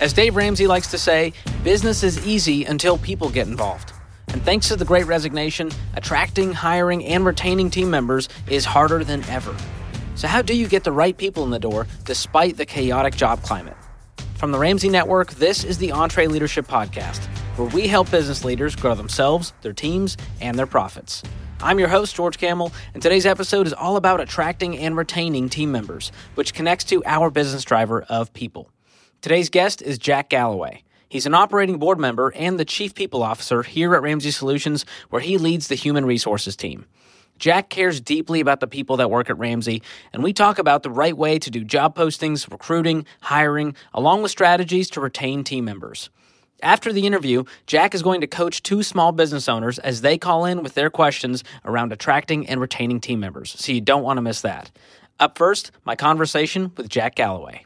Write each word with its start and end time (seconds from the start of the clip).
As 0.00 0.12
Dave 0.12 0.36
Ramsey 0.36 0.68
likes 0.68 0.92
to 0.92 0.98
say, 0.98 1.32
business 1.64 2.04
is 2.04 2.24
easy 2.24 2.64
until 2.64 2.98
people 2.98 3.30
get 3.30 3.48
involved. 3.48 3.92
And 4.28 4.40
thanks 4.44 4.68
to 4.68 4.76
the 4.76 4.84
great 4.84 5.06
resignation, 5.08 5.72
attracting, 5.94 6.52
hiring, 6.52 7.04
and 7.04 7.26
retaining 7.26 7.68
team 7.68 7.90
members 7.90 8.28
is 8.48 8.64
harder 8.64 9.02
than 9.02 9.24
ever. 9.24 9.56
So, 10.14 10.28
how 10.28 10.40
do 10.40 10.54
you 10.54 10.68
get 10.68 10.84
the 10.84 10.92
right 10.92 11.16
people 11.16 11.42
in 11.42 11.50
the 11.50 11.58
door 11.58 11.88
despite 12.04 12.56
the 12.56 12.64
chaotic 12.64 13.16
job 13.16 13.42
climate? 13.42 13.76
From 14.36 14.52
the 14.52 14.58
Ramsey 14.60 14.88
Network, 14.88 15.32
this 15.34 15.64
is 15.64 15.78
the 15.78 15.88
EntreLeadership 15.88 16.68
Podcast, 16.68 17.24
where 17.56 17.68
we 17.68 17.88
help 17.88 18.08
business 18.08 18.44
leaders 18.44 18.76
grow 18.76 18.94
themselves, 18.94 19.52
their 19.62 19.72
teams, 19.72 20.16
and 20.40 20.56
their 20.56 20.66
profits. 20.66 21.24
I'm 21.60 21.80
your 21.80 21.88
host, 21.88 22.14
George 22.14 22.38
Kamel, 22.38 22.72
and 22.94 23.02
today's 23.02 23.26
episode 23.26 23.66
is 23.66 23.72
all 23.72 23.96
about 23.96 24.20
attracting 24.20 24.78
and 24.78 24.96
retaining 24.96 25.48
team 25.48 25.72
members, 25.72 26.12
which 26.36 26.54
connects 26.54 26.84
to 26.84 27.02
our 27.04 27.30
business 27.30 27.64
driver 27.64 28.02
of 28.02 28.32
people. 28.32 28.70
Today's 29.20 29.50
guest 29.50 29.82
is 29.82 29.98
Jack 29.98 30.28
Galloway. 30.28 30.84
He's 31.08 31.26
an 31.26 31.34
operating 31.34 31.78
board 31.78 31.98
member 31.98 32.32
and 32.36 32.56
the 32.56 32.64
chief 32.64 32.94
people 32.94 33.24
officer 33.24 33.64
here 33.64 33.96
at 33.96 34.02
Ramsey 34.02 34.30
Solutions, 34.30 34.86
where 35.10 35.20
he 35.20 35.38
leads 35.38 35.66
the 35.66 35.74
human 35.74 36.06
resources 36.06 36.54
team. 36.54 36.86
Jack 37.36 37.68
cares 37.68 38.00
deeply 38.00 38.38
about 38.38 38.60
the 38.60 38.68
people 38.68 38.96
that 38.98 39.10
work 39.10 39.28
at 39.28 39.36
Ramsey, 39.36 39.82
and 40.12 40.22
we 40.22 40.32
talk 40.32 40.60
about 40.60 40.84
the 40.84 40.90
right 40.90 41.16
way 41.16 41.40
to 41.40 41.50
do 41.50 41.64
job 41.64 41.96
postings, 41.96 42.48
recruiting, 42.48 43.06
hiring, 43.20 43.74
along 43.92 44.22
with 44.22 44.30
strategies 44.30 44.88
to 44.90 45.00
retain 45.00 45.42
team 45.42 45.64
members. 45.64 46.10
After 46.62 46.92
the 46.92 47.04
interview, 47.04 47.42
Jack 47.66 47.96
is 47.96 48.02
going 48.02 48.20
to 48.20 48.28
coach 48.28 48.62
two 48.62 48.84
small 48.84 49.10
business 49.10 49.48
owners 49.48 49.80
as 49.80 50.00
they 50.00 50.16
call 50.16 50.44
in 50.44 50.62
with 50.62 50.74
their 50.74 50.90
questions 50.90 51.42
around 51.64 51.92
attracting 51.92 52.48
and 52.48 52.60
retaining 52.60 53.00
team 53.00 53.18
members, 53.18 53.50
so 53.58 53.72
you 53.72 53.80
don't 53.80 54.04
want 54.04 54.18
to 54.18 54.22
miss 54.22 54.42
that. 54.42 54.70
Up 55.18 55.36
first, 55.36 55.72
my 55.84 55.96
conversation 55.96 56.70
with 56.76 56.88
Jack 56.88 57.16
Galloway. 57.16 57.64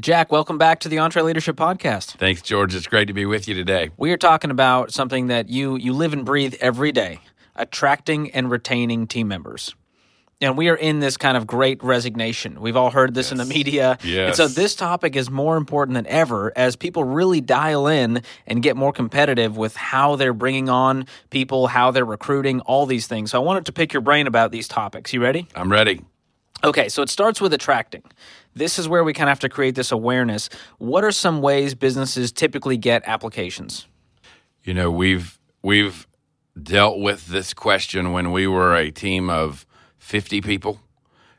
Jack, 0.00 0.32
welcome 0.32 0.56
back 0.56 0.80
to 0.80 0.88
the 0.88 0.96
EntreLeadership 0.96 1.52
Podcast. 1.52 2.12
Thanks, 2.12 2.40
George. 2.40 2.74
It's 2.74 2.86
great 2.86 3.08
to 3.08 3.12
be 3.12 3.26
with 3.26 3.46
you 3.46 3.54
today. 3.54 3.90
We 3.98 4.10
are 4.12 4.16
talking 4.16 4.50
about 4.50 4.90
something 4.90 5.26
that 5.26 5.50
you 5.50 5.76
you 5.76 5.92
live 5.92 6.14
and 6.14 6.24
breathe 6.24 6.54
every 6.60 6.92
day: 6.92 7.20
attracting 7.54 8.30
and 8.30 8.50
retaining 8.50 9.06
team 9.06 9.28
members. 9.28 9.74
And 10.40 10.56
we 10.56 10.70
are 10.70 10.74
in 10.74 11.00
this 11.00 11.18
kind 11.18 11.36
of 11.36 11.46
great 11.46 11.84
resignation. 11.84 12.62
We've 12.62 12.76
all 12.76 12.90
heard 12.90 13.12
this 13.12 13.26
yes. 13.26 13.32
in 13.32 13.38
the 13.38 13.44
media. 13.44 13.98
Yes. 14.02 14.28
And 14.28 14.36
so 14.36 14.48
this 14.48 14.74
topic 14.74 15.14
is 15.14 15.30
more 15.30 15.58
important 15.58 15.94
than 15.94 16.06
ever 16.06 16.54
as 16.56 16.74
people 16.74 17.04
really 17.04 17.42
dial 17.42 17.86
in 17.86 18.22
and 18.46 18.62
get 18.62 18.76
more 18.78 18.92
competitive 18.94 19.58
with 19.58 19.76
how 19.76 20.16
they're 20.16 20.32
bringing 20.32 20.70
on 20.70 21.06
people, 21.28 21.66
how 21.66 21.90
they're 21.90 22.04
recruiting, 22.04 22.60
all 22.62 22.86
these 22.86 23.06
things. 23.06 23.30
So 23.30 23.40
I 23.40 23.44
wanted 23.44 23.66
to 23.66 23.72
pick 23.72 23.92
your 23.92 24.00
brain 24.00 24.26
about 24.26 24.52
these 24.52 24.68
topics. 24.68 25.12
You 25.12 25.22
ready? 25.22 25.48
I'm 25.54 25.70
ready. 25.70 26.00
Okay, 26.64 26.88
so 26.88 27.02
it 27.02 27.08
starts 27.08 27.40
with 27.40 27.52
attracting. 27.52 28.02
This 28.54 28.78
is 28.78 28.88
where 28.88 29.02
we 29.02 29.12
kind 29.12 29.28
of 29.28 29.32
have 29.32 29.40
to 29.40 29.48
create 29.48 29.74
this 29.74 29.90
awareness. 29.90 30.48
What 30.78 31.02
are 31.04 31.10
some 31.10 31.40
ways 31.40 31.74
businesses 31.74 32.30
typically 32.30 32.76
get 32.76 33.02
applications? 33.06 33.86
You 34.62 34.74
know, 34.74 34.90
we've 34.90 35.38
we've 35.62 36.06
dealt 36.60 37.00
with 37.00 37.26
this 37.26 37.54
question 37.54 38.12
when 38.12 38.30
we 38.30 38.46
were 38.46 38.76
a 38.76 38.90
team 38.90 39.30
of 39.30 39.66
50 39.98 40.40
people 40.42 40.80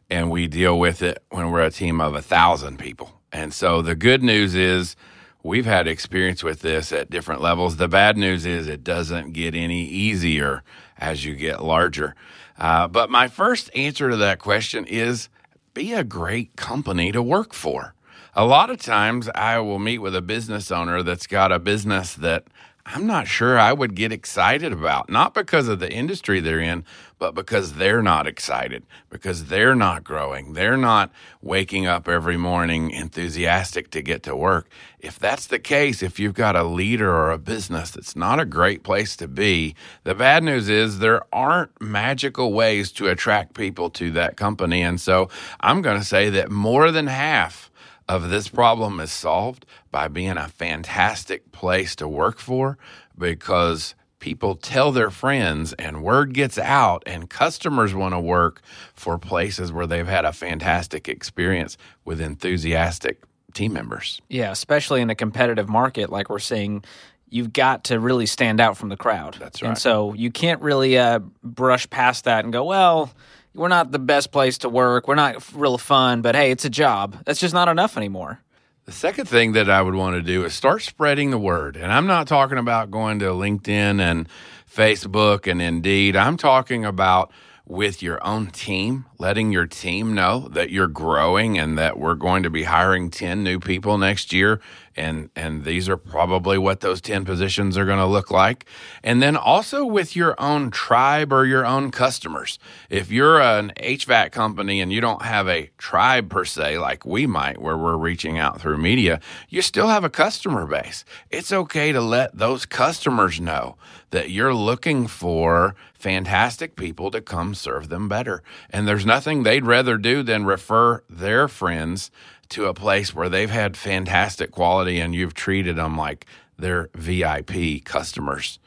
and 0.09 0.29
we 0.29 0.47
deal 0.47 0.77
with 0.77 1.01
it 1.01 1.23
when 1.29 1.51
we're 1.51 1.61
a 1.61 1.71
team 1.71 2.01
of 2.01 2.13
a 2.13 2.15
1000 2.15 2.77
people. 2.77 3.21
And 3.31 3.53
so 3.53 3.81
the 3.81 3.95
good 3.95 4.23
news 4.23 4.55
is 4.55 4.95
we've 5.43 5.65
had 5.65 5.87
experience 5.87 6.43
with 6.43 6.61
this 6.61 6.91
at 6.91 7.09
different 7.09 7.41
levels. 7.41 7.77
The 7.77 7.87
bad 7.87 8.17
news 8.17 8.45
is 8.45 8.67
it 8.67 8.83
doesn't 8.83 9.33
get 9.33 9.55
any 9.55 9.85
easier 9.85 10.63
as 10.97 11.25
you 11.25 11.35
get 11.35 11.63
larger. 11.63 12.15
Uh, 12.57 12.87
but 12.87 13.09
my 13.09 13.27
first 13.27 13.69
answer 13.75 14.09
to 14.09 14.17
that 14.17 14.39
question 14.39 14.85
is 14.85 15.29
be 15.73 15.93
a 15.93 16.03
great 16.03 16.55
company 16.55 17.11
to 17.11 17.21
work 17.21 17.53
for. 17.53 17.93
A 18.35 18.45
lot 18.45 18.69
of 18.69 18.81
times 18.81 19.29
I 19.35 19.59
will 19.59 19.79
meet 19.79 19.99
with 19.99 20.15
a 20.15 20.21
business 20.21 20.71
owner 20.71 21.03
that's 21.03 21.27
got 21.27 21.51
a 21.51 21.59
business 21.59 22.15
that 22.15 22.45
I'm 22.85 23.07
not 23.07 23.27
sure 23.27 23.57
I 23.57 23.73
would 23.73 23.95
get 23.95 24.11
excited 24.11 24.73
about, 24.73 25.09
not 25.09 25.33
because 25.33 25.67
of 25.67 25.79
the 25.79 25.91
industry 25.91 26.39
they're 26.39 26.59
in, 26.59 26.83
but 27.23 27.35
because 27.35 27.75
they're 27.75 28.01
not 28.01 28.27
excited, 28.27 28.83
because 29.09 29.45
they're 29.45 29.75
not 29.75 30.03
growing. 30.03 30.51
They're 30.51 30.75
not 30.75 31.09
waking 31.41 31.87
up 31.87 32.09
every 32.09 32.35
morning 32.35 32.91
enthusiastic 32.91 33.89
to 33.91 34.01
get 34.01 34.23
to 34.23 34.35
work. 34.35 34.67
If 34.99 35.17
that's 35.17 35.47
the 35.47 35.57
case, 35.57 36.03
if 36.03 36.19
you've 36.19 36.33
got 36.33 36.57
a 36.57 36.65
leader 36.65 37.09
or 37.09 37.31
a 37.31 37.37
business 37.37 37.91
that's 37.91 38.17
not 38.17 38.41
a 38.41 38.45
great 38.45 38.83
place 38.83 39.15
to 39.15 39.29
be, 39.29 39.73
the 40.03 40.13
bad 40.13 40.43
news 40.43 40.67
is 40.67 40.99
there 40.99 41.23
aren't 41.31 41.81
magical 41.81 42.51
ways 42.51 42.91
to 42.91 43.07
attract 43.07 43.53
people 43.53 43.89
to 43.91 44.11
that 44.11 44.35
company. 44.35 44.81
And 44.81 44.99
so 44.99 45.29
I'm 45.61 45.81
going 45.81 45.97
to 45.97 46.05
say 46.05 46.29
that 46.29 46.51
more 46.51 46.91
than 46.91 47.07
half 47.07 47.71
of 48.09 48.29
this 48.29 48.49
problem 48.49 48.99
is 48.99 49.13
solved 49.13 49.65
by 49.91 50.09
being 50.09 50.35
a 50.35 50.49
fantastic 50.49 51.53
place 51.53 51.95
to 51.95 52.05
work 52.05 52.37
for 52.37 52.77
because 53.17 53.95
people 54.23 54.55
tell 54.55 54.93
their 54.93 55.09
friends 55.09 55.73
and 55.73 56.01
word 56.01 56.33
gets 56.33 56.57
out 56.57 57.03
and 57.05 57.29
customers 57.29 57.93
want 57.93 58.13
to 58.13 58.19
work 58.21 58.61
for 58.93 59.17
places 59.17 59.69
where 59.69 59.85
they've 59.85 60.07
had 60.07 60.23
a 60.23 60.31
fantastic 60.31 61.09
experience 61.09 61.77
with 62.05 62.21
enthusiastic 62.21 63.21
team 63.53 63.73
members. 63.73 64.21
Yeah, 64.29 64.49
especially 64.49 65.01
in 65.01 65.09
a 65.09 65.15
competitive 65.15 65.67
market 65.67 66.09
like 66.09 66.29
we're 66.29 66.39
seeing 66.39 66.85
you've 67.27 67.51
got 67.51 67.83
to 67.83 67.99
really 67.99 68.25
stand 68.25 68.61
out 68.61 68.77
from 68.77 68.87
the 68.87 68.95
crowd. 68.95 69.35
That's 69.41 69.61
right. 69.61 69.67
And 69.67 69.77
so 69.77 70.13
you 70.13 70.31
can't 70.31 70.61
really 70.61 70.97
uh, 70.97 71.19
brush 71.43 71.89
past 71.89 72.23
that 72.23 72.45
and 72.45 72.53
go, 72.53 72.63
well, 72.63 73.11
we're 73.53 73.67
not 73.67 73.91
the 73.91 73.99
best 73.99 74.31
place 74.31 74.59
to 74.59 74.69
work. 74.69 75.09
We're 75.09 75.15
not 75.15 75.53
real 75.53 75.77
fun, 75.77 76.21
but 76.21 76.33
hey, 76.33 76.49
it's 76.51 76.63
a 76.63 76.69
job. 76.69 77.17
That's 77.25 77.41
just 77.41 77.53
not 77.53 77.67
enough 77.67 77.97
anymore. 77.97 78.39
The 78.85 78.91
second 78.91 79.29
thing 79.29 79.53
that 79.53 79.69
I 79.69 79.81
would 79.81 79.95
want 79.95 80.17
to 80.17 80.21
do 80.21 80.43
is 80.43 80.53
start 80.53 80.81
spreading 80.81 81.31
the 81.31 81.37
word. 81.37 81.77
And 81.77 81.89
I'm 81.89 82.05
not 82.05 82.27
talking 82.27 82.57
about 82.57 82.91
going 82.91 83.19
to 83.19 83.27
LinkedIn 83.27 84.01
and 84.01 84.27
Facebook 84.69 85.49
and 85.49 85.61
Indeed. 85.61 86.17
I'm 86.17 86.35
talking 86.35 86.83
about 86.83 87.31
with 87.65 88.03
your 88.03 88.21
own 88.27 88.47
team, 88.47 89.05
letting 89.17 89.53
your 89.53 89.67
team 89.67 90.13
know 90.13 90.49
that 90.49 90.69
you're 90.69 90.89
growing 90.89 91.57
and 91.57 91.77
that 91.77 91.97
we're 91.97 92.15
going 92.15 92.43
to 92.43 92.49
be 92.49 92.63
hiring 92.63 93.09
10 93.09 93.41
new 93.41 93.57
people 93.57 93.97
next 93.97 94.33
year 94.33 94.59
and 94.95 95.29
and 95.35 95.63
these 95.63 95.89
are 95.89 95.97
probably 95.97 96.57
what 96.57 96.81
those 96.81 97.01
10 97.01 97.25
positions 97.25 97.77
are 97.77 97.85
going 97.85 97.99
to 97.99 98.05
look 98.05 98.31
like. 98.31 98.65
And 99.03 99.21
then 99.21 99.35
also 99.35 99.85
with 99.85 100.15
your 100.15 100.35
own 100.39 100.71
tribe 100.71 101.33
or 101.33 101.45
your 101.45 101.65
own 101.65 101.91
customers. 101.91 102.59
If 102.89 103.11
you're 103.11 103.41
an 103.41 103.73
HVAC 103.77 104.31
company 104.31 104.81
and 104.81 104.91
you 104.91 105.01
don't 105.01 105.23
have 105.23 105.47
a 105.47 105.69
tribe 105.77 106.29
per 106.29 106.45
se 106.45 106.77
like 106.77 107.05
we 107.05 107.27
might 107.27 107.61
where 107.61 107.77
we're 107.77 107.97
reaching 107.97 108.37
out 108.37 108.61
through 108.61 108.77
media 108.77 109.19
you 109.49 109.61
still 109.61 109.87
have 109.87 110.03
a 110.03 110.09
customer 110.09 110.65
base. 110.65 111.05
It's 111.29 111.51
okay 111.51 111.91
to 111.91 112.01
let 112.01 112.37
those 112.37 112.65
customers 112.65 113.39
know 113.39 113.75
that 114.11 114.29
you're 114.29 114.53
looking 114.53 115.07
for 115.07 115.75
fantastic 115.93 116.75
people 116.75 117.09
to 117.11 117.21
come 117.21 117.55
serve 117.55 117.89
them 117.89 118.07
better. 118.07 118.43
And 118.69 118.87
there's 118.87 119.05
nothing 119.05 119.43
they'd 119.43 119.65
rather 119.65 119.97
do 119.97 120.21
than 120.21 120.45
refer 120.45 121.03
their 121.09 121.47
friends 121.47 122.11
to 122.53 122.67
a 122.67 122.73
place 122.73 123.13
where 123.13 123.29
they've 123.29 123.49
had 123.49 123.75
fantastic 123.75 124.51
quality 124.51 124.99
and 124.99 125.13
you've 125.13 125.33
treated 125.33 125.75
them 125.75 125.97
like 125.97 126.25
they're 126.57 126.89
VIP 126.95 127.83
customers. 127.83 128.59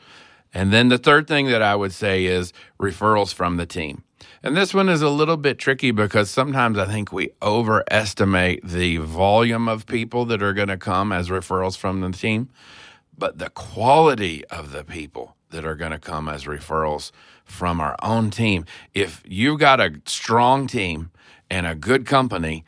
And 0.52 0.72
then 0.72 0.88
the 0.88 0.98
third 0.98 1.28
thing 1.28 1.46
that 1.46 1.62
I 1.62 1.76
would 1.76 1.92
say 1.92 2.24
is 2.24 2.52
referrals 2.80 3.32
from 3.32 3.56
the 3.56 3.66
team. 3.66 4.02
And 4.42 4.56
this 4.56 4.72
one 4.72 4.88
is 4.88 5.02
a 5.02 5.08
little 5.08 5.36
bit 5.36 5.58
tricky 5.58 5.90
because 5.90 6.30
sometimes 6.30 6.78
I 6.78 6.86
think 6.86 7.12
we 7.12 7.30
overestimate 7.42 8.66
the 8.66 8.98
volume 8.98 9.68
of 9.68 9.86
people 9.86 10.24
that 10.26 10.42
are 10.42 10.52
going 10.52 10.68
to 10.68 10.76
come 10.76 11.12
as 11.12 11.28
referrals 11.28 11.76
from 11.76 12.00
the 12.00 12.10
team, 12.10 12.48
but 13.16 13.38
the 13.38 13.50
quality 13.50 14.44
of 14.46 14.72
the 14.72 14.84
people 14.84 15.36
that 15.50 15.64
are 15.64 15.74
going 15.74 15.92
to 15.92 15.98
come 15.98 16.28
as 16.28 16.44
referrals 16.44 17.12
from 17.44 17.80
our 17.80 17.96
own 18.02 18.30
team. 18.30 18.64
If 18.94 19.22
you've 19.26 19.60
got 19.60 19.80
a 19.80 20.00
strong 20.06 20.66
team 20.66 21.10
and 21.50 21.66
a 21.66 21.74
good 21.74 22.06
company, 22.06 22.64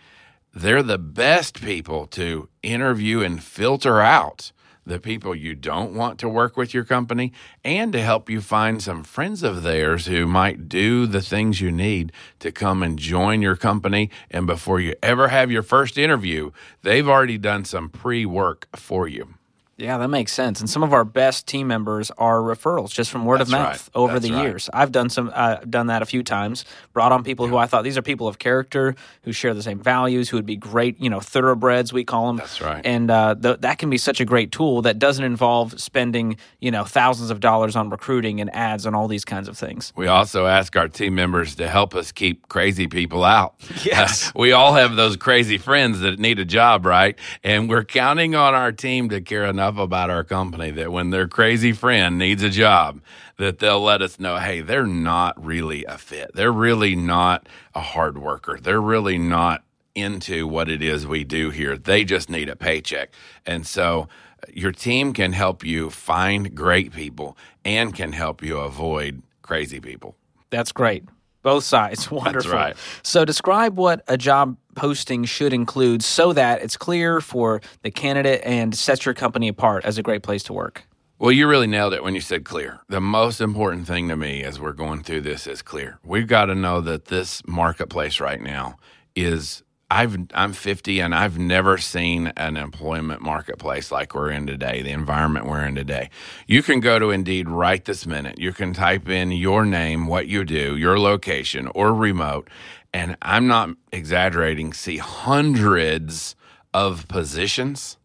they're 0.58 0.82
the 0.82 0.98
best 0.98 1.60
people 1.62 2.06
to 2.08 2.48
interview 2.62 3.20
and 3.20 3.42
filter 3.42 4.00
out 4.00 4.52
the 4.84 4.98
people 4.98 5.34
you 5.34 5.54
don't 5.54 5.94
want 5.94 6.18
to 6.18 6.28
work 6.28 6.56
with 6.56 6.72
your 6.74 6.84
company 6.84 7.32
and 7.62 7.92
to 7.92 8.00
help 8.00 8.28
you 8.28 8.40
find 8.40 8.82
some 8.82 9.04
friends 9.04 9.42
of 9.42 9.62
theirs 9.62 10.06
who 10.06 10.26
might 10.26 10.68
do 10.68 11.06
the 11.06 11.20
things 11.20 11.60
you 11.60 11.70
need 11.70 12.10
to 12.38 12.50
come 12.50 12.82
and 12.82 12.98
join 12.98 13.42
your 13.42 13.54
company. 13.54 14.10
And 14.30 14.46
before 14.46 14.80
you 14.80 14.94
ever 15.02 15.28
have 15.28 15.50
your 15.50 15.62
first 15.62 15.98
interview, 15.98 16.50
they've 16.82 17.08
already 17.08 17.38
done 17.38 17.64
some 17.64 17.90
pre 17.90 18.24
work 18.26 18.66
for 18.74 19.06
you. 19.06 19.37
Yeah, 19.78 19.96
that 19.98 20.08
makes 20.08 20.32
sense. 20.32 20.58
And 20.58 20.68
some 20.68 20.82
of 20.82 20.92
our 20.92 21.04
best 21.04 21.46
team 21.46 21.68
members 21.68 22.10
are 22.18 22.40
referrals 22.40 22.90
just 22.90 23.12
from 23.12 23.24
word 23.24 23.38
That's 23.38 23.50
of 23.50 23.52
mouth 23.58 23.90
right. 23.94 24.00
over 24.00 24.12
That's 24.14 24.26
the 24.26 24.32
right. 24.34 24.42
years. 24.42 24.68
I've 24.72 24.90
done 24.90 25.08
some 25.08 25.30
uh, 25.32 25.58
done 25.70 25.86
that 25.86 26.02
a 26.02 26.06
few 26.06 26.24
times. 26.24 26.64
Brought 26.92 27.12
on 27.12 27.22
people 27.22 27.46
who 27.46 27.56
I 27.56 27.66
thought 27.66 27.84
these 27.84 27.96
are 27.96 28.02
people 28.02 28.26
of 28.26 28.40
character 28.40 28.96
who 29.22 29.30
share 29.32 29.54
the 29.54 29.62
same 29.62 29.78
values, 29.78 30.28
who 30.28 30.36
would 30.36 30.46
be 30.46 30.56
great, 30.56 31.00
you 31.00 31.08
know, 31.08 31.20
thoroughbreds 31.20 31.92
we 31.92 32.02
call 32.04 32.26
them. 32.26 32.38
That's 32.38 32.60
right. 32.60 32.84
And 32.84 33.08
uh, 33.08 33.36
th- 33.40 33.60
that 33.60 33.78
can 33.78 33.88
be 33.88 33.98
such 33.98 34.20
a 34.20 34.24
great 34.24 34.50
tool 34.50 34.82
that 34.82 34.98
doesn't 34.98 35.24
involve 35.24 35.80
spending, 35.80 36.38
you 36.58 36.72
know, 36.72 36.82
thousands 36.82 37.30
of 37.30 37.38
dollars 37.38 37.76
on 37.76 37.88
recruiting 37.88 38.40
and 38.40 38.52
ads 38.52 38.84
and 38.84 38.96
all 38.96 39.06
these 39.06 39.24
kinds 39.24 39.46
of 39.46 39.56
things. 39.56 39.92
We 39.94 40.08
also 40.08 40.46
ask 40.46 40.74
our 40.76 40.88
team 40.88 41.14
members 41.14 41.54
to 41.54 41.68
help 41.68 41.94
us 41.94 42.10
keep 42.10 42.48
crazy 42.48 42.88
people 42.88 43.22
out. 43.22 43.54
Yes. 43.88 44.32
we 44.34 44.52
all 44.52 44.74
have 44.74 44.96
those 44.96 45.16
crazy 45.16 45.56
friends 45.56 46.00
that 46.00 46.18
need 46.18 46.38
a 46.40 46.44
job, 46.44 46.84
right? 46.84 47.16
And 47.44 47.68
we're 47.70 47.84
counting 47.84 48.34
on 48.34 48.54
our 48.54 48.70
team 48.72 49.08
to 49.10 49.20
care 49.20 49.44
enough 49.44 49.67
about 49.76 50.08
our 50.08 50.24
company 50.24 50.70
that 50.70 50.92
when 50.92 51.10
their 51.10 51.28
crazy 51.28 51.72
friend 51.72 52.16
needs 52.16 52.42
a 52.42 52.48
job, 52.48 53.02
that 53.36 53.58
they'll 53.58 53.82
let 53.82 54.00
us 54.00 54.18
know, 54.18 54.36
hey, 54.38 54.60
they're 54.60 54.86
not 54.86 55.44
really 55.44 55.84
a 55.84 55.98
fit. 55.98 56.30
They're 56.34 56.52
really 56.52 56.96
not 56.96 57.48
a 57.74 57.80
hard 57.80 58.18
worker. 58.18 58.58
They're 58.60 58.80
really 58.80 59.18
not 59.18 59.64
into 59.94 60.46
what 60.46 60.68
it 60.68 60.82
is 60.82 61.06
we 61.06 61.24
do 61.24 61.50
here. 61.50 61.76
They 61.76 62.04
just 62.04 62.30
need 62.30 62.48
a 62.48 62.56
paycheck. 62.56 63.10
And 63.44 63.66
so 63.66 64.08
uh, 64.42 64.46
your 64.52 64.72
team 64.72 65.12
can 65.12 65.32
help 65.32 65.64
you 65.64 65.90
find 65.90 66.54
great 66.54 66.92
people 66.92 67.36
and 67.64 67.94
can 67.94 68.12
help 68.12 68.42
you 68.42 68.58
avoid 68.58 69.22
crazy 69.42 69.80
people. 69.80 70.16
That's 70.50 70.72
great. 70.72 71.04
Both 71.42 71.64
sides. 71.64 72.10
Wonderful. 72.10 72.52
right. 72.52 72.76
So, 73.02 73.24
describe 73.24 73.76
what 73.76 74.02
a 74.08 74.16
job 74.16 74.56
posting 74.74 75.24
should 75.24 75.52
include 75.52 76.02
so 76.02 76.32
that 76.32 76.62
it's 76.62 76.76
clear 76.76 77.20
for 77.20 77.60
the 77.82 77.90
candidate 77.90 78.40
and 78.44 78.74
sets 78.76 79.04
your 79.04 79.14
company 79.14 79.48
apart 79.48 79.84
as 79.84 79.98
a 79.98 80.02
great 80.02 80.22
place 80.22 80.42
to 80.44 80.52
work. 80.52 80.84
Well, 81.18 81.32
you 81.32 81.48
really 81.48 81.66
nailed 81.66 81.94
it 81.94 82.04
when 82.04 82.14
you 82.14 82.20
said 82.20 82.44
clear. 82.44 82.78
The 82.88 83.00
most 83.00 83.40
important 83.40 83.88
thing 83.88 84.08
to 84.08 84.16
me 84.16 84.44
as 84.44 84.60
we're 84.60 84.72
going 84.72 85.02
through 85.02 85.22
this 85.22 85.48
is 85.48 85.62
clear. 85.62 85.98
We've 86.04 86.28
got 86.28 86.44
to 86.44 86.54
know 86.54 86.80
that 86.82 87.06
this 87.06 87.42
marketplace 87.44 88.20
right 88.20 88.40
now 88.40 88.76
is 89.16 89.64
I've 89.90 90.18
I'm 90.34 90.52
50 90.52 91.00
and 91.00 91.14
I've 91.14 91.38
never 91.38 91.78
seen 91.78 92.26
an 92.36 92.58
employment 92.58 93.22
marketplace 93.22 93.90
like 93.90 94.14
we're 94.14 94.30
in 94.30 94.46
today, 94.46 94.82
the 94.82 94.90
environment 94.90 95.46
we're 95.46 95.64
in 95.64 95.74
today. 95.74 96.10
You 96.46 96.62
can 96.62 96.80
go 96.80 96.98
to 96.98 97.10
Indeed 97.10 97.48
right 97.48 97.82
this 97.82 98.06
minute. 98.06 98.38
You 98.38 98.52
can 98.52 98.74
type 98.74 99.08
in 99.08 99.32
your 99.32 99.64
name, 99.64 100.06
what 100.06 100.26
you 100.26 100.44
do, 100.44 100.76
your 100.76 100.98
location 100.98 101.68
or 101.68 101.94
remote, 101.94 102.50
and 102.92 103.16
I'm 103.22 103.46
not 103.46 103.70
exaggerating, 103.90 104.74
see 104.74 104.98
hundreds 104.98 106.36
of 106.74 107.08
positions 107.08 107.96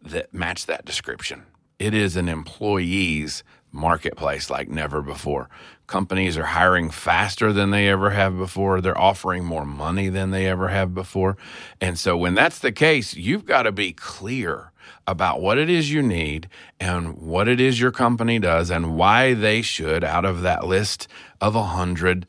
that 0.00 0.32
match 0.32 0.66
that 0.66 0.84
description. 0.84 1.44
It 1.80 1.92
is 1.92 2.16
an 2.16 2.28
employee's 2.28 3.42
marketplace 3.72 4.48
like 4.48 4.68
never 4.68 5.02
before. 5.02 5.48
Companies 5.92 6.38
are 6.38 6.46
hiring 6.46 6.88
faster 6.88 7.52
than 7.52 7.70
they 7.70 7.86
ever 7.86 8.08
have 8.08 8.38
before. 8.38 8.80
They're 8.80 8.96
offering 8.98 9.44
more 9.44 9.66
money 9.66 10.08
than 10.08 10.30
they 10.30 10.46
ever 10.46 10.68
have 10.68 10.94
before. 10.94 11.36
And 11.82 11.98
so, 11.98 12.16
when 12.16 12.34
that's 12.34 12.60
the 12.60 12.72
case, 12.72 13.12
you've 13.12 13.44
got 13.44 13.64
to 13.64 13.72
be 13.72 13.92
clear 13.92 14.72
about 15.06 15.42
what 15.42 15.58
it 15.58 15.68
is 15.68 15.92
you 15.92 16.00
need 16.00 16.48
and 16.80 17.18
what 17.18 17.46
it 17.46 17.60
is 17.60 17.78
your 17.78 17.90
company 17.90 18.38
does 18.38 18.70
and 18.70 18.96
why 18.96 19.34
they 19.34 19.60
should, 19.60 20.02
out 20.02 20.24
of 20.24 20.40
that 20.40 20.66
list 20.66 21.08
of 21.42 21.54
a 21.54 21.62
hundred 21.62 22.26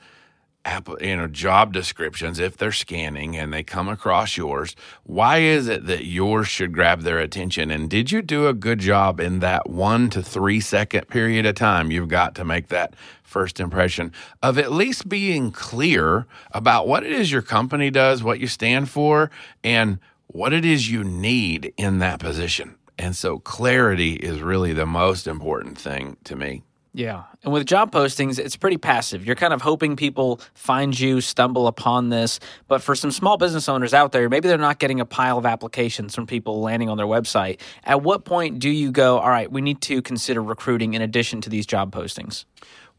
app, 0.66 0.90
you 1.02 1.16
know, 1.16 1.28
job 1.28 1.74
descriptions, 1.74 2.40
if 2.40 2.58
they're 2.58 2.72
scanning 2.72 3.36
and 3.38 3.54
they 3.54 3.64
come 3.64 3.90
across 3.90 4.38
yours, 4.38 4.76
why 5.04 5.40
is 5.40 5.68
it 5.68 5.86
that 5.88 6.06
yours 6.06 6.48
should 6.48 6.74
grab 6.74 7.02
their 7.02 7.20
attention? 7.20 7.72
And 7.72 7.90
did 7.90 8.12
you 8.12 8.22
do 8.22 8.48
a 8.48 8.54
good 8.54 8.80
job 8.80 9.20
in 9.20 9.40
that 9.40 9.70
one 9.70 10.10
to 10.12 10.22
three 10.22 10.60
second 10.60 11.08
period 11.08 11.46
of 11.46 11.56
time 11.56 11.92
you've 11.92 12.10
got 12.10 12.36
to 12.36 12.46
make 12.46 12.70
that 12.70 12.94
first 13.34 13.60
impression 13.60 14.14
of 14.42 14.58
at 14.58 14.72
least 14.72 15.10
being 15.10 15.52
clear 15.52 16.28
about 16.52 16.88
what 16.88 17.04
it 17.04 17.12
is 17.12 17.32
your 17.32 17.42
company 17.42 17.90
does, 17.90 18.24
what 18.24 18.40
you 18.40 18.48
stand 18.48 18.88
for, 18.90 19.32
and 19.64 20.00
what 20.28 20.54
it 20.54 20.64
is 20.64 20.90
you 20.90 21.04
need 21.04 21.74
in 21.76 22.00
that 22.00 22.20
position? 22.20 22.76
And 22.98 23.16
so 23.16 23.40
clarity 23.40 24.14
is 24.14 24.42
really 24.42 24.72
the 24.72 24.86
most 24.86 25.28
important 25.28 25.78
thing 25.80 26.18
to 26.26 26.36
me. 26.36 26.64
Yeah. 26.96 27.24
And 27.44 27.52
with 27.52 27.66
job 27.66 27.92
postings, 27.92 28.38
it's 28.38 28.56
pretty 28.56 28.78
passive. 28.78 29.26
You're 29.26 29.36
kind 29.36 29.52
of 29.52 29.64
hoping 29.64 29.96
people 29.96 30.40
find 30.54 30.98
you, 30.98 31.22
stumble 31.22 31.66
upon 31.66 32.10
this. 32.10 32.40
But 32.68 32.84
for 32.84 32.94
some 32.94 33.10
small 33.10 33.38
business 33.38 33.68
owners 33.68 33.96
out 33.96 34.12
there, 34.12 34.30
maybe 34.30 34.48
they're 34.48 34.60
not 34.60 34.78
getting 34.78 35.00
a 35.00 35.06
pile 35.06 35.40
of 35.40 35.46
applications 35.46 36.14
from 36.14 36.28
people 36.28 36.62
landing 36.62 36.90
on 36.90 36.98
their 36.98 37.08
website. 37.08 37.60
At 37.84 38.04
what 38.04 38.26
point 38.26 38.60
do 38.60 38.70
you 38.70 38.92
go, 38.92 39.18
all 39.18 39.30
right, 39.30 39.52
we 39.52 39.60
need 39.60 39.82
to 39.82 40.04
consider 40.04 40.44
recruiting 40.44 40.94
in 40.94 41.02
addition 41.02 41.42
to 41.42 41.50
these 41.50 41.66
job 41.66 41.92
postings? 41.92 42.46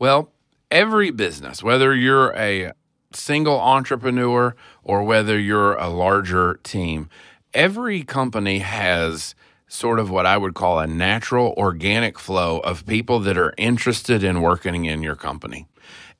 Well, 0.05 0.35
every 0.71 1.11
business, 1.12 1.62
whether 1.62 1.95
you're 1.95 2.37
a 2.37 2.73
single 3.15 3.59
entrepreneur 3.59 4.55
or 4.83 5.03
whether 5.03 5.39
you're 5.39 5.77
a 5.77 5.89
larger 5.89 6.61
team, 6.62 7.09
every 7.55 8.03
company 8.03 8.59
has 8.59 9.35
sort 9.67 9.99
of 9.99 10.11
what 10.11 10.27
I 10.27 10.37
would 10.37 10.53
call 10.53 10.79
a 10.79 10.87
natural 10.87 11.55
organic 11.56 12.19
flow 12.19 12.59
of 12.59 12.85
people 12.85 13.19
that 13.21 13.39
are 13.39 13.55
interested 13.56 14.23
in 14.23 14.43
working 14.43 14.85
in 14.85 15.03
your 15.03 15.17
company. 15.17 15.67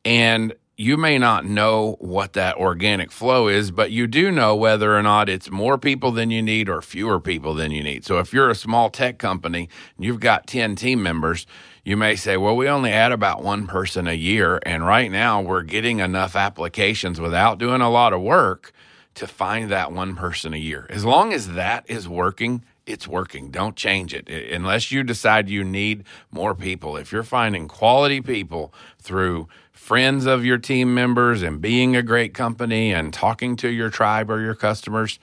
And 0.03 0.55
you 0.79 0.97
may 0.97 1.19
not 1.19 1.45
know 1.45 1.97
what 2.01 2.33
that 2.33 2.57
organic 2.57 3.13
flow 3.13 3.49
is, 3.49 3.71
but 3.71 3.91
you 3.91 4.07
do 4.07 4.31
know 4.33 4.57
whether 4.57 4.97
or 4.97 5.03
not 5.03 5.29
it's 5.29 5.51
more 5.51 5.77
people 5.77 6.11
than 6.11 6.31
you 6.31 6.41
need 6.41 6.71
or 6.71 6.81
fewer 6.81 7.21
people 7.21 7.53
than 7.53 7.71
you 7.71 7.83
need. 7.83 8.07
So 8.07 8.19
if 8.19 8.33
you're 8.33 8.49
a 8.49 8.55
small 8.55 8.89
tech 8.89 9.19
company 9.19 9.69
and 9.97 10.07
you've 10.07 10.21
got 10.21 10.47
10 10.47 10.75
team 10.75 11.03
members, 11.03 11.47
you 11.85 11.97
may 11.97 12.17
say, 12.17 12.37
well, 12.37 12.57
we 12.57 12.69
only 12.69 12.91
add 12.91 13.13
about 13.13 13.43
one 13.43 13.67
person 13.67 14.09
a 14.09 14.15
year. 14.15 14.59
And 14.65 14.87
right 14.87 15.11
now 15.11 15.41
we're 15.43 15.63
getting 15.63 16.01
enough 16.01 16.35
applications 16.35 17.21
without 17.21 17.59
doing 17.59 17.83
a 17.83 17.91
lot 17.91 18.13
of 18.13 18.23
work 18.23 18.73
to 19.15 19.27
find 19.27 19.71
that 19.71 19.93
one 19.93 20.17
person 20.17 20.55
a 20.55 20.59
year. 20.59 20.87
As 20.89 21.05
long 21.05 21.33
as 21.33 21.53
that 21.53 21.85
is 21.89 22.09
working, 22.09 22.65
it's 22.87 23.07
working. 23.07 23.51
Don't 23.51 23.77
change 23.77 24.13
it 24.15 24.29
unless 24.29 24.91
you 24.91 25.03
decide 25.03 25.49
you 25.49 25.63
need 25.63 26.05
more 26.31 26.55
people. 26.55 26.97
If 26.97 27.13
you're 27.13 27.23
finding 27.23 27.69
quality 27.69 28.21
people 28.21 28.75
through 28.99 29.49
friends 29.73 30.27
of 30.27 30.45
your 30.45 30.59
team 30.59 30.95
members 30.95 31.43
and 31.43 31.61
being 31.61 31.95
a 31.95 32.03
great 32.03 32.35
company 32.35 32.93
and 32.93 33.13
talking 33.13 33.57
to 33.57 33.69
your 33.69 33.91
tribe 33.91 34.31
or 34.31 34.41
your 34.41 34.55
customers, 34.55 35.19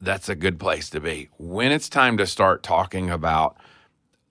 that's 0.00 0.28
a 0.28 0.34
good 0.34 0.58
place 0.58 0.88
to 0.90 1.00
be. 1.00 1.28
When 1.38 1.72
it's 1.72 1.88
time 1.88 2.16
to 2.18 2.26
start 2.26 2.62
talking 2.62 3.10
about 3.10 3.56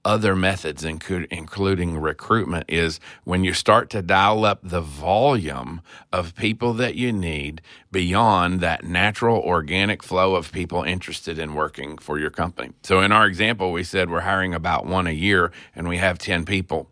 other 0.05 0.35
methods, 0.35 0.83
including 0.83 1.97
recruitment, 1.97 2.65
is 2.67 2.99
when 3.25 3.43
you 3.43 3.53
start 3.53 3.89
to 3.89 4.01
dial 4.01 4.45
up 4.45 4.59
the 4.63 4.81
volume 4.81 5.81
of 6.13 6.35
people 6.35 6.73
that 6.73 6.95
you 6.95 7.11
need 7.11 7.61
beyond 7.91 8.61
that 8.61 8.83
natural 8.83 9.39
organic 9.41 10.01
flow 10.01 10.35
of 10.35 10.51
people 10.51 10.83
interested 10.83 11.37
in 11.37 11.53
working 11.53 11.97
for 11.97 12.17
your 12.17 12.29
company. 12.29 12.71
So, 12.83 13.01
in 13.01 13.11
our 13.11 13.27
example, 13.27 13.71
we 13.71 13.83
said 13.83 14.09
we're 14.09 14.21
hiring 14.21 14.53
about 14.53 14.85
one 14.85 15.07
a 15.07 15.11
year 15.11 15.51
and 15.75 15.87
we 15.87 15.97
have 15.97 16.17
10 16.17 16.45
people, 16.45 16.89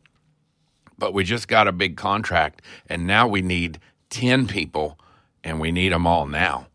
but 0.97 1.13
we 1.13 1.23
just 1.23 1.47
got 1.47 1.67
a 1.67 1.71
big 1.71 1.95
contract 1.95 2.61
and 2.87 3.07
now 3.07 3.27
we 3.27 3.41
need 3.41 3.79
10 4.09 4.47
people 4.47 4.99
and 5.43 5.59
we 5.61 5.71
need 5.71 5.93
them 5.93 6.05
all 6.05 6.25
now. 6.25 6.67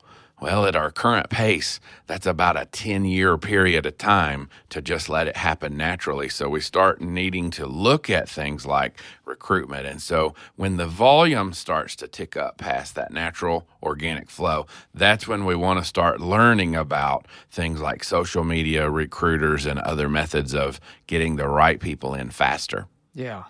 Well, 0.42 0.66
at 0.66 0.74
our 0.74 0.90
current 0.90 1.30
pace, 1.30 1.78
that's 2.08 2.26
about 2.26 2.60
a 2.60 2.64
10 2.64 3.04
year 3.04 3.38
period 3.38 3.86
of 3.86 3.96
time 3.96 4.48
to 4.70 4.82
just 4.82 5.08
let 5.08 5.28
it 5.28 5.36
happen 5.36 5.76
naturally. 5.76 6.28
So 6.28 6.48
we 6.48 6.60
start 6.60 7.00
needing 7.00 7.52
to 7.52 7.64
look 7.64 8.10
at 8.10 8.28
things 8.28 8.66
like 8.66 9.00
recruitment. 9.24 9.86
And 9.86 10.02
so 10.02 10.34
when 10.56 10.78
the 10.78 10.88
volume 10.88 11.52
starts 11.52 11.94
to 11.94 12.08
tick 12.08 12.36
up 12.36 12.58
past 12.58 12.96
that 12.96 13.12
natural 13.12 13.68
organic 13.84 14.30
flow, 14.30 14.66
that's 14.92 15.28
when 15.28 15.44
we 15.44 15.54
want 15.54 15.78
to 15.78 15.84
start 15.84 16.20
learning 16.20 16.74
about 16.74 17.28
things 17.48 17.80
like 17.80 18.02
social 18.02 18.42
media, 18.42 18.90
recruiters, 18.90 19.64
and 19.64 19.78
other 19.78 20.08
methods 20.08 20.56
of 20.56 20.80
getting 21.06 21.36
the 21.36 21.46
right 21.46 21.78
people 21.78 22.14
in 22.14 22.30
faster. 22.30 22.88
Yeah. 23.14 23.44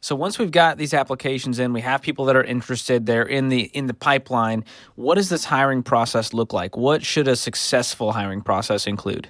So 0.00 0.14
once 0.14 0.38
we've 0.38 0.50
got 0.50 0.78
these 0.78 0.94
applications 0.94 1.58
in, 1.58 1.72
we 1.72 1.80
have 1.80 2.02
people 2.02 2.24
that 2.26 2.36
are 2.36 2.44
interested, 2.44 3.06
they're 3.06 3.22
in 3.22 3.48
the 3.48 3.62
in 3.74 3.86
the 3.86 3.94
pipeline. 3.94 4.64
What 4.94 5.16
does 5.16 5.28
this 5.28 5.44
hiring 5.44 5.82
process 5.82 6.32
look 6.32 6.52
like? 6.52 6.76
What 6.76 7.04
should 7.04 7.28
a 7.28 7.36
successful 7.36 8.12
hiring 8.12 8.42
process 8.42 8.86
include? 8.86 9.28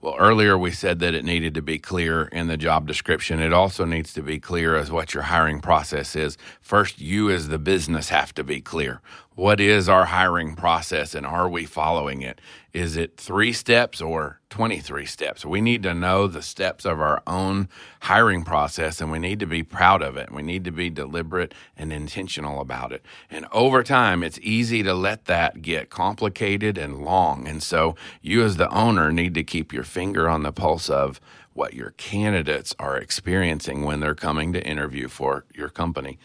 Well, 0.00 0.14
earlier 0.16 0.56
we 0.56 0.70
said 0.70 1.00
that 1.00 1.14
it 1.14 1.24
needed 1.24 1.54
to 1.54 1.62
be 1.62 1.80
clear 1.80 2.26
in 2.26 2.46
the 2.46 2.56
job 2.56 2.86
description. 2.86 3.40
It 3.40 3.52
also 3.52 3.84
needs 3.84 4.12
to 4.12 4.22
be 4.22 4.38
clear 4.38 4.76
as 4.76 4.92
what 4.92 5.12
your 5.12 5.24
hiring 5.24 5.60
process 5.60 6.14
is. 6.14 6.38
First, 6.60 7.00
you 7.00 7.30
as 7.30 7.48
the 7.48 7.58
business 7.58 8.08
have 8.10 8.32
to 8.34 8.44
be 8.44 8.60
clear. 8.60 9.00
What 9.38 9.60
is 9.60 9.88
our 9.88 10.06
hiring 10.06 10.56
process 10.56 11.14
and 11.14 11.24
are 11.24 11.48
we 11.48 11.64
following 11.64 12.22
it? 12.22 12.40
Is 12.72 12.96
it 12.96 13.16
three 13.16 13.52
steps 13.52 14.00
or 14.00 14.40
23 14.50 15.06
steps? 15.06 15.46
We 15.46 15.60
need 15.60 15.84
to 15.84 15.94
know 15.94 16.26
the 16.26 16.42
steps 16.42 16.84
of 16.84 17.00
our 17.00 17.22
own 17.24 17.68
hiring 18.00 18.42
process 18.42 19.00
and 19.00 19.12
we 19.12 19.20
need 19.20 19.38
to 19.38 19.46
be 19.46 19.62
proud 19.62 20.02
of 20.02 20.16
it. 20.16 20.32
We 20.32 20.42
need 20.42 20.64
to 20.64 20.72
be 20.72 20.90
deliberate 20.90 21.54
and 21.76 21.92
intentional 21.92 22.60
about 22.60 22.90
it. 22.90 23.06
And 23.30 23.46
over 23.52 23.84
time, 23.84 24.24
it's 24.24 24.40
easy 24.42 24.82
to 24.82 24.92
let 24.92 25.26
that 25.26 25.62
get 25.62 25.88
complicated 25.88 26.76
and 26.76 27.04
long. 27.04 27.46
And 27.46 27.62
so 27.62 27.94
you, 28.20 28.42
as 28.42 28.56
the 28.56 28.68
owner, 28.70 29.12
need 29.12 29.34
to 29.34 29.44
keep 29.44 29.72
your 29.72 29.84
finger 29.84 30.28
on 30.28 30.42
the 30.42 30.50
pulse 30.50 30.90
of 30.90 31.20
what 31.54 31.74
your 31.74 31.90
candidates 31.92 32.74
are 32.80 32.96
experiencing 32.96 33.84
when 33.84 34.00
they're 34.00 34.16
coming 34.16 34.52
to 34.52 34.66
interview 34.66 35.06
for 35.06 35.44
your 35.54 35.68
company. 35.68 36.18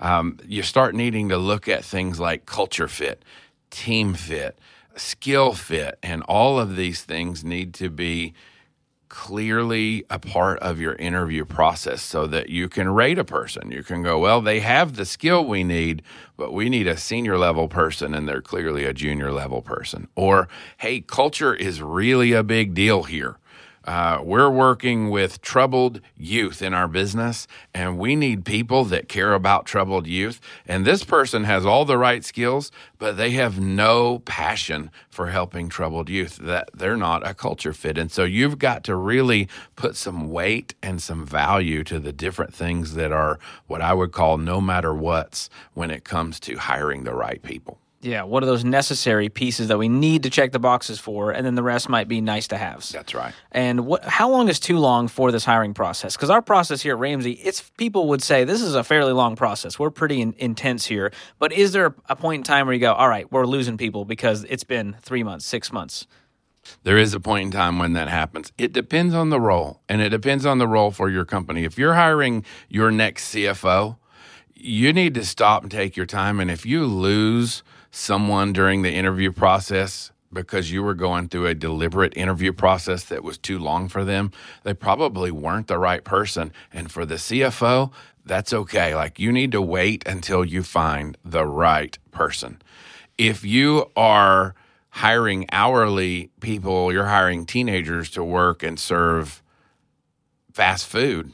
Um, 0.00 0.38
you 0.46 0.62
start 0.62 0.94
needing 0.94 1.28
to 1.28 1.36
look 1.36 1.68
at 1.68 1.84
things 1.84 2.18
like 2.18 2.46
culture 2.46 2.88
fit, 2.88 3.24
team 3.70 4.14
fit, 4.14 4.58
skill 4.96 5.52
fit, 5.52 5.98
and 6.02 6.22
all 6.24 6.58
of 6.58 6.76
these 6.76 7.02
things 7.02 7.44
need 7.44 7.74
to 7.74 7.90
be 7.90 8.34
clearly 9.10 10.04
a 10.08 10.20
part 10.20 10.58
of 10.60 10.80
your 10.80 10.94
interview 10.94 11.44
process 11.44 12.00
so 12.00 12.28
that 12.28 12.48
you 12.48 12.68
can 12.68 12.88
rate 12.88 13.18
a 13.18 13.24
person. 13.24 13.70
You 13.72 13.82
can 13.82 14.02
go, 14.02 14.18
well, 14.20 14.40
they 14.40 14.60
have 14.60 14.94
the 14.94 15.04
skill 15.04 15.44
we 15.44 15.64
need, 15.64 16.02
but 16.36 16.52
we 16.52 16.68
need 16.68 16.86
a 16.86 16.96
senior 16.96 17.36
level 17.36 17.66
person 17.66 18.14
and 18.14 18.28
they're 18.28 18.40
clearly 18.40 18.84
a 18.84 18.94
junior 18.94 19.32
level 19.32 19.62
person. 19.62 20.06
Or, 20.14 20.48
hey, 20.78 21.00
culture 21.00 21.52
is 21.52 21.82
really 21.82 22.32
a 22.32 22.44
big 22.44 22.72
deal 22.72 23.02
here. 23.02 23.36
Uh, 23.90 24.20
we're 24.22 24.48
working 24.48 25.10
with 25.10 25.42
troubled 25.42 26.00
youth 26.16 26.62
in 26.62 26.72
our 26.72 26.86
business, 26.86 27.48
and 27.74 27.98
we 27.98 28.14
need 28.14 28.44
people 28.44 28.84
that 28.84 29.08
care 29.08 29.34
about 29.34 29.66
troubled 29.66 30.06
youth. 30.06 30.40
And 30.64 30.84
this 30.84 31.02
person 31.02 31.42
has 31.42 31.66
all 31.66 31.84
the 31.84 31.98
right 31.98 32.24
skills, 32.24 32.70
but 32.98 33.16
they 33.16 33.32
have 33.32 33.58
no 33.58 34.20
passion 34.20 34.92
for 35.08 35.30
helping 35.30 35.68
troubled 35.68 36.08
youth. 36.08 36.36
That 36.36 36.70
they're 36.72 36.96
not 36.96 37.26
a 37.26 37.34
culture 37.34 37.72
fit, 37.72 37.98
and 37.98 38.12
so 38.12 38.22
you've 38.22 38.60
got 38.60 38.84
to 38.84 38.94
really 38.94 39.48
put 39.74 39.96
some 39.96 40.30
weight 40.30 40.72
and 40.80 41.02
some 41.02 41.26
value 41.26 41.82
to 41.82 41.98
the 41.98 42.12
different 42.12 42.54
things 42.54 42.94
that 42.94 43.10
are 43.10 43.40
what 43.66 43.82
I 43.82 43.92
would 43.92 44.12
call 44.12 44.38
no 44.38 44.60
matter 44.60 44.94
what's 44.94 45.50
when 45.74 45.90
it 45.90 46.04
comes 46.04 46.38
to 46.40 46.58
hiring 46.58 47.02
the 47.02 47.14
right 47.14 47.42
people. 47.42 47.80
Yeah, 48.02 48.22
what 48.22 48.42
are 48.42 48.46
those 48.46 48.64
necessary 48.64 49.28
pieces 49.28 49.68
that 49.68 49.76
we 49.76 49.88
need 49.88 50.22
to 50.22 50.30
check 50.30 50.52
the 50.52 50.58
boxes 50.58 50.98
for, 50.98 51.32
and 51.32 51.44
then 51.44 51.54
the 51.54 51.62
rest 51.62 51.90
might 51.90 52.08
be 52.08 52.22
nice 52.22 52.48
to 52.48 52.56
haves. 52.56 52.88
That's 52.88 53.14
right. 53.14 53.34
And 53.52 53.84
what? 53.84 54.04
How 54.04 54.30
long 54.30 54.48
is 54.48 54.58
too 54.58 54.78
long 54.78 55.06
for 55.06 55.30
this 55.30 55.44
hiring 55.44 55.74
process? 55.74 56.16
Because 56.16 56.30
our 56.30 56.40
process 56.40 56.80
here 56.80 56.94
at 56.94 56.98
Ramsey, 56.98 57.32
it's 57.32 57.60
people 57.76 58.08
would 58.08 58.22
say 58.22 58.44
this 58.44 58.62
is 58.62 58.74
a 58.74 58.82
fairly 58.82 59.12
long 59.12 59.36
process. 59.36 59.78
We're 59.78 59.90
pretty 59.90 60.22
in, 60.22 60.34
intense 60.38 60.86
here, 60.86 61.12
but 61.38 61.52
is 61.52 61.72
there 61.72 61.94
a 62.08 62.16
point 62.16 62.40
in 62.40 62.44
time 62.44 62.66
where 62.66 62.72
you 62.72 62.80
go, 62.80 62.94
all 62.94 63.08
right, 63.08 63.30
we're 63.30 63.46
losing 63.46 63.76
people 63.76 64.06
because 64.06 64.44
it's 64.48 64.64
been 64.64 64.96
three 65.02 65.22
months, 65.22 65.44
six 65.44 65.70
months? 65.70 66.06
There 66.84 66.96
is 66.96 67.12
a 67.12 67.20
point 67.20 67.46
in 67.46 67.50
time 67.50 67.78
when 67.78 67.92
that 67.94 68.08
happens. 68.08 68.50
It 68.56 68.72
depends 68.72 69.14
on 69.14 69.28
the 69.28 69.40
role, 69.40 69.82
and 69.90 70.00
it 70.00 70.08
depends 70.08 70.46
on 70.46 70.56
the 70.56 70.66
role 70.66 70.90
for 70.90 71.10
your 71.10 71.26
company. 71.26 71.64
If 71.64 71.76
you're 71.76 71.94
hiring 71.94 72.46
your 72.68 72.90
next 72.90 73.34
CFO, 73.34 73.98
you 74.54 74.92
need 74.94 75.12
to 75.14 75.24
stop 75.24 75.62
and 75.62 75.70
take 75.70 75.96
your 75.96 76.06
time. 76.06 76.40
And 76.40 76.50
if 76.50 76.64
you 76.64 76.86
lose 76.86 77.62
someone 77.90 78.52
during 78.52 78.82
the 78.82 78.92
interview 78.92 79.32
process 79.32 80.12
because 80.32 80.70
you 80.70 80.82
were 80.82 80.94
going 80.94 81.28
through 81.28 81.46
a 81.46 81.54
deliberate 81.54 82.16
interview 82.16 82.52
process 82.52 83.04
that 83.04 83.24
was 83.24 83.36
too 83.36 83.58
long 83.58 83.88
for 83.88 84.04
them, 84.04 84.30
they 84.62 84.74
probably 84.74 85.30
weren't 85.30 85.66
the 85.66 85.78
right 85.78 86.04
person. 86.04 86.52
And 86.72 86.90
for 86.90 87.04
the 87.04 87.16
CFO, 87.16 87.90
that's 88.24 88.52
okay. 88.52 88.94
Like 88.94 89.18
you 89.18 89.32
need 89.32 89.52
to 89.52 89.62
wait 89.62 90.06
until 90.06 90.44
you 90.44 90.62
find 90.62 91.18
the 91.24 91.44
right 91.44 91.98
person. 92.12 92.62
If 93.18 93.44
you 93.44 93.90
are 93.96 94.54
hiring 94.90 95.46
hourly 95.50 96.30
people, 96.40 96.92
you're 96.92 97.06
hiring 97.06 97.44
teenagers 97.44 98.10
to 98.10 98.22
work 98.22 98.62
and 98.62 98.78
serve 98.78 99.42
fast 100.52 100.86
food 100.86 101.32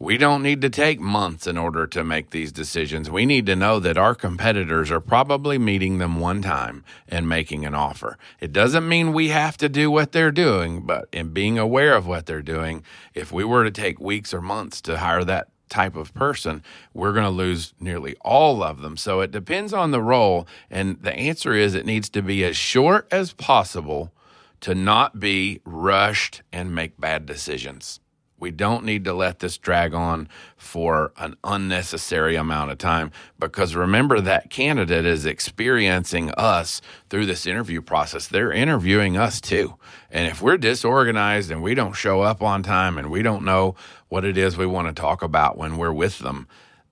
we 0.00 0.18
don't 0.18 0.42
need 0.42 0.60
to 0.60 0.70
take 0.70 0.98
months 0.98 1.46
in 1.46 1.56
order 1.56 1.86
to 1.86 2.02
make 2.02 2.30
these 2.30 2.50
decisions. 2.50 3.08
We 3.08 3.26
need 3.26 3.46
to 3.46 3.54
know 3.54 3.78
that 3.78 3.96
our 3.96 4.14
competitors 4.14 4.90
are 4.90 5.00
probably 5.00 5.56
meeting 5.56 5.98
them 5.98 6.18
one 6.18 6.42
time 6.42 6.84
and 7.08 7.28
making 7.28 7.64
an 7.64 7.74
offer. 7.74 8.18
It 8.40 8.52
doesn't 8.52 8.88
mean 8.88 9.12
we 9.12 9.28
have 9.28 9.56
to 9.58 9.68
do 9.68 9.90
what 9.90 10.10
they're 10.10 10.32
doing, 10.32 10.82
but 10.84 11.08
in 11.12 11.28
being 11.28 11.58
aware 11.58 11.94
of 11.94 12.08
what 12.08 12.26
they're 12.26 12.42
doing, 12.42 12.82
if 13.14 13.30
we 13.30 13.44
were 13.44 13.62
to 13.62 13.70
take 13.70 14.00
weeks 14.00 14.34
or 14.34 14.42
months 14.42 14.80
to 14.82 14.98
hire 14.98 15.24
that 15.24 15.48
type 15.68 15.94
of 15.96 16.12
person, 16.12 16.62
we're 16.92 17.12
going 17.12 17.24
to 17.24 17.30
lose 17.30 17.72
nearly 17.78 18.16
all 18.22 18.62
of 18.62 18.80
them. 18.80 18.96
So 18.96 19.20
it 19.20 19.30
depends 19.30 19.72
on 19.72 19.92
the 19.92 20.02
role. 20.02 20.46
And 20.70 21.00
the 21.02 21.14
answer 21.14 21.54
is 21.54 21.74
it 21.74 21.86
needs 21.86 22.08
to 22.10 22.22
be 22.22 22.44
as 22.44 22.56
short 22.56 23.06
as 23.12 23.32
possible 23.32 24.12
to 24.60 24.74
not 24.74 25.20
be 25.20 25.60
rushed 25.64 26.42
and 26.52 26.74
make 26.74 27.00
bad 27.00 27.26
decisions. 27.26 28.00
We 28.44 28.50
don't 28.50 28.84
need 28.84 29.06
to 29.06 29.14
let 29.14 29.38
this 29.38 29.56
drag 29.56 29.94
on 29.94 30.28
for 30.58 31.14
an 31.16 31.34
unnecessary 31.42 32.36
amount 32.36 32.72
of 32.72 32.76
time 32.76 33.10
because 33.38 33.74
remember 33.74 34.20
that 34.20 34.50
candidate 34.50 35.06
is 35.06 35.24
experiencing 35.24 36.30
us 36.32 36.82
through 37.08 37.24
this 37.24 37.46
interview 37.46 37.80
process. 37.80 38.28
They're 38.28 38.52
interviewing 38.52 39.16
us 39.16 39.40
too. 39.40 39.76
And 40.10 40.26
if 40.26 40.42
we're 40.42 40.58
disorganized 40.58 41.50
and 41.50 41.62
we 41.62 41.74
don't 41.74 41.94
show 41.94 42.20
up 42.20 42.42
on 42.42 42.62
time 42.62 42.98
and 42.98 43.10
we 43.10 43.22
don't 43.22 43.46
know 43.46 43.76
what 44.10 44.26
it 44.26 44.36
is 44.36 44.58
we 44.58 44.66
want 44.66 44.88
to 44.88 45.00
talk 45.00 45.22
about 45.22 45.56
when 45.56 45.78
we're 45.78 45.90
with 45.90 46.18
them, 46.18 46.46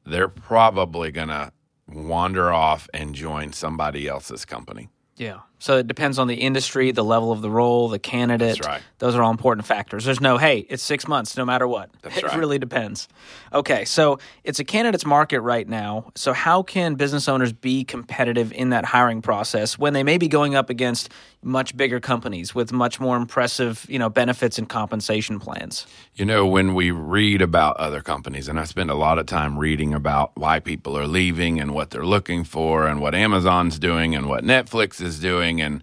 they're 0.06 0.28
probably 0.28 1.10
going 1.10 1.28
to 1.28 1.52
wander 1.86 2.50
off 2.50 2.88
and 2.94 3.14
join 3.14 3.52
somebody 3.52 4.08
else's 4.08 4.46
company. 4.46 4.88
Yeah. 5.18 5.40
So 5.62 5.78
it 5.78 5.86
depends 5.86 6.18
on 6.18 6.26
the 6.26 6.34
industry, 6.34 6.90
the 6.90 7.04
level 7.04 7.30
of 7.30 7.40
the 7.40 7.48
role, 7.48 7.88
the 7.88 8.00
candidate. 8.00 8.56
That's 8.56 8.66
right. 8.66 8.82
Those 8.98 9.14
are 9.14 9.22
all 9.22 9.30
important 9.30 9.64
factors. 9.64 10.04
There's 10.04 10.20
no, 10.20 10.36
hey, 10.36 10.66
it's 10.68 10.82
six 10.82 11.06
months 11.06 11.36
no 11.36 11.44
matter 11.44 11.68
what. 11.68 11.88
That's 12.02 12.16
it 12.16 12.24
right. 12.24 12.36
really 12.36 12.58
depends. 12.58 13.06
Okay, 13.52 13.84
so 13.84 14.18
it's 14.42 14.58
a 14.58 14.64
candidate's 14.64 15.06
market 15.06 15.40
right 15.40 15.68
now. 15.68 16.10
So 16.16 16.32
how 16.32 16.64
can 16.64 16.96
business 16.96 17.28
owners 17.28 17.52
be 17.52 17.84
competitive 17.84 18.52
in 18.52 18.70
that 18.70 18.84
hiring 18.84 19.22
process 19.22 19.78
when 19.78 19.92
they 19.92 20.02
may 20.02 20.18
be 20.18 20.26
going 20.26 20.56
up 20.56 20.68
against 20.68 21.10
much 21.44 21.76
bigger 21.76 22.00
companies 22.00 22.56
with 22.56 22.72
much 22.72 22.98
more 22.98 23.16
impressive, 23.16 23.86
you 23.88 24.00
know, 24.00 24.08
benefits 24.08 24.58
and 24.58 24.68
compensation 24.68 25.38
plans? 25.38 25.86
You 26.16 26.24
know, 26.24 26.44
when 26.44 26.74
we 26.74 26.90
read 26.90 27.40
about 27.40 27.76
other 27.76 28.00
companies, 28.00 28.48
and 28.48 28.58
I 28.58 28.64
spend 28.64 28.90
a 28.90 28.94
lot 28.94 29.20
of 29.20 29.26
time 29.26 29.56
reading 29.56 29.94
about 29.94 30.32
why 30.36 30.58
people 30.58 30.98
are 30.98 31.06
leaving 31.06 31.60
and 31.60 31.72
what 31.72 31.90
they're 31.90 32.06
looking 32.06 32.42
for 32.42 32.88
and 32.88 33.00
what 33.00 33.14
Amazon's 33.14 33.78
doing 33.78 34.16
and 34.16 34.28
what 34.28 34.42
Netflix 34.42 35.00
is 35.00 35.20
doing 35.20 35.51
and 35.60 35.82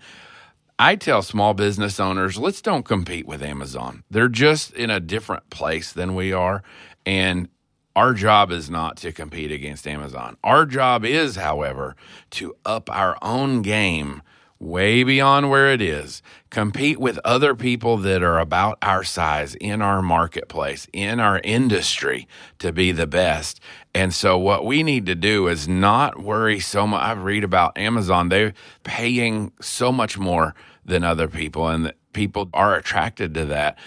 I 0.77 0.95
tell 0.95 1.21
small 1.21 1.53
business 1.53 1.99
owners, 1.99 2.37
let's 2.37 2.61
don't 2.61 2.85
compete 2.85 3.27
with 3.27 3.43
Amazon. 3.43 4.03
They're 4.09 4.29
just 4.29 4.71
in 4.73 4.89
a 4.89 5.01
different 5.01 5.49
place 5.49 5.91
than 5.91 6.15
we 6.15 6.31
are. 6.31 6.63
And 7.05 7.49
our 7.95 8.13
job 8.13 8.49
is 8.51 8.69
not 8.69 8.95
to 8.97 9.11
compete 9.11 9.51
against 9.51 9.85
Amazon. 9.85 10.37
Our 10.41 10.65
job 10.65 11.03
is, 11.03 11.35
however, 11.35 11.97
to 12.31 12.55
up 12.65 12.89
our 12.89 13.17
own 13.21 13.61
game 13.61 14.21
way 14.59 15.03
beyond 15.03 15.49
where 15.49 15.71
it 15.71 15.81
is, 15.81 16.21
compete 16.49 16.99
with 16.99 17.17
other 17.23 17.55
people 17.55 17.97
that 17.97 18.21
are 18.21 18.39
about 18.39 18.77
our 18.81 19.03
size 19.03 19.55
in 19.55 19.81
our 19.81 20.01
marketplace, 20.01 20.87
in 20.91 21.19
our 21.19 21.39
industry 21.43 22.27
to 22.59 22.71
be 22.71 22.91
the 22.91 23.07
best. 23.07 23.59
And 23.93 24.13
so 24.13 24.37
what 24.37 24.65
we 24.65 24.83
need 24.83 25.05
to 25.05 25.15
do 25.15 25.47
is 25.47 25.67
not 25.67 26.21
worry 26.21 26.59
so 26.59 26.85
much. 26.85 27.01
I 27.01 27.13
read 27.13 27.43
about 27.43 27.77
Amazon, 27.77 28.29
they're 28.29 28.53
paying 28.83 29.53
so 29.61 29.91
much 29.91 30.17
more 30.17 30.53
than 30.83 31.03
other 31.03 31.27
people 31.27 31.67
and 31.67 31.93
people 32.13 32.49
are 32.53 32.75
attracted 32.75 33.33
to 33.35 33.45
that. 33.45 33.77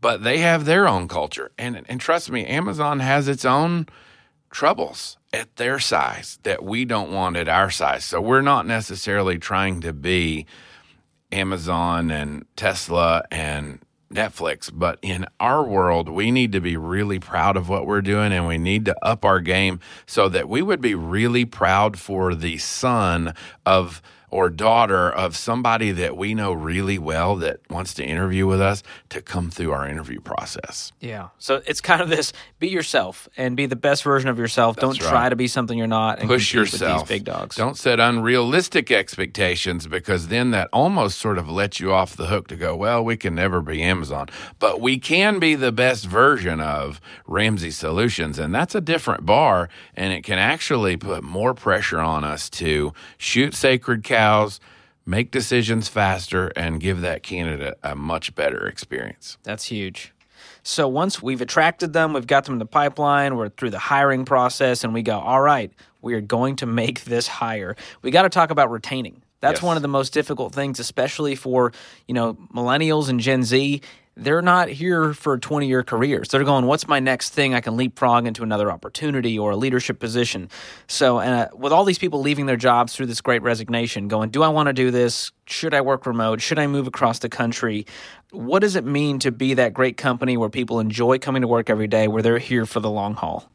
But 0.00 0.22
they 0.22 0.38
have 0.38 0.64
their 0.64 0.88
own 0.88 1.08
culture. 1.08 1.50
And 1.58 1.84
and 1.88 2.00
trust 2.00 2.30
me, 2.30 2.46
Amazon 2.46 3.00
has 3.00 3.28
its 3.28 3.44
own 3.44 3.86
troubles 4.50 5.16
at 5.32 5.56
their 5.56 5.78
size 5.78 6.38
that 6.42 6.62
we 6.62 6.84
don't 6.84 7.12
want 7.12 7.36
at 7.36 7.48
our 7.48 7.70
size. 7.70 8.04
So 8.04 8.20
we're 8.20 8.40
not 8.40 8.66
necessarily 8.66 9.38
trying 9.38 9.80
to 9.82 9.92
be 9.92 10.46
Amazon 11.32 12.10
and 12.10 12.44
Tesla 12.56 13.22
and 13.30 13.80
Netflix, 14.12 14.70
but 14.72 14.98
in 15.02 15.24
our 15.38 15.62
world, 15.62 16.08
we 16.08 16.32
need 16.32 16.50
to 16.52 16.60
be 16.60 16.76
really 16.76 17.20
proud 17.20 17.56
of 17.56 17.68
what 17.68 17.86
we're 17.86 18.02
doing 18.02 18.32
and 18.32 18.46
we 18.46 18.58
need 18.58 18.84
to 18.86 18.96
up 19.06 19.24
our 19.24 19.40
game 19.40 19.78
so 20.04 20.28
that 20.28 20.48
we 20.48 20.62
would 20.62 20.80
be 20.80 20.96
really 20.96 21.44
proud 21.44 21.96
for 21.98 22.34
the 22.34 22.58
son 22.58 23.32
of 23.64 24.02
or 24.30 24.50
daughter 24.50 25.10
of 25.10 25.36
somebody 25.36 25.92
that 25.92 26.16
we 26.16 26.34
know 26.34 26.52
really 26.52 26.98
well 26.98 27.36
that 27.36 27.60
wants 27.70 27.94
to 27.94 28.04
interview 28.04 28.46
with 28.46 28.60
us 28.60 28.82
to 29.10 29.20
come 29.20 29.50
through 29.50 29.72
our 29.72 29.88
interview 29.88 30.20
process. 30.20 30.92
Yeah. 31.00 31.28
So 31.38 31.62
it's 31.66 31.80
kind 31.80 32.00
of 32.00 32.08
this 32.08 32.32
be 32.58 32.68
yourself 32.68 33.28
and 33.36 33.56
be 33.56 33.66
the 33.66 33.76
best 33.76 34.02
version 34.02 34.28
of 34.30 34.38
yourself. 34.38 34.76
That's 34.76 34.82
Don't 34.82 35.02
right. 35.02 35.10
try 35.10 35.28
to 35.28 35.36
be 35.36 35.48
something 35.48 35.76
you're 35.76 35.86
not 35.86 36.18
and 36.18 36.28
Push 36.28 36.54
yourself. 36.54 37.08
big 37.08 37.24
dogs. 37.24 37.56
Don't 37.56 37.76
set 37.76 37.98
unrealistic 38.00 38.90
expectations 38.90 39.86
because 39.86 40.28
then 40.28 40.50
that 40.52 40.68
almost 40.72 41.18
sort 41.18 41.38
of 41.38 41.48
lets 41.48 41.80
you 41.80 41.92
off 41.92 42.16
the 42.16 42.26
hook 42.26 42.48
to 42.48 42.56
go, 42.56 42.76
well, 42.76 43.04
we 43.04 43.16
can 43.16 43.34
never 43.34 43.60
be 43.60 43.82
Amazon, 43.82 44.28
but 44.58 44.80
we 44.80 44.98
can 44.98 45.38
be 45.38 45.54
the 45.54 45.72
best 45.72 46.06
version 46.06 46.60
of 46.60 47.00
Ramsey 47.26 47.70
Solutions. 47.70 48.38
And 48.38 48.54
that's 48.54 48.74
a 48.74 48.80
different 48.80 49.26
bar. 49.26 49.68
And 49.94 50.12
it 50.12 50.22
can 50.22 50.38
actually 50.38 50.96
put 50.96 51.22
more 51.24 51.54
pressure 51.54 52.00
on 52.00 52.24
us 52.24 52.48
to 52.50 52.92
shoot 53.18 53.54
sacred 53.54 54.04
cows, 54.04 54.19
make 55.06 55.30
decisions 55.30 55.88
faster, 55.88 56.48
and 56.56 56.80
give 56.80 57.00
that 57.00 57.22
candidate 57.22 57.74
a 57.82 57.94
much 57.96 58.34
better 58.34 58.66
experience. 58.66 59.38
That's 59.42 59.64
huge. 59.64 60.12
So 60.62 60.86
once 60.88 61.22
we've 61.22 61.40
attracted 61.40 61.92
them, 61.94 62.12
we've 62.12 62.26
got 62.26 62.44
them 62.44 62.54
in 62.54 62.58
the 62.58 62.66
pipeline, 62.66 63.36
we're 63.36 63.48
through 63.48 63.70
the 63.70 63.78
hiring 63.78 64.24
process, 64.24 64.84
and 64.84 64.92
we 64.92 65.02
go, 65.02 65.18
all 65.18 65.40
right, 65.40 65.72
we 66.02 66.14
are 66.14 66.20
going 66.20 66.56
to 66.56 66.66
make 66.66 67.04
this 67.04 67.26
hire. 67.26 67.76
We 68.02 68.10
got 68.10 68.22
to 68.22 68.28
talk 68.28 68.50
about 68.50 68.70
retaining. 68.70 69.22
That's 69.40 69.58
Yes. 69.60 69.62
one 69.62 69.76
of 69.76 69.82
the 69.82 69.88
most 69.88 70.12
difficult 70.12 70.54
things, 70.54 70.78
especially 70.78 71.34
for 71.34 71.72
you 72.06 72.12
know 72.14 72.34
millennials 72.54 73.08
and 73.08 73.18
Gen 73.18 73.42
Z. 73.42 73.80
they're 74.20 74.42
not 74.42 74.68
here 74.68 75.14
for 75.14 75.38
20 75.38 75.66
year 75.66 75.82
careers. 75.82 76.28
They're 76.28 76.44
going, 76.44 76.66
what's 76.66 76.86
my 76.86 77.00
next 77.00 77.30
thing 77.30 77.54
I 77.54 77.60
can 77.60 77.76
leapfrog 77.76 78.26
into 78.26 78.42
another 78.42 78.70
opportunity 78.70 79.38
or 79.38 79.52
a 79.52 79.56
leadership 79.56 79.98
position? 79.98 80.50
So, 80.86 81.18
uh, 81.18 81.48
with 81.54 81.72
all 81.72 81.84
these 81.84 81.98
people 81.98 82.20
leaving 82.20 82.46
their 82.46 82.56
jobs 82.56 82.94
through 82.94 83.06
this 83.06 83.20
great 83.20 83.42
resignation, 83.42 84.08
going, 84.08 84.30
do 84.30 84.42
I 84.42 84.48
want 84.48 84.66
to 84.66 84.72
do 84.72 84.90
this? 84.90 85.32
Should 85.46 85.74
I 85.74 85.80
work 85.80 86.06
remote? 86.06 86.40
Should 86.40 86.58
I 86.58 86.66
move 86.66 86.86
across 86.86 87.18
the 87.18 87.28
country? 87.28 87.86
What 88.30 88.60
does 88.60 88.76
it 88.76 88.84
mean 88.84 89.18
to 89.20 89.32
be 89.32 89.54
that 89.54 89.74
great 89.74 89.96
company 89.96 90.36
where 90.36 90.50
people 90.50 90.80
enjoy 90.80 91.18
coming 91.18 91.42
to 91.42 91.48
work 91.48 91.70
every 91.70 91.88
day, 91.88 92.06
where 92.06 92.22
they're 92.22 92.38
here 92.38 92.66
for 92.66 92.80
the 92.80 92.90
long 92.90 93.14
haul? 93.14 93.50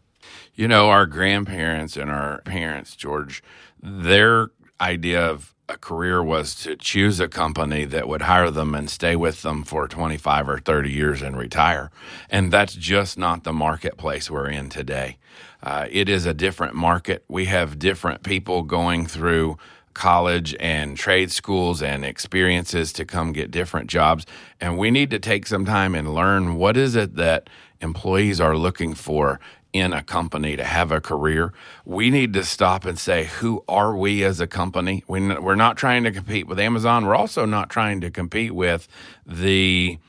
You 0.55 0.67
know, 0.67 0.89
our 0.89 1.05
grandparents 1.05 1.95
and 1.95 2.09
our 2.09 2.41
parents, 2.41 2.95
George, 2.95 3.43
their 3.81 4.49
idea 4.81 5.25
of 5.25 5.54
a 5.67 5.77
career 5.77 6.23
was 6.23 6.55
to 6.55 6.75
choose 6.75 7.19
a 7.19 7.27
company 7.27 7.85
that 7.85 8.07
would 8.07 8.23
hire 8.23 8.51
them 8.51 8.75
and 8.75 8.89
stay 8.89 9.15
with 9.15 9.41
them 9.41 9.63
for 9.63 9.87
25 9.87 10.49
or 10.49 10.59
30 10.59 10.91
years 10.91 11.21
and 11.21 11.37
retire. 11.37 11.89
And 12.29 12.51
that's 12.51 12.75
just 12.75 13.17
not 13.17 13.43
the 13.43 13.53
marketplace 13.53 14.29
we're 14.29 14.49
in 14.49 14.69
today. 14.69 15.17
Uh, 15.63 15.87
it 15.89 16.07
is 16.07 16.25
a 16.25 16.33
different 16.33 16.75
market. 16.75 17.23
We 17.27 17.45
have 17.45 17.79
different 17.79 18.23
people 18.23 18.61
going 18.61 19.07
through 19.07 19.57
college 19.95 20.55
and 20.59 20.97
trade 20.97 21.31
schools 21.31 21.81
and 21.81 22.05
experiences 22.05 22.93
to 22.93 23.05
come 23.05 23.31
get 23.31 23.49
different 23.49 23.89
jobs. 23.89 24.25
And 24.61 24.77
we 24.77 24.91
need 24.91 25.09
to 25.11 25.19
take 25.19 25.47
some 25.47 25.65
time 25.65 25.95
and 25.95 26.13
learn 26.13 26.55
what 26.55 26.77
is 26.77 26.95
it 26.95 27.15
that 27.15 27.49
employees 27.81 28.39
are 28.39 28.57
looking 28.57 28.93
for 28.93 29.39
in 29.75 29.91
a 29.91 30.01
company 30.01 30.55
to 30.55 30.63
have 30.63 30.89
a 30.89 31.01
career, 31.01 31.51
we 31.83 32.09
need 32.09 32.31
to 32.31 32.45
stop 32.45 32.85
and 32.85 32.97
say, 32.97 33.25
who 33.25 33.61
are 33.67 33.93
we 33.93 34.23
as 34.23 34.39
a 34.39 34.47
company? 34.47 35.03
We're 35.05 35.55
not 35.55 35.75
trying 35.75 36.05
to 36.05 36.13
compete 36.13 36.47
with 36.47 36.59
Amazon. 36.59 37.05
We're 37.05 37.15
also 37.15 37.45
not 37.45 37.69
trying 37.69 37.99
to 38.01 38.09
compete 38.09 38.53
with 38.53 38.87
the 39.25 39.99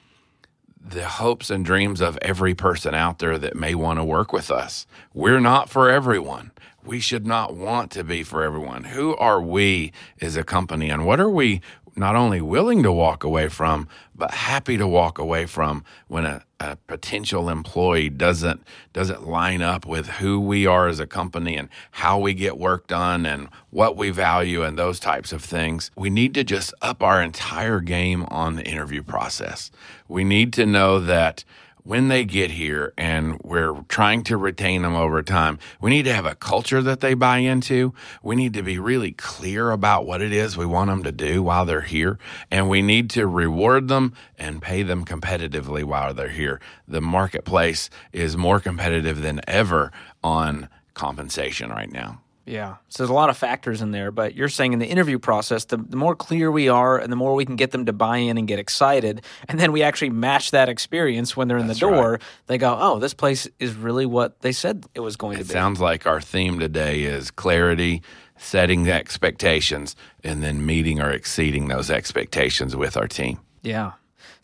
the 0.89 1.09
hopes 1.09 1.51
and 1.51 1.65
dreams 1.65 2.01
of 2.01 2.17
every 2.23 2.55
person 2.55 2.95
out 2.95 3.19
there 3.19 3.39
that 3.39 3.57
may 3.57 3.75
want 3.75 3.99
to 3.99 4.05
work 4.05 4.33
with 4.33 4.53
us. 4.53 4.87
We're 5.13 5.41
not 5.41 5.69
for 5.69 5.91
everyone. 5.91 6.53
We 6.85 7.01
should 7.01 7.27
not 7.27 7.57
want 7.57 7.91
to 7.91 8.05
be 8.05 8.23
for 8.23 8.45
everyone. 8.45 8.85
Who 8.85 9.17
are 9.17 9.43
we 9.43 9.91
as 10.21 10.37
a 10.37 10.45
company 10.45 10.89
and 10.89 11.05
what 11.05 11.19
are 11.19 11.29
we 11.29 11.61
not 11.97 12.15
only 12.15 12.41
willing 12.41 12.83
to 12.83 12.93
walk 12.93 13.25
away 13.25 13.49
from, 13.49 13.89
but 14.15 14.31
happy 14.31 14.77
to 14.77 14.87
walk 14.87 15.19
away 15.19 15.47
from 15.47 15.85
when 16.09 16.27
a, 16.27 16.43
a, 16.61 16.77
potential 16.87 17.49
employee 17.49 18.11
doesn't 18.11 18.63
doesn't 18.93 19.27
line 19.27 19.63
up 19.63 19.87
with 19.87 20.07
who 20.07 20.39
we 20.39 20.67
are 20.67 20.89
as 20.89 21.01
a 21.01 21.07
company 21.07 21.57
and 21.57 21.69
how 21.93 22.19
we 22.19 22.35
get 22.35 22.59
work 22.59 22.87
done 22.87 23.25
and 23.27 23.49
what 23.71 23.97
we 23.97 24.11
value 24.11 24.63
and 24.63 24.79
those 24.79 25.01
types 25.01 25.33
of 25.33 25.43
things. 25.43 25.91
We 25.97 26.11
need 26.11 26.35
to 26.35 26.45
just 26.45 26.73
up 26.83 27.03
our 27.03 27.23
entire 27.23 27.81
game 27.81 28.25
on 28.29 28.57
the 28.57 28.65
interview 28.65 29.03
process. 29.03 29.71
We 30.09 30.25
need 30.25 30.53
to 30.55 30.67
know 30.67 31.01
that 31.01 31.45
when 31.87 32.09
they 32.09 32.25
get 32.25 32.51
here 32.51 32.93
and 32.99 33.41
we're 33.45 33.73
trying 33.89 34.25
to 34.25 34.37
retain 34.37 34.83
them 34.83 34.97
over 34.97 35.23
time, 35.23 35.57
we 35.81 35.91
need 35.91 36.03
to 36.03 36.13
have 36.13 36.27
a 36.27 36.35
culture 36.35 36.83
that 36.83 37.01
they 37.01 37.15
buy 37.15 37.39
into. 37.39 37.95
We 38.25 38.35
need 38.35 38.55
to 38.55 38.63
be 38.63 38.79
really 38.79 39.13
clear 39.13 39.71
about 39.71 40.05
what 40.05 40.21
it 40.21 40.33
is 40.33 40.57
we 40.57 40.67
want 40.67 40.91
them 40.91 41.05
to 41.05 41.13
do 41.13 41.45
while 41.45 41.65
they're 41.65 41.83
here. 41.83 42.19
And 42.51 42.69
we 42.69 42.83
need 42.83 43.09
to 43.11 43.29
reward 43.29 43.87
them 43.87 44.15
and 44.37 44.61
pay 44.61 44.83
them 44.83 45.05
competitively 45.05 45.85
while 45.85 46.13
they're 46.13 46.29
here. 46.29 46.61
The 46.89 47.01
marketplace 47.01 47.89
is 48.13 48.37
more 48.37 48.59
competitive 48.59 49.23
than 49.23 49.41
ever 49.47 49.93
on 50.25 50.69
compensation 50.95 51.71
right 51.71 51.93
now. 51.93 52.21
Yeah. 52.47 52.77
So 52.89 53.03
there's 53.03 53.11
a 53.11 53.15
lot 53.15 53.29
of 53.29 53.37
factors 53.37 53.83
in 53.83 53.91
there, 53.91 54.13
but 54.13 54.37
you're 54.37 54.49
saying 54.49 54.73
in 54.73 54.79
the 54.79 54.87
interview 54.87 55.19
process, 55.19 55.65
the, 55.65 55.77
the, 55.77 55.97
more 55.97 56.15
clear 56.15 56.51
we 56.51 56.69
are 56.69 56.97
and 56.97 57.11
the 57.11 57.17
more 57.17 57.35
we 57.35 57.45
can 57.45 57.57
get 57.57 57.73
them 57.73 57.87
to 57.87 57.93
buy 57.93 58.19
in 58.19 58.39
and 58.39 58.47
get 58.47 58.61
excited, 58.61 59.23
and 59.49 59.59
then 59.59 59.73
we 59.73 59.83
actually 59.83 60.11
match 60.11 60.53
that 60.53 60.69
experience 60.69 61.37
when 61.37 61.49
they're 61.49 61.59
in 61.59 61.67
That's 61.67 61.81
the 61.81 61.89
door, 61.89 62.13
right. 62.13 62.23
they 62.47 62.57
go, 62.57 62.77
oh, 62.79 63.01
this 63.01 63.15
place 63.15 63.49
is 63.59 63.75
really 63.75 64.07
what 64.07 64.41
they 64.41 64.53
said 64.53 64.87
it 64.95 65.01
was 65.01 65.17
going 65.17 65.35
it 65.35 65.39
to 65.39 65.45
be. 65.45 65.51
It 65.51 65.53
Sounds 65.53 65.81
like 65.81 66.07
our 66.07 66.21
theme 66.21 66.61
today 66.61 67.03
is 67.03 67.33
clarity, 67.33 68.03
setting 68.39 68.85
the 68.85 68.93
expectations, 68.93 69.97
and 70.23 70.43
then 70.43 70.65
meeting 70.65 71.01
or 71.01 71.11
exceeding 71.11 71.67
those 71.67 71.91
expectations 71.91 72.77
with 72.77 72.97
our 72.97 73.09
team. 73.09 73.41
Yeah. 73.63 73.93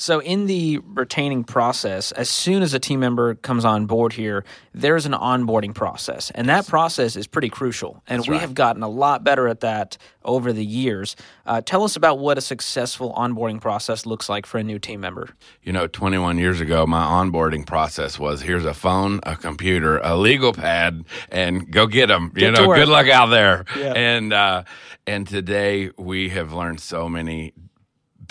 So, 0.03 0.21
in 0.21 0.47
the 0.47 0.79
retaining 0.79 1.45
process, 1.45 2.11
as 2.11 2.29
soon 2.29 2.65
as 2.65 2.75
a 2.75 2.81
team 2.81 2.99
member 2.99 3.37
comes 3.37 3.65
on 3.65 3.87
board 3.87 4.13
here, 4.13 4.45
there's 4.75 5.07
an 5.07 5.13
onboarding 5.13 5.77
process. 5.77 6.33
And 6.35 6.49
that 6.49 6.67
process 6.67 7.15
is 7.15 7.29
pretty 7.29 7.49
crucial. 7.49 8.03
And 8.09 8.19
That's 8.19 8.29
we 8.29 8.33
right. 8.33 8.41
have 8.41 8.53
gotten 8.53 8.83
a 8.83 8.89
lot 8.89 9.23
better 9.23 9.47
at 9.47 9.61
that 9.61 9.97
over 10.25 10.53
the 10.53 10.65
years. 10.65 11.15
Uh, 11.47 11.61
tell 11.61 11.85
us 11.85 11.95
about 11.95 12.19
what 12.19 12.37
a 12.37 12.41
successful 12.41 13.15
onboarding 13.17 13.61
process 13.61 14.05
looks 14.05 14.29
like 14.29 14.45
for 14.45 14.59
a 14.59 14.65
new 14.65 14.81
team 14.81 14.99
member. 14.99 15.29
You 15.63 15.73
know, 15.73 15.87
21 15.87 16.37
years 16.37 16.61
ago, 16.61 16.85
my 16.85 17.05
onboarding 17.05 17.65
process 17.65 18.19
was 18.19 18.43
here's 18.43 18.65
a 18.65 18.75
phone, 18.75 19.21
a 19.23 19.37
computer, 19.37 19.99
a 19.99 20.17
legal 20.17 20.53
pad, 20.53 21.05
and 21.31 21.71
go 21.71 21.87
get 21.87 22.09
them. 22.09 22.33
Get 22.35 22.43
you 22.43 22.51
know, 22.51 22.75
good 22.75 22.89
luck 22.89 23.07
out 23.07 23.27
there. 23.27 23.67
Yeah. 23.79 23.93
And, 23.93 24.33
uh, 24.33 24.65
and 25.07 25.29
today 25.29 25.91
we 25.97 26.31
have 26.31 26.53
learned 26.53 26.81
so 26.81 27.09
many 27.09 27.53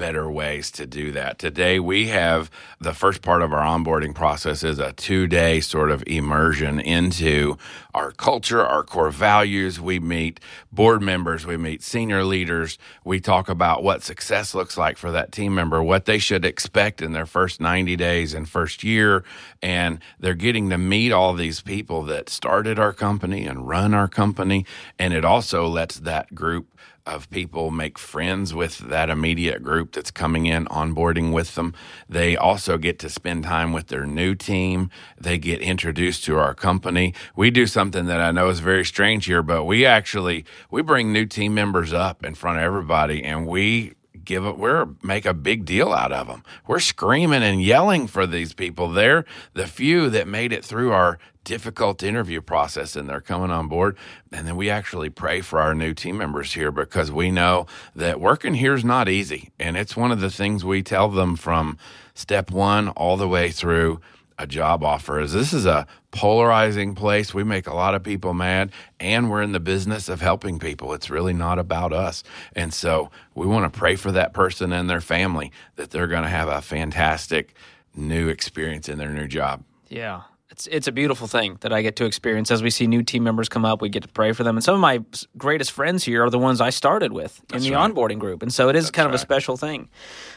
better 0.02 0.32
ways 0.32 0.72
to 0.72 0.88
do 0.88 1.12
that. 1.12 1.38
Today, 1.38 1.80
we 1.80 2.08
have 2.08 2.50
the 2.80 2.92
first 2.92 3.22
part 3.22 3.44
of 3.44 3.54
our 3.54 3.62
onboarding 3.62 4.16
process 4.16 4.64
is 4.64 4.80
a 4.80 4.94
two 4.94 5.28
day 5.28 5.60
sort 5.62 5.92
of 5.92 6.04
immersion 6.08 6.80
into 6.80 7.56
our 7.94 8.12
culture, 8.12 8.66
our 8.66 8.84
core 8.84 9.12
values. 9.12 9.80
We 9.80 10.00
meet 10.00 10.40
board 10.72 11.04
members, 11.04 11.46
we 11.46 11.56
meet 11.56 11.84
senior 11.84 12.24
leaders. 12.24 12.80
We 13.04 13.20
talk 13.20 13.48
about 13.48 13.84
what 13.84 14.02
success 14.02 14.56
looks 14.56 14.76
like 14.76 14.98
for 14.98 15.12
that 15.12 15.32
team 15.32 15.54
member, 15.54 15.84
what 15.84 16.06
they 16.06 16.18
should 16.18 16.46
expect 16.46 17.04
in 17.04 17.12
their 17.12 17.28
first 17.28 17.62
90 17.62 17.96
days 17.96 18.34
and 18.34 18.50
first 18.50 18.84
year. 18.84 19.24
And 19.62 20.00
they're 20.20 20.34
getting 20.34 20.72
to 20.72 20.80
meet 20.80 21.12
all 21.12 21.36
these 21.36 21.62
people 21.62 22.02
that 22.06 22.28
started 22.28 22.80
our 22.80 22.92
company 22.92 23.46
and 23.46 23.68
run 23.68 23.94
our 23.94 24.08
company. 24.08 24.66
And 24.98 25.14
it 25.14 25.24
also 25.24 25.68
lets 25.68 26.00
that 26.00 26.34
group 26.34 26.76
of 27.06 27.30
people 27.30 27.72
make 27.72 27.98
friends 27.98 28.54
with 28.54 28.78
that 28.80 29.10
immediate 29.10 29.64
group 29.64 29.92
that's 29.94 30.12
coming 30.12 30.46
in, 30.46 30.66
onboarding 30.66 31.34
with 31.34 31.56
them. 31.56 31.74
They 32.08 32.38
also 32.38 32.78
get 32.78 33.00
to 33.00 33.10
spend 33.10 33.44
time 33.44 33.74
with 33.74 33.88
their 33.88 34.06
new 34.06 34.36
team. 34.36 34.90
They 35.20 35.38
get 35.38 35.62
introduced 35.62 36.24
to 36.26 36.38
our 36.38 36.54
company. 36.54 37.14
We 37.36 37.52
do 37.52 37.68
something 37.68 38.06
that 38.06 38.22
I 38.22 38.32
know 38.32 38.50
is 38.50 38.60
very 38.60 38.86
strange 38.86 39.26
here, 39.26 39.44
but 39.44 39.66
we 39.66 39.86
actually 39.86 40.46
we 40.70 40.82
bring 40.82 41.12
new 41.12 41.26
team 41.26 41.54
members 41.54 41.94
up 41.94 42.24
in 42.24 42.36
front 42.36 42.58
of 42.58 42.64
everybody 42.64 43.24
and 43.24 43.48
we 43.48 43.94
give 44.24 44.46
it 44.46 44.58
we're 44.58 44.88
make 45.04 45.26
a 45.26 45.34
big 45.34 45.66
deal 45.66 45.92
out 45.92 46.12
of 46.12 46.28
them 46.28 46.44
we're 46.68 46.80
screaming 46.80 47.44
and 47.44 47.62
yelling 47.62 48.08
for 48.08 48.26
these 48.26 48.54
people. 48.54 48.90
They're 48.90 49.26
the 49.54 49.68
few 49.68 50.10
that 50.10 50.28
made 50.28 50.54
it 50.54 50.64
through 50.64 50.92
our 50.92 51.20
difficult 51.44 52.04
interview 52.04 52.40
process 52.40 52.96
and 52.96 53.10
they're 53.10 53.22
coming 53.22 53.50
on 53.50 53.68
board. 53.68 53.98
And 54.32 54.48
then 54.48 54.56
we 54.56 54.70
actually 54.70 55.10
pray 55.10 55.42
for 55.42 55.60
our 55.60 55.74
new 55.74 55.94
team 55.94 56.18
members 56.18 56.54
here 56.54 56.72
because 56.72 57.12
we 57.12 57.32
know 57.32 57.66
that 57.96 58.20
working 58.20 58.54
here 58.54 58.74
is 58.74 58.86
not 58.86 59.10
easy. 59.10 59.52
And 59.60 59.76
it's 59.76 59.98
one 59.98 60.12
of 60.12 60.20
the 60.20 60.30
things 60.30 60.64
we 60.64 60.84
tell 60.84 61.10
them 61.10 61.36
from 61.36 61.78
step 62.14 62.52
1 62.52 62.90
all 62.90 63.18
the 63.18 63.28
way 63.28 63.50
through 63.50 64.00
a 64.38 64.48
job 64.48 64.84
offer 64.84 65.20
is 65.20 65.34
this 65.34 65.54
is 65.54 65.66
a 65.66 65.86
polarizing 66.12 66.93
place. 66.93 67.34
We 67.34 67.43
make 67.43 67.67
a 67.67 67.74
lot 67.74 67.95
of 67.95 68.04
people 68.04 68.34
mad 68.34 68.71
and 69.00 69.30
we're 69.30 69.41
in 69.41 69.54
the 69.54 69.60
business 69.60 70.10
of 70.10 70.21
helping 70.21 70.60
people. 70.60 70.93
It's 70.93 71.10
really 71.10 71.34
not 71.34 71.58
about 71.58 71.93
us. 71.93 72.24
And 72.56 72.74
so 72.74 73.10
we 73.34 73.47
want 73.47 73.71
to 73.71 73.78
pray 73.78 73.95
for 73.95 74.12
that 74.12 74.34
person 74.34 74.74
and 74.74 74.89
their 74.89 75.02
family 75.02 75.52
that 75.78 75.91
they're 75.91 76.08
going 76.08 76.24
to 76.24 76.30
have 76.30 76.50
a 76.50 76.62
fantastic 76.62 77.54
new 77.95 78.28
experience 78.28 78.89
in 78.89 78.97
their 78.97 79.12
new 79.12 79.28
job. 79.28 79.63
Yeah 79.89 80.24
it's 80.52 80.67
it's 80.67 80.88
a 80.88 80.91
beautiful 80.91 81.28
thing 81.28 81.58
that 81.62 81.71
I 81.71 81.82
get 81.82 81.95
to 81.95 82.06
experience 82.06 82.52
as 82.52 82.62
we 82.62 82.69
see 82.69 82.86
new 82.86 83.02
team 83.02 83.24
members 83.24 83.47
come 83.47 83.63
up. 83.63 83.82
We 83.82 83.89
get 83.89 84.04
to 84.04 84.10
pray 84.10 84.34
for 84.34 84.43
them, 84.43 84.58
and 84.58 84.63
some 84.63 84.76
of 84.76 84.82
my 84.82 85.04
greatest 85.38 85.71
friends 85.71 86.04
here 86.04 86.24
are 86.24 86.30
the 86.30 86.38
ones 86.38 86.60
I 86.60 86.69
started 86.69 87.13
with 87.13 87.41
That's 87.47 87.65
in 87.65 87.71
the 87.71 87.78
right. 87.78 87.91
onboarding 87.91 88.19
group, 88.19 88.43
and 88.43 88.54
so 88.54 88.67
it 88.67 88.76
is 88.76 88.86
That's 88.86 88.91
kind 88.91 89.06
of 89.06 89.12
right. 89.12 89.15
a 89.15 89.19
special 89.19 89.56
thing. 89.56 89.89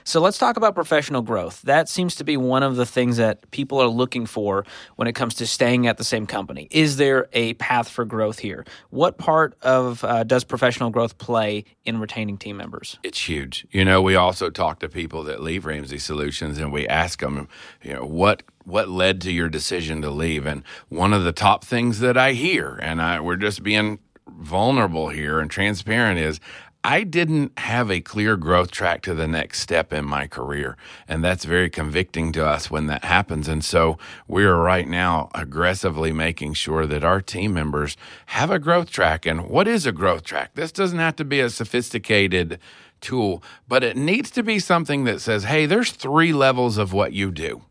So 0.07 0.21
let's 0.21 0.37
talk 0.37 0.59
about 0.59 0.75
professional 0.75 1.23
growth. 1.23 1.63
That 1.63 1.89
seems 1.89 2.15
to 2.17 2.25
be 2.25 2.37
one 2.37 2.63
of 2.63 2.77
the 2.77 2.85
things 2.85 3.17
that 3.17 3.51
people 3.51 3.81
are 3.81 3.89
looking 3.89 4.27
for 4.27 4.67
when 4.97 5.09
it 5.09 5.15
comes 5.15 5.35
to 5.37 5.47
staying 5.47 5.87
at 5.87 5.97
the 5.97 6.05
same 6.05 6.27
company. 6.27 6.69
Is 6.71 6.99
there 6.99 7.29
a 7.33 7.55
path 7.55 7.89
for 7.89 8.05
growth 8.05 8.39
here? 8.39 8.67
What 8.91 9.17
part 9.17 9.57
of 9.63 10.05
uh, 10.05 10.25
does 10.25 10.45
professional 10.45 10.91
growth 10.91 11.17
play 11.17 11.65
in 11.87 12.01
retaining 12.01 12.37
team 12.37 12.59
members? 12.59 12.99
It's 13.03 13.27
huge. 13.27 13.67
You 13.71 13.83
know, 13.83 14.03
we 14.03 14.15
also 14.15 14.51
talk 14.51 14.81
to 14.81 14.91
people 14.91 15.23
that 15.25 15.43
leave 15.43 15.65
Ramsey 15.65 15.99
Solutions, 15.99 16.59
and 16.59 16.71
we 16.71 16.87
ask 16.87 17.21
them, 17.21 17.49
you 17.83 17.95
know, 17.95 18.05
what 18.05 18.43
what 18.65 18.89
led 18.89 19.21
to 19.23 19.33
your 19.33 19.49
decision 19.49 20.03
to 20.03 20.11
leave? 20.11 20.47
And 20.47 20.65
one 20.89 21.13
of 21.13 21.25
the 21.25 21.33
top 21.33 21.65
things 21.65 22.01
that 22.01 22.17
I 22.17 22.33
hear, 22.33 22.79
and 22.83 23.01
I, 23.01 23.21
we're 23.21 23.37
just 23.37 23.63
being 23.63 24.01
vulnerable 24.27 25.09
here 25.09 25.39
and 25.41 25.51
transparent, 25.51 26.19
is 26.19 26.41
I 26.87 27.03
didn't 27.03 27.59
have 27.59 27.91
a 27.91 28.03
clear 28.03 28.37
growth 28.37 28.71
track 28.71 29.01
to 29.03 29.15
the 29.15 29.27
next 29.27 29.61
step 29.61 29.91
in 29.91 30.05
my 30.05 30.27
career. 30.27 30.77
And 31.09 31.25
that's 31.25 31.47
very 31.47 31.71
convicting 31.71 32.31
to 32.33 32.45
us 32.45 32.71
when 32.71 32.89
that 32.89 33.05
happens. 33.05 33.49
And 33.49 33.65
so 33.65 33.97
we 34.29 34.45
are 34.45 34.59
right 34.61 34.87
now 34.87 35.31
aggressively 35.35 36.13
making 36.13 36.53
sure 36.53 36.85
that 36.85 37.03
our 37.03 37.23
team 37.23 37.55
members 37.55 37.97
have 38.27 38.51
a 38.51 38.59
growth 38.59 38.91
track. 38.91 39.25
And 39.25 39.49
what 39.49 39.67
is 39.67 39.87
a 39.87 39.93
growth 39.93 40.25
track? 40.25 40.51
This 40.57 40.73
doesn't 40.73 40.99
have 40.99 41.17
to 41.17 41.25
be 41.25 41.41
a 41.41 41.49
sophisticated 41.49 42.59
tool, 43.01 43.43
but 43.67 43.83
it 43.83 43.97
needs 43.97 44.31
to 44.33 44.43
be 44.43 44.59
something 44.59 45.05
that 45.05 45.23
says, 45.23 45.45
hey, 45.45 45.65
there's 45.65 45.91
three 45.91 46.35
levels 46.35 46.77
of 46.77 46.93
what 46.93 47.15
you 47.15 47.31
do. 47.31 47.63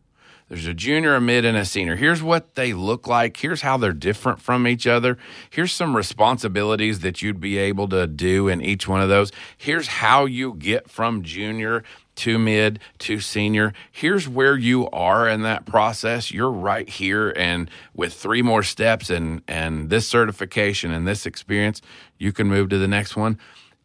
There's 0.48 0.66
a 0.66 0.74
junior, 0.74 1.14
a 1.14 1.20
mid, 1.22 1.46
and 1.46 1.56
a 1.56 1.64
senior. 1.64 1.96
Here's 1.96 2.22
what 2.22 2.54
they 2.54 2.74
look 2.74 3.08
like. 3.08 3.38
Here's 3.38 3.62
how 3.62 3.78
they're 3.78 3.94
different 3.94 4.42
from 4.42 4.68
each 4.68 4.86
other. 4.86 5.16
Here's 5.48 5.72
some 5.72 5.96
responsibilities 5.96 7.00
that 7.00 7.22
you'd 7.22 7.40
be 7.40 7.56
able 7.56 7.88
to 7.88 8.06
do 8.06 8.48
in 8.48 8.60
each 8.60 8.86
one 8.86 9.00
of 9.00 9.08
those. 9.08 9.32
Here's 9.56 9.86
how 9.86 10.26
you 10.26 10.52
get 10.54 10.90
from 10.90 11.22
junior 11.22 11.82
to 12.16 12.38
mid 12.38 12.78
to 12.98 13.20
senior. 13.20 13.72
Here's 13.90 14.28
where 14.28 14.56
you 14.56 14.88
are 14.90 15.26
in 15.26 15.42
that 15.42 15.64
process. 15.64 16.30
You're 16.30 16.50
right 16.50 16.88
here, 16.88 17.30
and 17.30 17.70
with 17.94 18.12
three 18.12 18.42
more 18.42 18.62
steps 18.62 19.08
and 19.08 19.42
and 19.48 19.88
this 19.88 20.06
certification 20.06 20.92
and 20.92 21.08
this 21.08 21.24
experience, 21.24 21.80
you 22.18 22.32
can 22.32 22.48
move 22.48 22.68
to 22.68 22.78
the 22.78 22.86
next 22.86 23.16
one. 23.16 23.38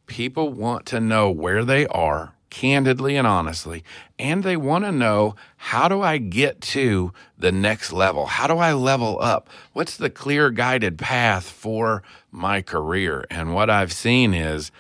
People 0.08 0.52
want 0.52 0.86
to 0.88 1.00
know 1.00 1.32
where 1.32 1.64
they 1.64 1.88
are 1.88 2.34
candidly 2.50 3.16
and 3.16 3.28
honestly, 3.28 3.84
and 4.18 4.44
they 4.44 4.58
want 4.58 4.86
to 4.86 4.92
know 4.92 5.36
how 5.58 5.88
do 5.88 6.02
I 6.02 6.18
get 6.18 6.62
to 6.62 7.14
the 7.38 7.52
next 7.52 7.92
level? 7.92 8.28
How 8.28 8.48
do 8.48 8.58
I 8.58 8.74
level 8.74 9.20
up? 9.22 9.50
What's 9.74 9.98
the 9.98 10.10
clear 10.10 10.50
guided 10.50 10.98
path 10.98 11.50
for 11.50 12.04
my 12.32 12.62
career? 12.62 13.26
And 13.30 13.54
what 13.54 13.70
I've 13.70 13.94
seen 13.94 14.34
is 14.34 14.72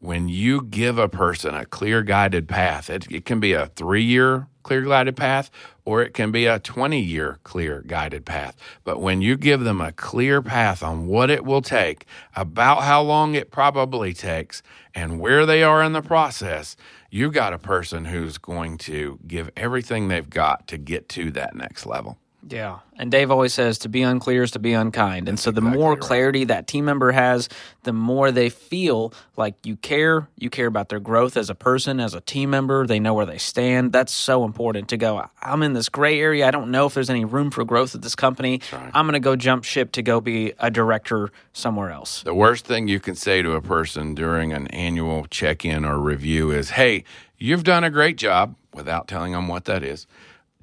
when 0.00 0.28
you 0.28 0.62
give 0.62 0.98
a 0.98 1.08
person 1.08 1.54
a 1.54 1.64
clear 1.64 2.02
guided 2.02 2.48
path, 2.48 2.90
it, 2.90 3.10
it 3.10 3.24
can 3.24 3.40
be 3.40 3.52
a 3.52 3.66
three 3.66 4.02
year 4.04 4.48
clear 4.62 4.82
guided 4.82 5.16
path 5.16 5.50
or 5.84 6.02
it 6.02 6.14
can 6.14 6.32
be 6.32 6.46
a 6.46 6.58
20 6.58 7.00
year 7.00 7.38
clear 7.44 7.82
guided 7.86 8.24
path. 8.24 8.56
But 8.82 9.00
when 9.00 9.22
you 9.22 9.36
give 9.36 9.60
them 9.60 9.80
a 9.80 9.92
clear 9.92 10.42
path 10.42 10.82
on 10.82 11.06
what 11.06 11.30
it 11.30 11.44
will 11.44 11.62
take, 11.62 12.06
about 12.34 12.82
how 12.82 13.02
long 13.02 13.34
it 13.34 13.50
probably 13.50 14.12
takes, 14.12 14.62
and 14.94 15.20
where 15.20 15.44
they 15.44 15.62
are 15.62 15.82
in 15.82 15.92
the 15.92 16.02
process, 16.02 16.76
you've 17.14 17.32
got 17.32 17.52
a 17.52 17.58
person 17.58 18.06
who's 18.06 18.38
going 18.38 18.76
to 18.76 19.20
give 19.24 19.48
everything 19.56 20.08
they've 20.08 20.28
got 20.28 20.66
to 20.66 20.76
get 20.76 21.08
to 21.08 21.30
that 21.30 21.54
next 21.54 21.86
level. 21.86 22.18
Yeah. 22.48 22.80
And 22.96 23.10
Dave 23.10 23.30
always 23.30 23.52
says 23.52 23.78
to 23.78 23.88
be 23.88 24.02
unclear 24.02 24.42
is 24.42 24.52
to 24.52 24.58
be 24.58 24.72
unkind. 24.72 25.28
And 25.28 25.38
so 25.38 25.50
the 25.50 25.60
exactly 25.60 25.80
more 25.80 25.90
right. 25.92 26.00
clarity 26.00 26.44
that 26.44 26.66
team 26.66 26.84
member 26.84 27.10
has, 27.10 27.48
the 27.82 27.92
more 27.92 28.30
they 28.30 28.48
feel 28.48 29.12
like 29.36 29.54
you 29.64 29.76
care. 29.76 30.28
You 30.38 30.50
care 30.50 30.66
about 30.66 30.88
their 30.88 31.00
growth 31.00 31.36
as 31.36 31.50
a 31.50 31.54
person, 31.54 32.00
as 32.00 32.14
a 32.14 32.20
team 32.20 32.50
member. 32.50 32.86
They 32.86 33.00
know 33.00 33.14
where 33.14 33.26
they 33.26 33.38
stand. 33.38 33.92
That's 33.92 34.12
so 34.12 34.44
important 34.44 34.88
to 34.88 34.96
go, 34.96 35.24
I'm 35.42 35.62
in 35.62 35.72
this 35.72 35.88
gray 35.88 36.20
area. 36.20 36.46
I 36.46 36.50
don't 36.50 36.70
know 36.70 36.86
if 36.86 36.94
there's 36.94 37.10
any 37.10 37.24
room 37.24 37.50
for 37.50 37.64
growth 37.64 37.94
at 37.94 38.02
this 38.02 38.14
company. 38.14 38.60
Right. 38.72 38.90
I'm 38.94 39.06
going 39.06 39.14
to 39.14 39.20
go 39.20 39.36
jump 39.36 39.64
ship 39.64 39.92
to 39.92 40.02
go 40.02 40.20
be 40.20 40.52
a 40.58 40.70
director 40.70 41.30
somewhere 41.52 41.90
else. 41.90 42.22
The 42.22 42.34
worst 42.34 42.66
thing 42.66 42.88
you 42.88 43.00
can 43.00 43.14
say 43.14 43.42
to 43.42 43.52
a 43.52 43.62
person 43.62 44.14
during 44.14 44.52
an 44.52 44.68
annual 44.68 45.26
check 45.26 45.64
in 45.64 45.84
or 45.84 45.98
review 45.98 46.50
is, 46.50 46.70
hey, 46.70 47.04
you've 47.38 47.64
done 47.64 47.84
a 47.84 47.90
great 47.90 48.16
job 48.16 48.54
without 48.72 49.08
telling 49.08 49.32
them 49.32 49.48
what 49.48 49.64
that 49.64 49.82
is 49.82 50.06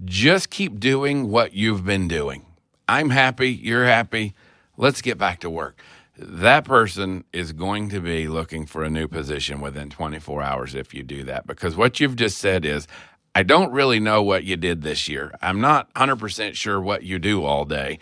just 0.03 0.49
keep 0.49 0.79
doing 0.79 1.29
what 1.29 1.53
you've 1.53 1.85
been 1.85 2.07
doing. 2.07 2.45
I'm 2.87 3.09
happy, 3.09 3.51
you're 3.51 3.85
happy. 3.85 4.33
Let's 4.77 5.01
get 5.01 5.17
back 5.17 5.39
to 5.41 5.49
work. 5.49 5.79
That 6.17 6.65
person 6.65 7.23
is 7.31 7.53
going 7.53 7.89
to 7.89 7.99
be 7.99 8.27
looking 8.27 8.65
for 8.65 8.83
a 8.83 8.89
new 8.89 9.07
position 9.07 9.61
within 9.61 9.89
24 9.89 10.41
hours 10.41 10.75
if 10.75 10.93
you 10.93 11.03
do 11.03 11.23
that 11.23 11.47
because 11.47 11.75
what 11.75 11.99
you've 11.99 12.15
just 12.15 12.37
said 12.37 12.65
is, 12.65 12.87
I 13.33 13.43
don't 13.43 13.71
really 13.71 13.99
know 13.99 14.21
what 14.21 14.43
you 14.43 14.57
did 14.57 14.81
this 14.81 15.07
year. 15.07 15.33
I'm 15.41 15.61
not 15.61 15.93
100% 15.93 16.53
sure 16.55 16.81
what 16.81 17.03
you 17.03 17.17
do 17.17 17.45
all 17.45 17.63
day, 17.63 17.99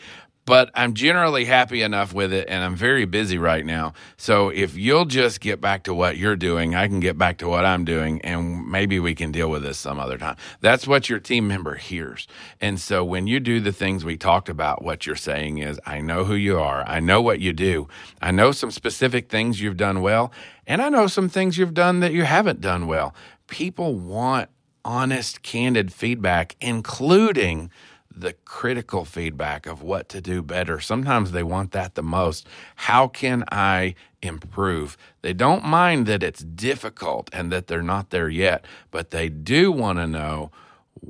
but 0.50 0.72
I'm 0.74 0.96
generally 0.96 1.46
happy 1.46 1.84
enough 1.84 2.12
with 2.12 2.34
it 2.34 2.48
and 2.50 2.64
I'm 2.64 2.76
very 2.76 3.06
busy 3.06 3.38
right 3.38 3.64
now. 3.64 3.94
So 4.18 4.50
if 4.50 4.76
you'll 4.76 5.06
just 5.06 5.42
get 5.42 5.62
back 5.62 5.84
to 5.84 5.94
what 5.94 6.18
you're 6.18 6.36
doing, 6.36 6.74
I 6.74 6.88
can 6.88 7.00
get 7.00 7.20
back 7.20 7.38
to 7.38 7.48
what 7.48 7.66
I'm 7.66 7.86
doing 7.86 8.20
and 8.22 8.68
maybe 8.68 9.00
we 9.00 9.14
can 9.14 9.32
deal 9.32 9.52
with 9.52 9.62
this 9.62 9.78
some 9.78 10.00
other 10.00 10.18
time. 10.18 10.38
That's 10.60 10.88
what 10.88 11.08
your 11.08 11.20
team 11.20 11.48
member 11.48 11.76
hears. 11.76 12.28
And 12.60 12.80
so 12.80 13.06
when 13.06 13.28
you 13.28 13.40
do 13.40 13.60
the 13.60 13.72
things 13.72 14.04
we 14.04 14.18
talked 14.18 14.50
about, 14.50 14.84
what 14.84 15.06
you're 15.06 15.16
saying 15.16 15.60
is, 15.60 15.80
I 15.86 16.02
know 16.02 16.24
who 16.24 16.34
you 16.34 16.58
are. 16.58 16.84
I 16.88 17.00
know 17.00 17.22
what 17.22 17.40
you 17.40 17.54
do. 17.54 17.88
I 18.20 18.32
know 18.32 18.52
some 18.52 18.72
specific 18.72 19.30
things 19.30 19.62
you've 19.62 19.78
done 19.78 20.02
well. 20.02 20.32
And 20.66 20.82
I 20.82 20.90
know 20.90 21.06
some 21.06 21.30
things 21.30 21.60
you've 21.60 21.76
done 21.76 22.00
that 22.00 22.12
you 22.12 22.24
haven't 22.24 22.60
done 22.60 22.88
well. 22.88 23.14
People 23.46 23.94
want 23.94 24.50
honest, 24.84 25.44
candid 25.44 25.94
feedback, 25.94 26.56
including 26.60 27.70
the 28.19 28.34
critical 28.45 29.05
feedback 29.05 29.65
of 29.65 29.82
what 29.82 30.10
to 30.10 30.21
do 30.21 30.41
better. 30.41 30.79
Sometimes 30.79 31.32
they 31.32 31.43
want 31.43 31.71
that 31.71 31.95
the 31.95 32.03
most. 32.03 32.47
How 32.75 33.08
can 33.08 33.43
I 33.51 33.95
improve? 34.21 34.97
They 35.21 35.34
don't 35.34 35.65
mind 35.65 36.05
that 36.08 36.23
it's 36.23 36.43
difficult 36.43 37.29
and 37.34 37.51
that 37.51 37.67
they're 37.67 37.82
not 37.82 38.10
there 38.10 38.29
yet, 38.29 38.65
but 38.91 39.12
they 39.12 39.29
do 39.29 39.71
want 39.71 39.99
to 39.99 40.08
know 40.08 40.51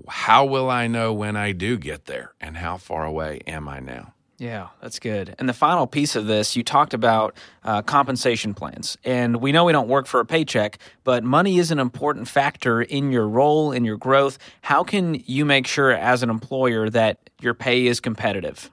how 0.07 0.45
will 0.45 0.69
I 0.69 0.87
know 0.87 1.13
when 1.13 1.35
I 1.35 1.51
do 1.51 1.77
get 1.77 2.05
there 2.05 2.33
and 2.39 2.57
how 2.57 2.77
far 2.77 3.05
away 3.05 3.41
am 3.47 3.67
I 3.67 3.79
now? 3.79 4.13
Yeah, 4.39 4.69
that's 4.81 4.99
good. 4.99 5.35
And 5.37 5.49
the 5.49 5.53
final 5.53 5.85
piece 5.85 6.15
of 6.15 6.27
this, 6.27 6.55
you 6.55 6.63
talked 6.63 6.93
about 6.93 7.35
uh, 7.65 7.81
compensation 7.81 8.53
plans. 8.53 8.97
And 9.03 9.41
we 9.41 9.51
know 9.51 9.65
we 9.65 9.73
don't 9.73 9.89
work 9.89 10.07
for 10.07 10.21
a 10.21 10.25
paycheck, 10.25 10.79
but 11.03 11.25
money 11.25 11.59
is 11.59 11.71
an 11.71 11.79
important 11.79 12.29
factor 12.29 12.81
in 12.81 13.11
your 13.11 13.27
role, 13.27 13.73
in 13.73 13.83
your 13.83 13.97
growth. 13.97 14.39
How 14.61 14.81
can 14.81 15.21
you 15.25 15.43
make 15.43 15.67
sure 15.67 15.91
as 15.91 16.23
an 16.23 16.29
employer 16.29 16.89
that 16.89 17.29
your 17.41 17.53
pay 17.53 17.85
is 17.85 17.99
competitive? 17.99 18.71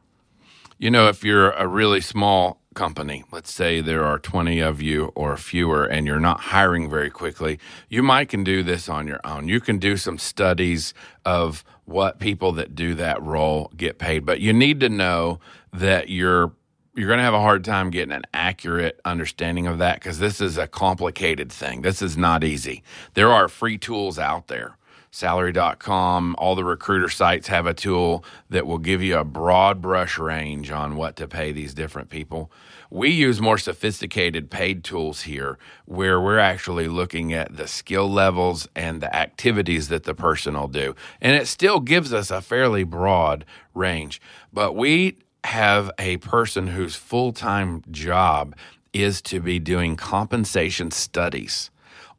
You 0.79 0.91
know, 0.91 1.09
if 1.09 1.25
you're 1.25 1.51
a 1.51 1.67
really 1.67 2.01
small 2.01 2.61
company, 2.75 3.25
let's 3.33 3.51
say 3.51 3.81
there 3.81 4.05
are 4.05 4.21
20 4.21 4.61
of 4.61 4.81
you 4.81 5.07
or 5.17 5.37
fewer, 5.37 5.85
and 5.85 6.07
you're 6.07 6.21
not 6.21 6.39
hiring 6.39 6.89
very 6.89 7.11
quickly, 7.11 7.59
you 7.89 8.05
might 8.05 8.29
can 8.29 8.45
do 8.45 8.63
this 8.63 8.89
on 8.89 9.09
your 9.09 9.21
own. 9.25 9.49
You 9.49 9.61
can 9.61 9.79
do 9.79 9.97
some 9.97 10.19
studies 10.19 10.95
of 11.25 11.65
what 11.87 12.19
people 12.19 12.53
that 12.53 12.75
do 12.75 12.95
that 12.95 13.23
role 13.23 13.73
get 13.77 13.99
paid, 13.99 14.27
but 14.27 14.41
you 14.41 14.53
need 14.53 14.81
to 14.81 14.89
know 14.89 15.41
that 15.73 16.09
you're 16.09 16.53
you're 16.95 17.09
going 17.09 17.19
to 17.19 17.25
have 17.25 17.35
a 17.35 17.41
hard 17.41 17.63
time 17.63 17.91
getting 17.91 18.15
an 18.15 18.25
accurate 18.33 18.99
understanding 19.05 19.67
of 19.67 19.77
that 19.79 19.97
because 19.97 20.19
this 20.19 20.41
is 20.41 20.57
a 20.57 20.67
complicated 20.67 21.53
thing. 21.53 21.83
This 21.83 22.01
is 22.01 22.17
not 22.17 22.43
easy. 22.43 22.83
There 23.13 23.31
are 23.31 23.49
free 23.49 23.77
tools 23.77 24.19
out 24.19 24.47
there 24.47 24.79
salary.com, 25.17 26.35
all 26.37 26.55
the 26.55 26.65
recruiter 26.65 27.09
sites 27.09 27.49
have 27.49 27.65
a 27.65 27.73
tool 27.73 28.23
that 28.51 28.67
will 28.67 28.77
give 28.77 29.03
you 29.03 29.17
a 29.17 29.25
broad 29.25 29.81
brush 29.81 30.19
range 30.19 30.71
on 30.71 30.95
what 30.95 31.17
to 31.17 31.27
pay 31.27 31.53
these 31.53 31.73
different 31.73 32.11
people. 32.11 32.51
We 32.91 33.11
use 33.11 33.41
more 33.41 33.59
sophisticated 33.59 34.51
paid 34.51 34.85
tools 34.85 35.23
here 35.23 35.59
where 35.85 36.21
we're 36.21 36.39
actually 36.39 36.89
looking 36.89 37.33
at 37.33 37.57
the 37.57 37.67
skill 37.67 38.11
levels 38.11 38.69
and 38.77 39.01
the 39.01 39.15
activities 39.15 39.89
that 39.89 40.05
the 40.05 40.15
person 40.15 40.55
will 40.55 40.69
do. 40.69 40.95
And 41.21 41.35
it 41.35 41.49
still 41.49 41.81
gives 41.81 42.13
us 42.13 42.31
a 42.31 42.41
fairly 42.41 42.85
broad 42.85 43.45
range. 43.75 44.21
But 44.53 44.75
we 44.75 45.19
have 45.45 45.91
a 45.99 46.17
person 46.19 46.69
whose 46.69 46.97
full 46.97 47.33
time 47.33 47.83
job 47.91 48.55
is 48.93 49.21
to 49.23 49.41
be 49.41 49.59
doing 49.59 49.97
compensation 49.97 50.91
studies 50.91 51.71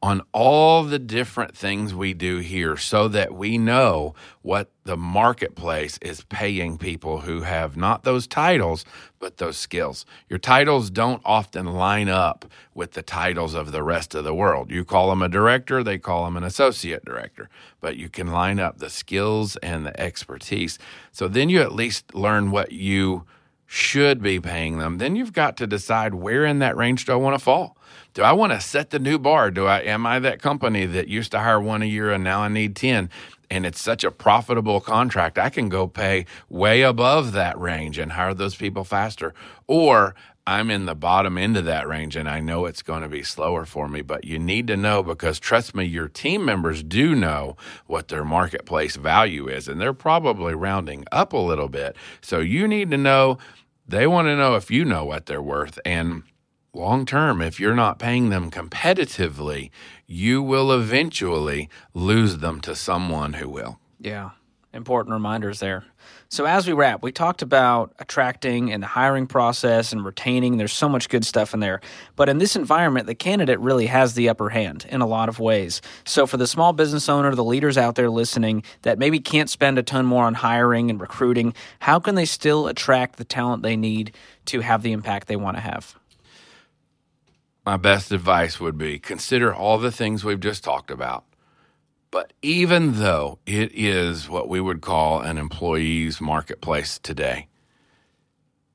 on 0.02 0.22
all 0.32 0.84
the 0.84 1.00
different 1.00 1.56
things 1.56 1.94
we 1.94 2.14
do 2.14 2.38
here 2.38 2.78
so 2.78 3.08
that 3.08 3.34
we 3.34 3.58
know 3.58 4.14
what 4.42 4.72
the 4.84 4.96
marketplace 4.96 5.98
is 6.02 6.24
paying 6.26 6.78
people 6.78 7.22
who 7.22 7.42
have 7.42 7.76
not 7.76 8.04
those 8.04 8.28
titles, 8.28 8.86
but 9.20 9.38
those 9.38 9.58
skills. 9.58 10.06
Your 10.30 10.40
titles 10.40 10.90
don't 10.90 11.22
often 11.26 11.66
line 11.66 12.10
up 12.10 12.46
with 12.74 12.92
the 12.92 13.02
titles 13.02 13.56
of 13.56 13.72
the 13.72 13.84
rest 13.84 14.14
of 14.14 14.24
the 14.24 14.36
world. 14.36 14.70
You 14.70 14.86
call 14.86 15.10
them 15.10 15.22
a 15.22 15.30
director, 15.30 15.84
they 15.84 15.98
call 15.98 16.26
them 16.26 16.38
an 16.38 16.44
associate 16.44 17.04
director, 17.04 17.50
but 17.82 17.98
you 17.98 18.08
can 18.08 18.28
line 18.28 18.60
up 18.60 18.78
the 18.78 18.90
skills 18.90 19.56
and 19.58 19.86
the 19.86 20.00
expertise. 20.00 20.78
So 21.12 21.28
then 21.28 21.50
you 21.50 21.62
at 21.62 21.74
least 21.74 22.14
learn 22.14 22.52
what 22.52 22.72
you 22.72 23.26
should 23.68 24.24
be 24.24 24.40
paying 24.40 24.80
them. 24.80 24.98
Then 24.98 25.16
you've 25.16 25.34
got 25.34 25.58
to 25.58 25.68
decide 25.68 26.16
where 26.16 26.46
in 26.46 26.60
that 26.60 26.76
range 26.76 27.06
do 27.06 27.12
I 27.12 27.16
want 27.16 27.38
to 27.38 27.44
fall 27.44 27.78
do 28.18 28.24
I 28.24 28.32
want 28.32 28.52
to 28.52 28.60
set 28.60 28.90
the 28.90 28.98
new 28.98 29.20
bar? 29.20 29.52
Do 29.52 29.68
I 29.68 29.82
am 29.82 30.08
I 30.08 30.18
that 30.18 30.42
company 30.42 30.88
that 30.88 31.08
used 31.08 31.32
to 31.34 31.40
hire 31.40 31.62
one 31.62 31.84
a 31.84 31.86
year 31.86 32.12
and 32.12 32.24
now 32.24 32.42
I 32.42 32.48
need 32.48 32.76
10? 32.76 33.12
And 33.52 33.64
it's 33.64 33.80
such 33.80 34.04
a 34.04 34.10
profitable 34.10 34.82
contract. 34.82 35.38
I 35.38 35.52
can 35.52 35.70
go 35.70 35.86
pay 35.86 36.26
way 36.50 36.82
above 36.82 37.32
that 37.34 37.60
range 37.60 38.00
and 38.00 38.14
hire 38.14 38.34
those 38.34 38.56
people 38.56 38.84
faster. 38.84 39.36
Or 39.68 40.16
I'm 40.48 40.72
in 40.72 40.86
the 40.86 40.96
bottom 40.96 41.38
end 41.38 41.58
of 41.58 41.66
that 41.66 41.90
range 41.90 42.16
and 42.16 42.30
I 42.30 42.40
know 42.40 42.66
it's 42.66 42.82
going 42.82 43.02
to 43.02 43.10
be 43.10 43.22
slower 43.22 43.66
for 43.66 43.90
me, 43.90 44.02
but 44.02 44.24
you 44.24 44.40
need 44.40 44.68
to 44.68 44.78
know 44.78 45.04
because 45.04 45.42
trust 45.42 45.76
me, 45.76 45.84
your 45.84 46.08
team 46.08 46.46
members 46.46 46.84
do 46.84 47.14
know 47.16 47.58
what 47.86 48.08
their 48.08 48.24
marketplace 48.24 48.96
value 48.96 49.50
is 49.50 49.68
and 49.68 49.80
they're 49.80 49.92
probably 49.92 50.56
rounding 50.56 51.04
up 51.12 51.34
a 51.34 51.38
little 51.38 51.68
bit. 51.68 51.98
So 52.22 52.40
you 52.40 52.66
need 52.66 52.92
to 52.92 52.98
know, 52.98 53.38
they 53.86 54.08
want 54.08 54.28
to 54.28 54.38
know 54.38 54.56
if 54.56 54.72
you 54.72 54.86
know 54.86 55.04
what 55.04 55.26
they're 55.26 55.42
worth. 55.42 55.80
And 55.84 56.24
long 56.74 57.06
term, 57.06 57.42
if 57.42 57.60
you're 57.60 57.76
not 57.76 58.00
paying 58.00 58.30
them 58.30 58.50
competitively, 58.50 59.70
you 60.06 60.42
will 60.42 60.72
eventually 60.72 61.70
lose 61.94 62.38
them 62.38 62.62
to 62.62 62.74
someone 62.74 63.34
who 63.34 63.50
will. 63.50 63.80
Yeah. 64.00 64.30
Important 64.74 65.12
reminders 65.12 65.60
there. 65.60 65.84
So, 66.30 66.46
as 66.46 66.68
we 66.68 66.74
wrap, 66.74 67.04
we 67.04 67.14
talked 67.14 67.42
about 67.42 67.94
attracting 68.00 68.74
and 68.74 68.84
the 68.84 68.88
hiring 68.88 69.28
process 69.28 69.94
and 69.94 70.04
retaining. 70.04 70.58
There's 70.58 70.74
so 70.74 70.90
much 70.90 71.08
good 71.08 71.26
stuff 71.26 71.54
in 71.54 71.62
there. 71.62 71.80
But 72.18 72.28
in 72.28 72.38
this 72.38 72.58
environment, 72.58 73.08
the 73.08 73.16
candidate 73.16 73.60
really 73.62 73.86
has 73.86 74.14
the 74.14 74.28
upper 74.28 74.50
hand 74.50 74.86
in 74.90 75.00
a 75.00 75.08
lot 75.08 75.30
of 75.30 75.40
ways. 75.40 75.82
So, 76.04 76.28
for 76.28 76.36
the 76.36 76.46
small 76.46 76.74
business 76.74 77.08
owner, 77.08 77.34
the 77.34 77.46
leaders 77.46 77.78
out 77.78 77.96
there 77.96 78.10
listening 78.10 78.64
that 78.82 79.00
maybe 79.00 79.22
can't 79.22 79.50
spend 79.50 79.80
a 79.80 79.84
ton 79.84 80.06
more 80.06 80.26
on 80.26 80.34
hiring 80.34 80.90
and 80.90 81.00
recruiting, 81.00 81.54
how 81.80 81.98
can 81.98 82.16
they 82.16 82.26
still 82.26 82.68
attract 82.68 83.16
the 83.16 83.24
talent 83.24 83.64
they 83.64 83.78
need 83.78 84.14
to 84.48 84.60
have 84.60 84.84
the 84.84 84.92
impact 84.92 85.30
they 85.30 85.38
want 85.38 85.56
to 85.56 85.62
have? 85.62 85.96
My 87.66 87.78
best 87.78 88.12
advice 88.12 88.60
would 88.60 88.78
be 88.78 89.00
consider 89.00 89.54
all 89.54 89.78
the 89.78 89.92
things 89.92 90.26
we've 90.26 90.40
just 90.42 90.62
talked 90.62 90.92
about 90.92 91.24
but 92.18 92.34
even 92.42 92.94
though 92.94 93.38
it 93.46 93.72
is 93.76 94.28
what 94.28 94.50
we 94.50 94.60
would 94.60 94.82
call 94.82 95.22
an 95.22 95.38
employee's 95.38 96.20
marketplace 96.20 96.98
today, 96.98 97.48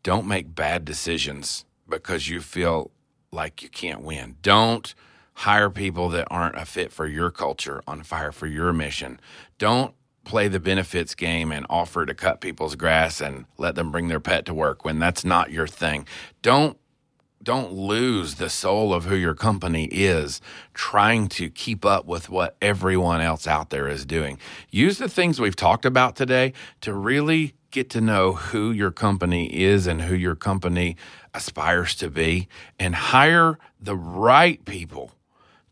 don't 0.04 0.28
make 0.28 0.54
bad 0.54 0.84
decisions 0.84 1.64
because 1.88 2.28
you 2.28 2.40
feel 2.40 2.92
like 3.32 3.60
you 3.60 3.68
can't 3.68 4.02
win. 4.02 4.36
Don't 4.42 4.94
hire 5.34 5.70
people 5.70 6.08
that 6.10 6.28
aren't 6.30 6.56
a 6.56 6.64
fit 6.64 6.92
for 6.92 7.04
your 7.04 7.32
culture, 7.32 7.82
on 7.84 8.04
fire 8.04 8.30
for 8.30 8.46
your 8.46 8.72
mission. 8.72 9.18
Don't 9.58 9.92
play 10.22 10.46
the 10.46 10.60
benefits 10.60 11.16
game 11.16 11.50
and 11.50 11.66
offer 11.68 12.06
to 12.06 12.14
cut 12.14 12.40
people's 12.40 12.76
grass 12.76 13.20
and 13.20 13.46
let 13.58 13.74
them 13.74 13.90
bring 13.90 14.06
their 14.06 14.20
pet 14.20 14.46
to 14.46 14.54
work 14.54 14.84
when 14.84 15.00
that's 15.00 15.24
not 15.24 15.50
your 15.50 15.66
thing. 15.66 16.06
Don't 16.42 16.78
don't 17.42 17.72
lose 17.72 18.36
the 18.36 18.50
soul 18.50 18.94
of 18.94 19.04
who 19.04 19.16
your 19.16 19.34
company 19.34 19.86
is 19.86 20.40
trying 20.74 21.28
to 21.28 21.50
keep 21.50 21.84
up 21.84 22.06
with 22.06 22.28
what 22.28 22.56
everyone 22.62 23.20
else 23.20 23.46
out 23.46 23.70
there 23.70 23.88
is 23.88 24.04
doing. 24.04 24.38
Use 24.70 24.98
the 24.98 25.08
things 25.08 25.40
we've 25.40 25.56
talked 25.56 25.84
about 25.84 26.16
today 26.16 26.52
to 26.80 26.92
really 26.94 27.54
get 27.70 27.90
to 27.90 28.00
know 28.00 28.34
who 28.34 28.70
your 28.70 28.90
company 28.90 29.46
is 29.60 29.86
and 29.86 30.02
who 30.02 30.14
your 30.14 30.36
company 30.36 30.96
aspires 31.34 31.94
to 31.96 32.10
be 32.10 32.46
and 32.78 32.94
hire 32.94 33.58
the 33.80 33.96
right 33.96 34.64
people 34.64 35.12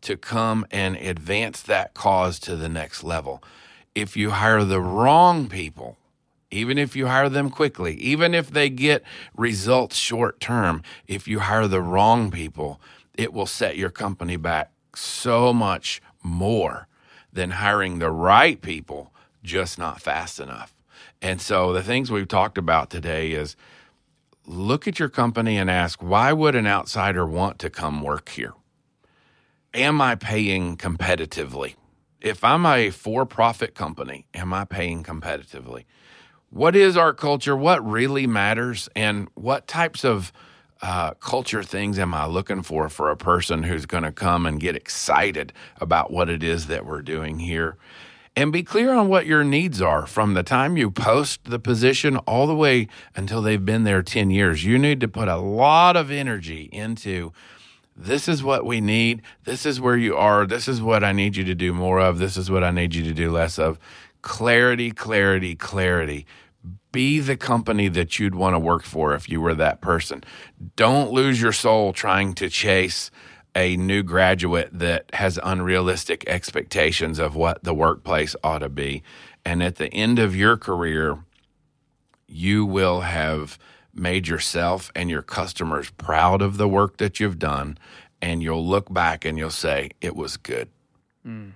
to 0.00 0.16
come 0.16 0.66
and 0.70 0.96
advance 0.96 1.62
that 1.62 1.94
cause 1.94 2.38
to 2.40 2.56
the 2.56 2.68
next 2.68 3.04
level. 3.04 3.42
If 3.94 4.16
you 4.16 4.30
hire 4.30 4.64
the 4.64 4.80
wrong 4.80 5.48
people, 5.48 5.98
even 6.50 6.78
if 6.78 6.96
you 6.96 7.06
hire 7.06 7.28
them 7.28 7.50
quickly, 7.50 7.94
even 7.94 8.34
if 8.34 8.50
they 8.50 8.68
get 8.68 9.02
results 9.36 9.96
short 9.96 10.40
term, 10.40 10.82
if 11.06 11.28
you 11.28 11.40
hire 11.40 11.68
the 11.68 11.82
wrong 11.82 12.30
people, 12.30 12.80
it 13.14 13.32
will 13.32 13.46
set 13.46 13.76
your 13.76 13.90
company 13.90 14.36
back 14.36 14.70
so 14.94 15.52
much 15.52 16.02
more 16.22 16.88
than 17.32 17.50
hiring 17.52 17.98
the 17.98 18.10
right 18.10 18.60
people, 18.60 19.12
just 19.42 19.78
not 19.78 20.00
fast 20.00 20.40
enough. 20.40 20.74
And 21.22 21.40
so 21.40 21.72
the 21.72 21.82
things 21.82 22.10
we've 22.10 22.28
talked 22.28 22.58
about 22.58 22.90
today 22.90 23.32
is 23.32 23.56
look 24.46 24.88
at 24.88 24.98
your 24.98 25.08
company 25.08 25.56
and 25.56 25.70
ask, 25.70 26.02
why 26.02 26.32
would 26.32 26.54
an 26.54 26.66
outsider 26.66 27.26
want 27.26 27.58
to 27.60 27.70
come 27.70 28.02
work 28.02 28.30
here? 28.30 28.54
Am 29.72 30.00
I 30.00 30.16
paying 30.16 30.76
competitively? 30.76 31.74
If 32.20 32.42
I'm 32.42 32.66
a 32.66 32.90
for 32.90 33.24
profit 33.24 33.74
company, 33.74 34.26
am 34.34 34.52
I 34.52 34.64
paying 34.64 35.04
competitively? 35.04 35.84
What 36.50 36.74
is 36.74 36.96
our 36.96 37.12
culture, 37.12 37.56
what 37.56 37.84
really 37.88 38.26
matters, 38.26 38.88
and 38.94 39.28
what 39.34 39.66
types 39.66 40.04
of 40.04 40.32
uh, 40.82 41.14
culture 41.14 41.62
things 41.62 41.98
am 41.98 42.12
I 42.12 42.26
looking 42.26 42.62
for 42.62 42.88
for 42.88 43.10
a 43.10 43.16
person 43.16 43.62
who's 43.62 43.86
going 43.86 44.02
to 44.02 44.12
come 44.12 44.46
and 44.46 44.60
get 44.60 44.74
excited 44.74 45.52
about 45.80 46.10
what 46.10 46.28
it 46.28 46.42
is 46.42 46.66
that 46.66 46.84
we're 46.84 47.02
doing 47.02 47.38
here? 47.38 47.76
And 48.36 48.52
be 48.52 48.62
clear 48.62 48.92
on 48.92 49.08
what 49.08 49.26
your 49.26 49.44
needs 49.44 49.82
are 49.82 50.06
from 50.06 50.34
the 50.34 50.42
time 50.42 50.76
you 50.76 50.90
post 50.90 51.44
the 51.44 51.58
position 51.58 52.16
all 52.18 52.46
the 52.46 52.54
way 52.54 52.88
until 53.14 53.42
they've 53.42 53.64
been 53.64 53.84
there 53.84 54.02
10 54.02 54.30
years. 54.30 54.64
You 54.64 54.78
need 54.78 55.00
to 55.00 55.08
put 55.08 55.28
a 55.28 55.36
lot 55.36 55.96
of 55.96 56.10
energy 56.10 56.68
into 56.72 57.32
this 57.96 58.28
is 58.28 58.42
what 58.42 58.64
we 58.64 58.80
need. 58.80 59.22
This 59.44 59.66
is 59.66 59.80
where 59.80 59.96
you 59.96 60.16
are. 60.16 60.46
This 60.46 60.68
is 60.68 60.80
what 60.80 61.04
I 61.04 61.12
need 61.12 61.36
you 61.36 61.44
to 61.44 61.54
do 61.54 61.74
more 61.74 62.00
of. 62.00 62.18
This 62.18 62.36
is 62.36 62.50
what 62.50 62.64
I 62.64 62.70
need 62.70 62.94
you 62.94 63.04
to 63.04 63.12
do 63.12 63.30
less 63.30 63.58
of 63.58 63.78
clarity, 64.22 64.90
clarity, 64.90 65.54
clarity. 65.54 66.26
Be 66.92 67.20
the 67.20 67.36
company 67.36 67.88
that 67.88 68.18
you'd 68.18 68.34
want 68.34 68.54
to 68.54 68.58
work 68.58 68.82
for 68.82 69.14
if 69.14 69.28
you 69.28 69.40
were 69.40 69.54
that 69.54 69.80
person. 69.80 70.24
Don't 70.76 71.12
lose 71.12 71.40
your 71.40 71.52
soul 71.52 71.92
trying 71.92 72.34
to 72.34 72.48
chase 72.48 73.10
a 73.54 73.76
new 73.76 74.02
graduate 74.02 74.70
that 74.72 75.06
has 75.14 75.38
unrealistic 75.42 76.24
expectations 76.28 77.18
of 77.18 77.34
what 77.34 77.62
the 77.64 77.74
workplace 77.74 78.36
ought 78.42 78.60
to 78.60 78.68
be. 78.68 79.02
And 79.44 79.62
at 79.62 79.76
the 79.76 79.92
end 79.92 80.18
of 80.18 80.36
your 80.36 80.56
career, 80.56 81.18
you 82.26 82.64
will 82.64 83.00
have 83.00 83.58
made 83.94 84.28
yourself 84.28 84.92
and 84.94 85.10
your 85.10 85.22
customers 85.22 85.90
proud 85.90 86.42
of 86.42 86.56
the 86.56 86.68
work 86.68 86.98
that 86.98 87.18
you've 87.18 87.38
done. 87.38 87.78
And 88.22 88.42
you'll 88.42 88.66
look 88.66 88.92
back 88.92 89.24
and 89.24 89.38
you'll 89.38 89.50
say, 89.50 89.90
it 90.00 90.14
was 90.14 90.36
good. 90.36 90.68
Mm. 91.26 91.52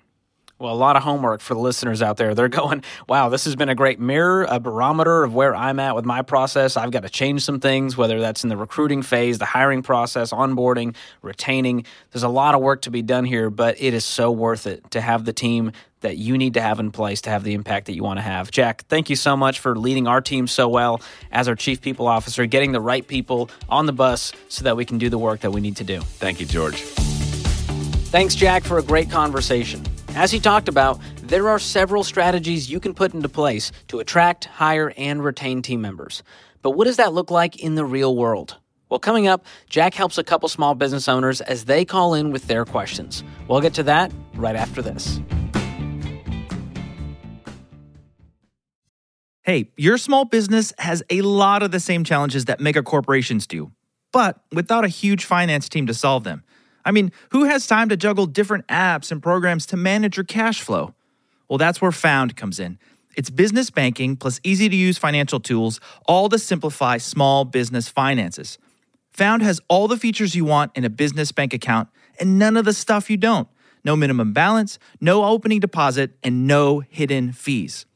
Well, 0.61 0.73
a 0.73 0.77
lot 0.77 0.95
of 0.95 1.03
homework 1.03 1.41
for 1.41 1.55
the 1.55 1.61
listeners 1.61 2.01
out 2.01 2.17
there. 2.17 2.33
They're 2.33 2.49
going, 2.49 2.85
wow, 3.09 3.29
this 3.29 3.45
has 3.45 3.57
been 3.57 3.69
a 3.69 3.75
great 3.75 3.99
mirror, 3.99 4.47
a 4.49 4.61
barometer 4.61 5.25
of 5.25 5.35
where 5.35 5.55
I'm 5.55 5.81
at 5.81 5.97
with 5.97 6.05
my 6.05 6.23
process. 6.23 6.77
I've 6.77 6.93
got 6.93 7.03
to 7.03 7.09
change 7.09 7.43
some 7.43 7.59
things, 7.59 7.97
whether 7.97 8.21
that's 8.21 8.45
in 8.45 8.51
the 8.51 8.57
recruiting 8.57 9.03
phase, 9.03 9.39
the 9.39 9.47
hiring 9.47 9.83
process, 9.83 10.33
onboarding, 10.33 10.95
retaining. 11.23 11.85
There's 12.13 12.23
a 12.23 12.29
lot 12.29 12.55
of 12.55 12.61
work 12.61 12.83
to 12.83 12.91
be 12.91 13.03
done 13.03 13.25
here, 13.25 13.51
but 13.51 13.81
it 13.81 13.95
is 13.95 14.05
so 14.05 14.31
worth 14.31 14.69
it 14.69 14.89
to 14.93 15.01
have 15.01 15.25
the 15.25 15.33
team 15.33 15.73
that 16.03 16.19
you 16.19 16.39
need 16.39 16.55
to 16.55 16.61
have 16.61 16.79
in 16.79 16.93
place 16.93 17.23
to 17.23 17.31
have 17.31 17.43
the 17.43 17.55
impact 17.55 17.87
that 17.87 17.97
you 17.97 18.05
want 18.05 18.19
to 18.19 18.23
have. 18.23 18.51
Jack, 18.51 18.85
thank 18.89 19.11
you 19.11 19.17
so 19.17 19.37
much 19.37 19.59
for 19.59 19.75
leading 19.75 20.07
our 20.07 20.21
team 20.21 20.47
so 20.47 20.69
well 20.69 21.01
as 21.33 21.49
our 21.49 21.57
chief 21.57 21.81
people 21.81 22.07
officer, 22.07 22.47
getting 22.47 22.71
the 22.71 22.81
right 22.81 23.07
people 23.09 23.51
on 23.69 23.87
the 23.87 23.93
bus 23.93 24.33
so 24.49 24.63
that 24.63 24.77
we 24.77 24.85
can 24.85 24.99
do 24.99 25.09
the 25.09 25.19
work 25.19 25.41
that 25.41 25.51
we 25.51 25.61
need 25.61 25.77
to 25.79 25.85
do. 25.85 26.01
Thank 26.01 26.39
you, 26.41 26.47
George. 26.47 26.81
Thanks, 28.13 28.37
Jack, 28.37 28.63
for 28.63 28.79
a 28.79 28.83
great 28.83 29.11
conversation. 29.11 29.83
As 30.15 30.31
he 30.31 30.39
talked 30.39 30.69
about, 30.69 31.01
there 31.25 31.49
are 31.49 31.59
several 31.59 32.05
strategies 32.05 32.71
you 32.71 32.79
can 32.79 32.95
put 32.95 33.15
into 33.15 33.29
place 33.29 33.73
to 33.89 33.99
attract, 33.99 34.45
hire, 34.45 34.93
and 34.97 35.25
retain 35.25 35.61
team 35.61 35.81
members. 35.81 36.23
But 36.63 36.71
what 36.71 36.85
does 36.85 36.99
that 36.99 37.13
look 37.13 37.33
like 37.33 37.57
in 37.57 37.75
the 37.75 37.85
real 37.85 38.15
world? 38.15 38.57
Well, 38.89 39.01
coming 39.01 39.27
up, 39.27 39.45
Jack 39.69 39.95
helps 39.95 40.17
a 40.17 40.23
couple 40.23 40.49
small 40.49 40.77
business 40.77 41.09
owners 41.09 41.41
as 41.41 41.65
they 41.65 41.85
call 41.85 42.15
in 42.15 42.31
with 42.31 42.47
their 42.47 42.65
questions. 42.65 43.25
We'll 43.49 43.61
get 43.61 43.75
to 43.75 43.83
that 43.85 44.13
right 44.35 44.55
after 44.55 44.83
this. 44.83 45.21
Hey, 49.43 49.73
your 49.77 49.99
small 49.99 50.25
business 50.25 50.73
has 50.79 51.03
a 51.11 51.23
lot 51.23 51.65
of 51.65 51.73
the 51.73 51.81
same 51.81 52.05
challenges 52.05 52.45
that 52.45 52.61
mega 52.61 52.85
corporations 52.85 53.49
do, 53.49 53.73
but 54.13 54.45
without 54.53 54.85
a 54.85 54.89
huge 54.89 55.25
finance 55.25 55.69
team 55.69 55.89
to 55.89 55.93
solve 55.93 56.23
them. 56.23 56.45
I 56.85 56.91
mean, 56.91 57.13
who 57.31 57.45
has 57.45 57.67
time 57.67 57.89
to 57.89 57.97
juggle 57.97 58.27
different 58.27 58.67
apps 58.69 59.11
and 59.11 59.23
programs 59.23 59.67
to 59.67 59.77
manage 59.77 60.17
your 60.17 60.25
cash 60.25 60.61
flow? 60.61 60.95
Well, 61.49 61.59
that's 61.59 61.81
where 61.81 61.93
Found 61.93 62.37
comes 62.37 62.61
in. 62.61 62.79
It's 63.17 63.31
business 63.31 63.71
banking 63.71 64.17
plus 64.17 64.41
easy 64.43 64.69
to 64.69 64.77
use 64.77 64.99
financial 64.99 65.41
tools, 65.41 65.81
all 66.07 66.29
to 66.29 66.39
simplify 66.39 66.99
small 66.99 67.45
business 67.45 67.89
finances. 67.89 68.59
Found 69.13 69.43
has 69.43 69.61
all 69.69 69.87
the 69.87 69.97
features 69.97 70.35
you 70.35 70.45
want 70.45 70.73
in 70.75 70.85
a 70.85 70.91
business 70.91 71.31
bank 71.31 71.55
account 71.55 71.89
and 72.19 72.39
none 72.39 72.57
of 72.57 72.65
the 72.65 72.73
stuff 72.73 73.09
you 73.09 73.17
don't. 73.17 73.49
No 73.85 73.97
minimum 73.97 74.33
balance, 74.33 74.79
no 75.01 75.25
opening 75.25 75.61
deposit, 75.61 76.13
and 76.23 76.47
no 76.47 76.81
hidden 76.89 77.33
fees. 77.33 77.87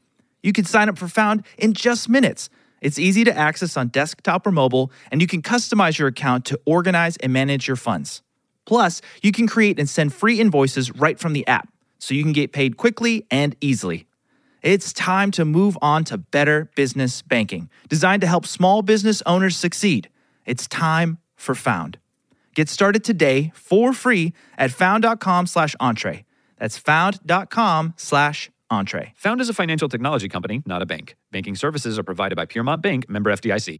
You 0.43 0.53
can 0.53 0.63
sign 0.63 0.87
up 0.87 0.97
for 0.97 1.07
Found 1.07 1.43
in 1.57 1.73
just 1.73 2.07
minutes. 2.07 2.49
It's 2.81 2.99
easy 2.99 3.23
to 3.25 3.37
access 3.37 3.75
on 3.75 3.89
desktop 3.89 4.47
or 4.47 4.51
mobile, 4.51 4.91
and 5.11 5.19
you 5.19 5.27
can 5.27 5.41
customize 5.41 5.97
your 5.97 6.07
account 6.07 6.45
to 6.45 6.59
organize 6.65 7.17
and 7.17 7.33
manage 7.33 7.67
your 7.67 7.75
funds. 7.75 8.21
Plus, 8.69 9.01
you 9.23 9.31
can 9.31 9.47
create 9.47 9.79
and 9.79 9.89
send 9.89 10.13
free 10.13 10.39
invoices 10.39 10.95
right 10.95 11.17
from 11.17 11.33
the 11.33 11.45
app, 11.47 11.69
so 11.97 12.13
you 12.13 12.21
can 12.21 12.33
get 12.33 12.51
paid 12.51 12.77
quickly 12.77 13.25
and 13.31 13.55
easily. 13.61 14.05
It's 14.61 14.93
time 14.93 15.31
to 15.31 15.43
move 15.43 15.75
on 15.81 16.03
to 16.03 16.19
better 16.19 16.69
business 16.75 17.23
banking, 17.23 17.67
designed 17.87 18.21
to 18.21 18.27
help 18.27 18.45
small 18.45 18.83
business 18.83 19.23
owners 19.25 19.57
succeed. 19.57 20.07
It's 20.45 20.67
time 20.67 21.17
for 21.35 21.55
Found. 21.55 21.97
Get 22.53 22.69
started 22.69 23.03
today 23.03 23.51
for 23.55 23.91
free 23.91 24.33
at 24.55 24.69
found.com 24.69 25.47
slash 25.47 25.75
entree. 25.79 26.25
That's 26.59 26.77
found.com 26.77 27.95
slash 27.97 28.51
entree. 28.69 29.13
Found 29.15 29.41
is 29.41 29.49
a 29.49 29.53
financial 29.53 29.89
technology 29.89 30.29
company, 30.29 30.61
not 30.67 30.83
a 30.83 30.85
bank. 30.85 31.15
Banking 31.31 31.55
services 31.55 31.97
are 31.97 32.03
provided 32.03 32.35
by 32.35 32.45
Piermont 32.45 32.83
Bank, 32.83 33.09
member 33.09 33.31
FDIC. 33.31 33.79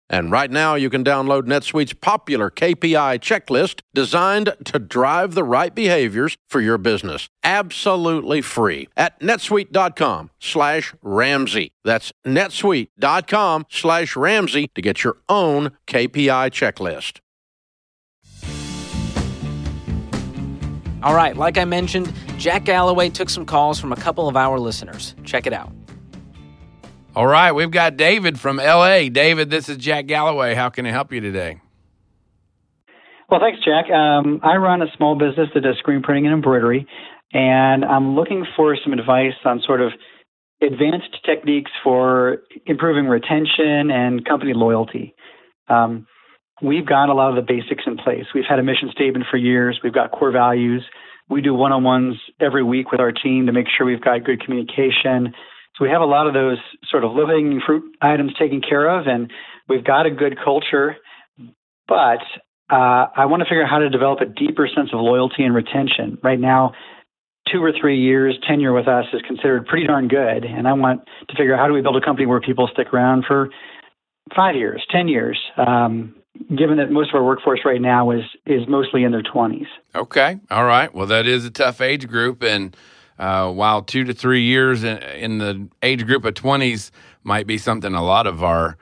And 0.11 0.29
right 0.29 0.51
now, 0.51 0.75
you 0.75 0.89
can 0.89 1.05
download 1.05 1.43
NetSuite's 1.43 1.93
popular 1.93 2.51
KPI 2.51 3.19
checklist 3.21 3.79
designed 3.93 4.53
to 4.65 4.77
drive 4.77 5.35
the 5.35 5.43
right 5.45 5.73
behaviors 5.73 6.35
for 6.49 6.59
your 6.59 6.77
business. 6.77 7.29
Absolutely 7.45 8.41
free 8.41 8.89
at 8.97 9.17
netsuite.com 9.21 10.29
slash 10.37 10.93
Ramsey. 11.01 11.71
That's 11.85 12.11
netsuite.com 12.27 13.67
slash 13.69 14.15
Ramsey 14.17 14.67
to 14.75 14.81
get 14.81 15.05
your 15.05 15.15
own 15.29 15.71
KPI 15.87 16.51
checklist. 16.51 17.19
All 21.01 21.15
right, 21.15 21.35
like 21.35 21.57
I 21.57 21.65
mentioned, 21.65 22.13
Jack 22.37 22.65
Galloway 22.65 23.09
took 23.09 23.29
some 23.29 23.45
calls 23.45 23.79
from 23.79 23.93
a 23.93 23.95
couple 23.95 24.27
of 24.27 24.35
our 24.35 24.59
listeners. 24.59 25.15
Check 25.23 25.47
it 25.47 25.53
out. 25.53 25.71
All 27.13 27.27
right, 27.27 27.51
we've 27.51 27.71
got 27.71 27.97
David 27.97 28.39
from 28.39 28.55
LA. 28.55 29.09
David, 29.09 29.49
this 29.49 29.67
is 29.67 29.75
Jack 29.75 30.05
Galloway. 30.05 30.53
How 30.53 30.69
can 30.69 30.85
I 30.85 30.91
help 30.91 31.11
you 31.11 31.19
today? 31.19 31.59
Well, 33.29 33.41
thanks, 33.41 33.59
Jack. 33.65 33.91
Um, 33.91 34.39
I 34.43 34.55
run 34.55 34.81
a 34.81 34.85
small 34.95 35.15
business 35.15 35.49
that 35.53 35.59
does 35.59 35.77
screen 35.79 36.03
printing 36.03 36.27
and 36.27 36.35
embroidery, 36.35 36.87
and 37.33 37.83
I'm 37.83 38.15
looking 38.15 38.45
for 38.55 38.77
some 38.81 38.93
advice 38.93 39.33
on 39.43 39.61
sort 39.67 39.81
of 39.81 39.91
advanced 40.61 41.17
techniques 41.25 41.71
for 41.83 42.43
improving 42.65 43.07
retention 43.07 43.91
and 43.91 44.23
company 44.23 44.53
loyalty. 44.55 45.13
Um, 45.67 46.07
we've 46.61 46.85
got 46.85 47.09
a 47.09 47.13
lot 47.13 47.29
of 47.29 47.35
the 47.35 47.41
basics 47.41 47.83
in 47.85 47.97
place. 47.97 48.23
We've 48.33 48.45
had 48.47 48.59
a 48.59 48.63
mission 48.63 48.89
statement 48.89 49.25
for 49.29 49.35
years. 49.35 49.81
We've 49.83 49.93
got 49.93 50.11
core 50.11 50.31
values. 50.31 50.85
We 51.29 51.41
do 51.41 51.53
one 51.53 51.73
on 51.73 51.83
ones 51.83 52.15
every 52.39 52.63
week 52.63 52.89
with 52.89 53.01
our 53.01 53.11
team 53.11 53.47
to 53.47 53.51
make 53.51 53.67
sure 53.77 53.85
we've 53.85 53.99
got 53.99 54.23
good 54.23 54.41
communication. 54.41 55.33
We 55.81 55.89
have 55.89 56.01
a 56.01 56.05
lot 56.05 56.27
of 56.27 56.33
those 56.33 56.59
sort 56.89 57.03
of 57.03 57.11
living 57.13 57.59
fruit 57.65 57.83
items 57.99 58.33
taken 58.39 58.61
care 58.61 58.87
of, 58.87 59.07
and 59.07 59.31
we've 59.67 59.83
got 59.83 60.05
a 60.05 60.11
good 60.11 60.37
culture. 60.41 60.95
But 61.87 62.21
uh, 62.69 63.07
I 63.17 63.25
want 63.25 63.41
to 63.41 63.45
figure 63.45 63.63
out 63.63 63.69
how 63.69 63.79
to 63.79 63.89
develop 63.89 64.19
a 64.21 64.25
deeper 64.25 64.69
sense 64.73 64.91
of 64.93 64.99
loyalty 64.99 65.43
and 65.43 65.55
retention. 65.55 66.19
Right 66.23 66.39
now, 66.39 66.73
two 67.51 67.63
or 67.63 67.73
three 67.73 67.99
years 67.99 68.37
tenure 68.47 68.73
with 68.73 68.87
us 68.87 69.05
is 69.11 69.21
considered 69.27 69.65
pretty 69.65 69.87
darn 69.87 70.07
good, 70.07 70.45
and 70.45 70.67
I 70.67 70.73
want 70.73 71.01
to 71.29 71.35
figure 71.35 71.55
out 71.55 71.59
how 71.59 71.67
do 71.67 71.73
we 71.73 71.81
build 71.81 71.97
a 71.97 72.05
company 72.05 72.27
where 72.27 72.39
people 72.39 72.69
stick 72.71 72.93
around 72.93 73.25
for 73.27 73.49
five 74.35 74.55
years, 74.55 74.85
ten 74.91 75.07
years. 75.07 75.39
Um, 75.57 76.15
given 76.55 76.77
that 76.77 76.91
most 76.91 77.09
of 77.09 77.15
our 77.15 77.23
workforce 77.23 77.61
right 77.65 77.81
now 77.81 78.11
is 78.11 78.23
is 78.45 78.67
mostly 78.67 79.03
in 79.03 79.11
their 79.11 79.23
20s. 79.23 79.67
Okay, 79.95 80.39
all 80.49 80.65
right. 80.65 80.93
Well, 80.93 81.07
that 81.07 81.27
is 81.27 81.43
a 81.43 81.51
tough 81.51 81.81
age 81.81 82.07
group, 82.07 82.43
and 82.43 82.75
uh, 83.21 83.51
while 83.51 83.83
two 83.83 84.03
to 84.03 84.13
three 84.13 84.41
years 84.41 84.83
in, 84.83 84.97
in, 84.97 85.37
the 85.37 85.69
age 85.83 86.05
group 86.07 86.25
of 86.25 86.33
20s 86.33 86.89
might 87.23 87.45
be 87.45 87.57
something 87.57 87.93
a 87.93 88.03
lot 88.03 88.25
of 88.25 88.43
our 88.43 88.77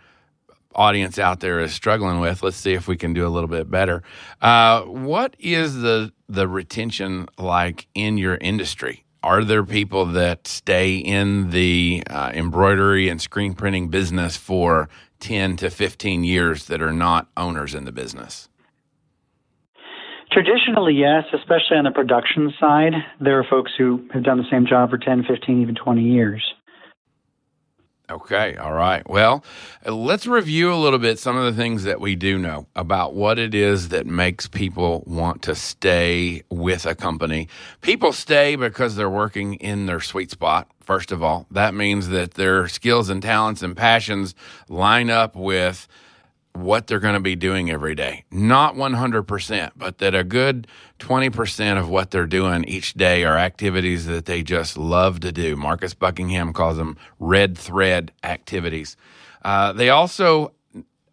audience 0.74 1.20
out 1.20 1.42
there 1.42 1.60
is 1.60 1.74
struggling 1.74 2.22
with, 2.22 2.42
let's 2.42 2.56
see 2.56 2.74
if 2.74 2.88
we 2.88 2.96
can 2.96 3.14
do 3.14 3.28
a 3.28 3.30
little 3.30 3.50
bit 3.50 3.70
better. 3.70 4.02
Uh, 4.42 4.82
what 4.84 5.36
is 5.40 5.82
the 5.82 6.14
the 6.30 6.48
retention 6.48 7.28
like 7.38 7.88
in 7.94 8.18
your 8.18 8.36
industry? 8.36 9.04
Are 9.22 9.44
there 9.44 9.66
people 9.66 10.06
that 10.06 10.48
stay 10.48 10.96
in 10.96 11.50
the 11.50 12.04
uh, 12.10 12.32
embroidery 12.34 13.10
and 13.10 13.22
screen 13.22 13.54
printing 13.54 13.90
business 13.90 14.38
for 14.38 14.88
10 15.20 15.58
to 15.58 15.70
15 15.70 16.24
years 16.24 16.66
that 16.66 16.82
are 16.82 16.94
not 16.94 17.28
owners 17.36 17.76
in 17.76 17.84
the 17.84 17.92
business? 17.92 18.49
Traditionally, 20.32 20.94
yes, 20.94 21.24
especially 21.34 21.78
on 21.78 21.86
the 21.86 21.92
production 21.92 22.54
side. 22.60 22.94
There 23.20 23.40
are 23.40 23.46
folks 23.50 23.72
who 23.78 24.08
have 24.14 24.24
done 24.24 24.38
the 24.38 24.50
same 24.52 24.68
job 24.68 24.92
for 24.92 24.98
10, 24.98 25.24
15, 25.28 25.62
even 25.62 25.76
20 25.76 26.02
years. 26.02 26.54
Okay, 28.12 28.56
all 28.56 28.74
right. 28.74 29.08
Well, 29.08 29.44
let's 29.86 30.26
review 30.26 30.74
a 30.74 30.76
little 30.76 30.98
bit 30.98 31.20
some 31.20 31.38
of 31.38 31.46
the 31.46 31.62
things 31.62 31.84
that 31.84 32.02
we 32.02 32.16
do 32.16 32.40
know 32.40 32.66
about 32.76 33.14
what 33.14 33.38
it 33.38 33.54
is 33.54 33.90
that 33.90 34.08
makes 34.08 34.48
people 34.48 35.04
want 35.06 35.44
to 35.44 35.54
stay 35.54 36.42
with 36.50 36.88
a 36.88 36.96
company. 36.96 37.48
People 37.82 38.12
stay 38.12 38.56
because 38.56 38.96
they're 38.96 39.12
working 39.12 39.56
in 39.56 39.86
their 39.86 40.00
sweet 40.02 40.32
spot, 40.32 40.68
first 40.80 41.12
of 41.12 41.22
all. 41.22 41.46
That 41.52 41.76
means 41.76 42.10
that 42.10 42.34
their 42.34 42.68
skills 42.68 43.10
and 43.10 43.22
talents 43.22 43.62
and 43.62 43.78
passions 43.78 44.34
line 44.68 45.12
up 45.12 45.36
with 45.36 45.88
what 46.54 46.88
they're 46.88 47.00
going 47.00 47.14
to 47.14 47.20
be 47.20 47.36
doing 47.36 47.70
every 47.70 47.96
day. 47.96 48.26
Not 48.32 48.76
100%, 48.76 49.72
but 49.76 50.00
that 50.00 50.16
a 50.16 50.24
good 50.24 50.68
20% 51.00 51.78
of 51.78 51.90
what 51.90 52.12
they're 52.12 52.26
doing 52.26 52.64
each 52.66 52.94
day 52.94 53.24
are 53.24 53.38
activities 53.38 54.06
that 54.08 54.26
they 54.26 54.44
just 54.44 54.78
love 54.78 55.20
to 55.22 55.32
do. 55.32 55.56
Marcus 55.56 55.94
Buckingham 55.94 56.54
calls 56.54 56.78
them 56.78 56.98
red 57.20 57.58
thread 57.58 58.12
activities. 58.24 58.98
Uh, 59.44 59.72
they 59.74 59.90
also 59.90 60.54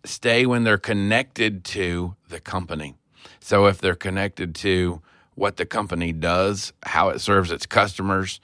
stay 0.05 0.47
when 0.47 0.65
they're 0.65 0.79
connected 0.79 1.65
to 1.65 2.17
the 2.29 2.41
company. 2.41 2.97
So 3.41 3.67
if 3.67 3.79
they're 3.79 3.95
connected 3.95 4.55
to 4.57 5.03
what 5.35 5.57
the 5.57 5.67
company 5.67 6.13
does, 6.13 6.73
how 6.83 7.11
it 7.11 7.21
serves 7.21 7.51
its 7.53 7.67
customers, 7.67 8.41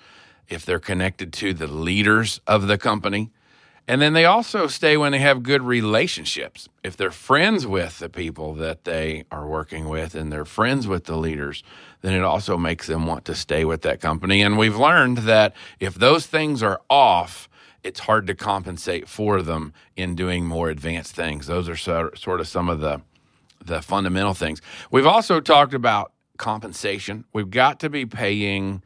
if 0.48 0.66
they're 0.66 0.78
connected 0.78 1.32
to 1.32 1.54
the 1.54 1.66
leaders 1.66 2.40
of 2.46 2.66
the 2.66 2.78
company, 2.78 3.30
and 3.88 4.00
then 4.00 4.12
they 4.12 4.24
also 4.24 4.66
stay 4.68 4.96
when 4.96 5.12
they 5.12 5.18
have 5.18 5.42
good 5.42 5.62
relationships. 5.62 6.68
If 6.84 6.96
they're 6.96 7.10
friends 7.10 7.66
with 7.66 7.98
the 7.98 8.08
people 8.08 8.54
that 8.54 8.84
they 8.84 9.24
are 9.30 9.46
working 9.46 9.88
with 9.88 10.14
and 10.14 10.32
they're 10.32 10.44
friends 10.44 10.86
with 10.86 11.04
the 11.04 11.16
leaders, 11.16 11.64
then 12.00 12.14
it 12.14 12.22
also 12.22 12.56
makes 12.56 12.86
them 12.86 13.06
want 13.06 13.24
to 13.24 13.34
stay 13.34 13.64
with 13.64 13.82
that 13.82 14.00
company. 14.00 14.40
And 14.40 14.56
we've 14.56 14.76
learned 14.76 15.18
that 15.18 15.54
if 15.80 15.94
those 15.94 16.26
things 16.26 16.62
are 16.62 16.80
off, 16.88 17.48
it's 17.82 18.00
hard 18.00 18.26
to 18.28 18.34
compensate 18.34 19.08
for 19.08 19.42
them 19.42 19.72
in 19.96 20.14
doing 20.14 20.46
more 20.46 20.68
advanced 20.70 21.16
things. 21.16 21.46
Those 21.48 21.68
are 21.68 21.76
so, 21.76 22.10
sort 22.14 22.40
of 22.40 22.48
some 22.48 22.68
of 22.68 22.80
the 22.80 23.02
the 23.64 23.80
fundamental 23.80 24.34
things. 24.34 24.60
We've 24.90 25.06
also 25.06 25.40
talked 25.40 25.72
about 25.72 26.12
compensation. 26.36 27.24
We've 27.32 27.50
got 27.50 27.78
to 27.80 27.90
be 27.90 28.04
paying 28.04 28.82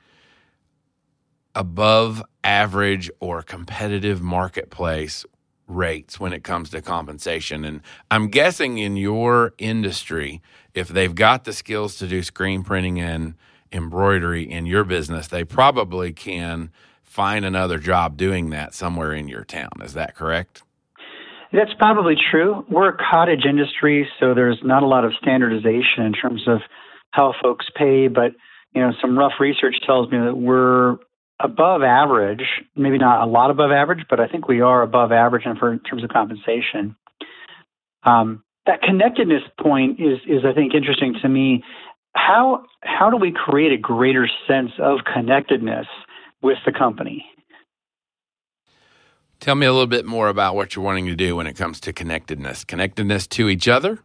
above 1.57 2.23
average 2.45 3.11
or 3.19 3.42
competitive 3.42 4.23
marketplace 4.23 5.25
rates 5.66 6.21
when 6.21 6.33
it 6.33 6.45
comes 6.45 6.71
to 6.71 6.81
compensation. 6.81 7.64
And 7.64 7.81
I'm 8.11 8.29
guessing 8.29 8.79
in 8.79 8.97
your 8.97 9.55
industry, 9.59 10.40
if 10.75 10.87
they've 10.87 11.14
got 11.14 11.45
the 11.45 11.53
skills 11.53 11.97
to 11.97 12.07
do 12.07 12.23
screen 12.23 12.62
printing 12.62 13.01
and 13.01 13.35
embroidery 13.73 14.49
in 14.49 14.66
your 14.66 14.85
business, 14.85 15.27
they 15.27 15.42
probably 15.42 16.12
can 16.12 16.71
find 17.03 17.45
another 17.45 17.79
job 17.79 18.16
doing 18.16 18.51
that 18.51 18.75
somewhere 18.75 19.12
in 19.12 19.27
your 19.27 19.42
town. 19.42 19.71
Is 19.83 19.95
that 19.95 20.14
correct? 20.14 20.62
That's 21.53 21.73
probably 21.79 22.16
true. 22.31 22.64
We're 22.71 22.90
a 22.90 22.97
cottage 23.11 23.45
industry, 23.49 24.07
so 24.21 24.35
there's 24.35 24.59
not 24.62 24.83
a 24.83 24.87
lot 24.87 25.05
of 25.05 25.12
standardization 25.21 26.05
in 26.05 26.12
terms 26.12 26.42
of 26.47 26.61
how 27.12 27.33
folks 27.42 27.66
pay, 27.75 28.09
but 28.09 28.33
you 28.75 28.83
know, 28.83 28.92
some 29.01 29.19
rough 29.19 29.33
research 29.40 29.77
tells 29.87 30.11
me 30.11 30.19
that 30.19 30.37
we're 30.37 30.99
above 31.40 31.83
average, 31.83 32.44
maybe 32.75 32.99
not 32.99 33.22
a 33.22 33.31
lot 33.31 33.51
above 33.51 33.70
average, 33.70 34.07
but 34.09 34.20
I 34.20 34.29
think 34.29 34.49
we 34.49 34.61
are 34.61 34.83
above 34.83 35.12
average 35.12 35.44
in, 35.44 35.57
for, 35.57 35.72
in 35.72 35.81
terms 35.81 36.03
of 36.03 36.11
compensation. 36.11 36.96
Um, 38.05 38.42
that 38.66 38.83
connectedness 38.83 39.42
point 39.61 40.01
is 40.01 40.18
is 40.27 40.44
I 40.44 40.53
think 40.53 40.75
interesting 40.75 41.14
to 41.22 41.29
me. 41.29 41.62
How 42.14 42.64
how 42.81 43.11
do 43.11 43.16
we 43.16 43.33
create 43.33 43.72
a 43.72 43.77
greater 43.77 44.29
sense 44.49 44.72
of 44.79 45.01
connectedness 45.12 45.87
with 46.42 46.59
the 46.64 46.72
company? 46.72 47.27
Tell 49.38 49.55
me 49.55 49.66
a 49.66 49.72
little 49.72 49.87
bit 49.87 50.07
more 50.07 50.29
about 50.29 50.57
what 50.57 50.75
you're 50.75 50.85
wanting 50.85 51.07
to 51.07 51.14
do 51.14 51.37
when 51.37 51.46
it 51.46 51.55
comes 51.55 51.79
to 51.81 51.92
connectedness. 51.92 52.64
Connectedness 52.64 53.27
to 53.29 53.49
each 53.49 53.68
other? 53.68 54.01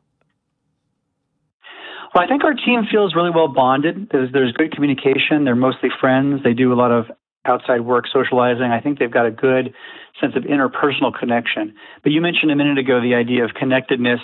Well, 2.13 2.23
I 2.23 2.27
think 2.27 2.43
our 2.43 2.53
team 2.53 2.83
feels 2.91 3.15
really 3.15 3.31
well 3.33 3.47
bonded. 3.47 4.09
There's, 4.11 4.31
there's 4.33 4.51
good 4.51 4.73
communication. 4.73 5.45
They're 5.45 5.55
mostly 5.55 5.89
friends. 6.01 6.43
They 6.43 6.53
do 6.53 6.73
a 6.73 6.75
lot 6.75 6.91
of 6.91 7.05
outside 7.45 7.81
work, 7.81 8.05
socializing. 8.11 8.65
I 8.65 8.81
think 8.81 8.99
they've 8.99 9.11
got 9.11 9.25
a 9.25 9.31
good 9.31 9.73
sense 10.19 10.33
of 10.35 10.43
interpersonal 10.43 11.17
connection. 11.17 11.73
But 12.03 12.11
you 12.11 12.21
mentioned 12.21 12.51
a 12.51 12.55
minute 12.55 12.77
ago 12.77 13.01
the 13.01 13.15
idea 13.15 13.43
of 13.43 13.51
connectedness 13.53 14.19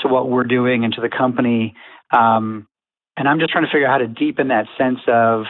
to 0.00 0.08
what 0.08 0.28
we're 0.28 0.44
doing 0.44 0.84
and 0.84 0.92
to 0.94 1.00
the 1.00 1.10
company. 1.10 1.74
Um, 2.10 2.66
and 3.16 3.28
I'm 3.28 3.38
just 3.38 3.52
trying 3.52 3.64
to 3.64 3.70
figure 3.70 3.86
out 3.86 3.92
how 3.92 3.98
to 3.98 4.08
deepen 4.08 4.48
that 4.48 4.66
sense 4.78 5.00
of 5.06 5.44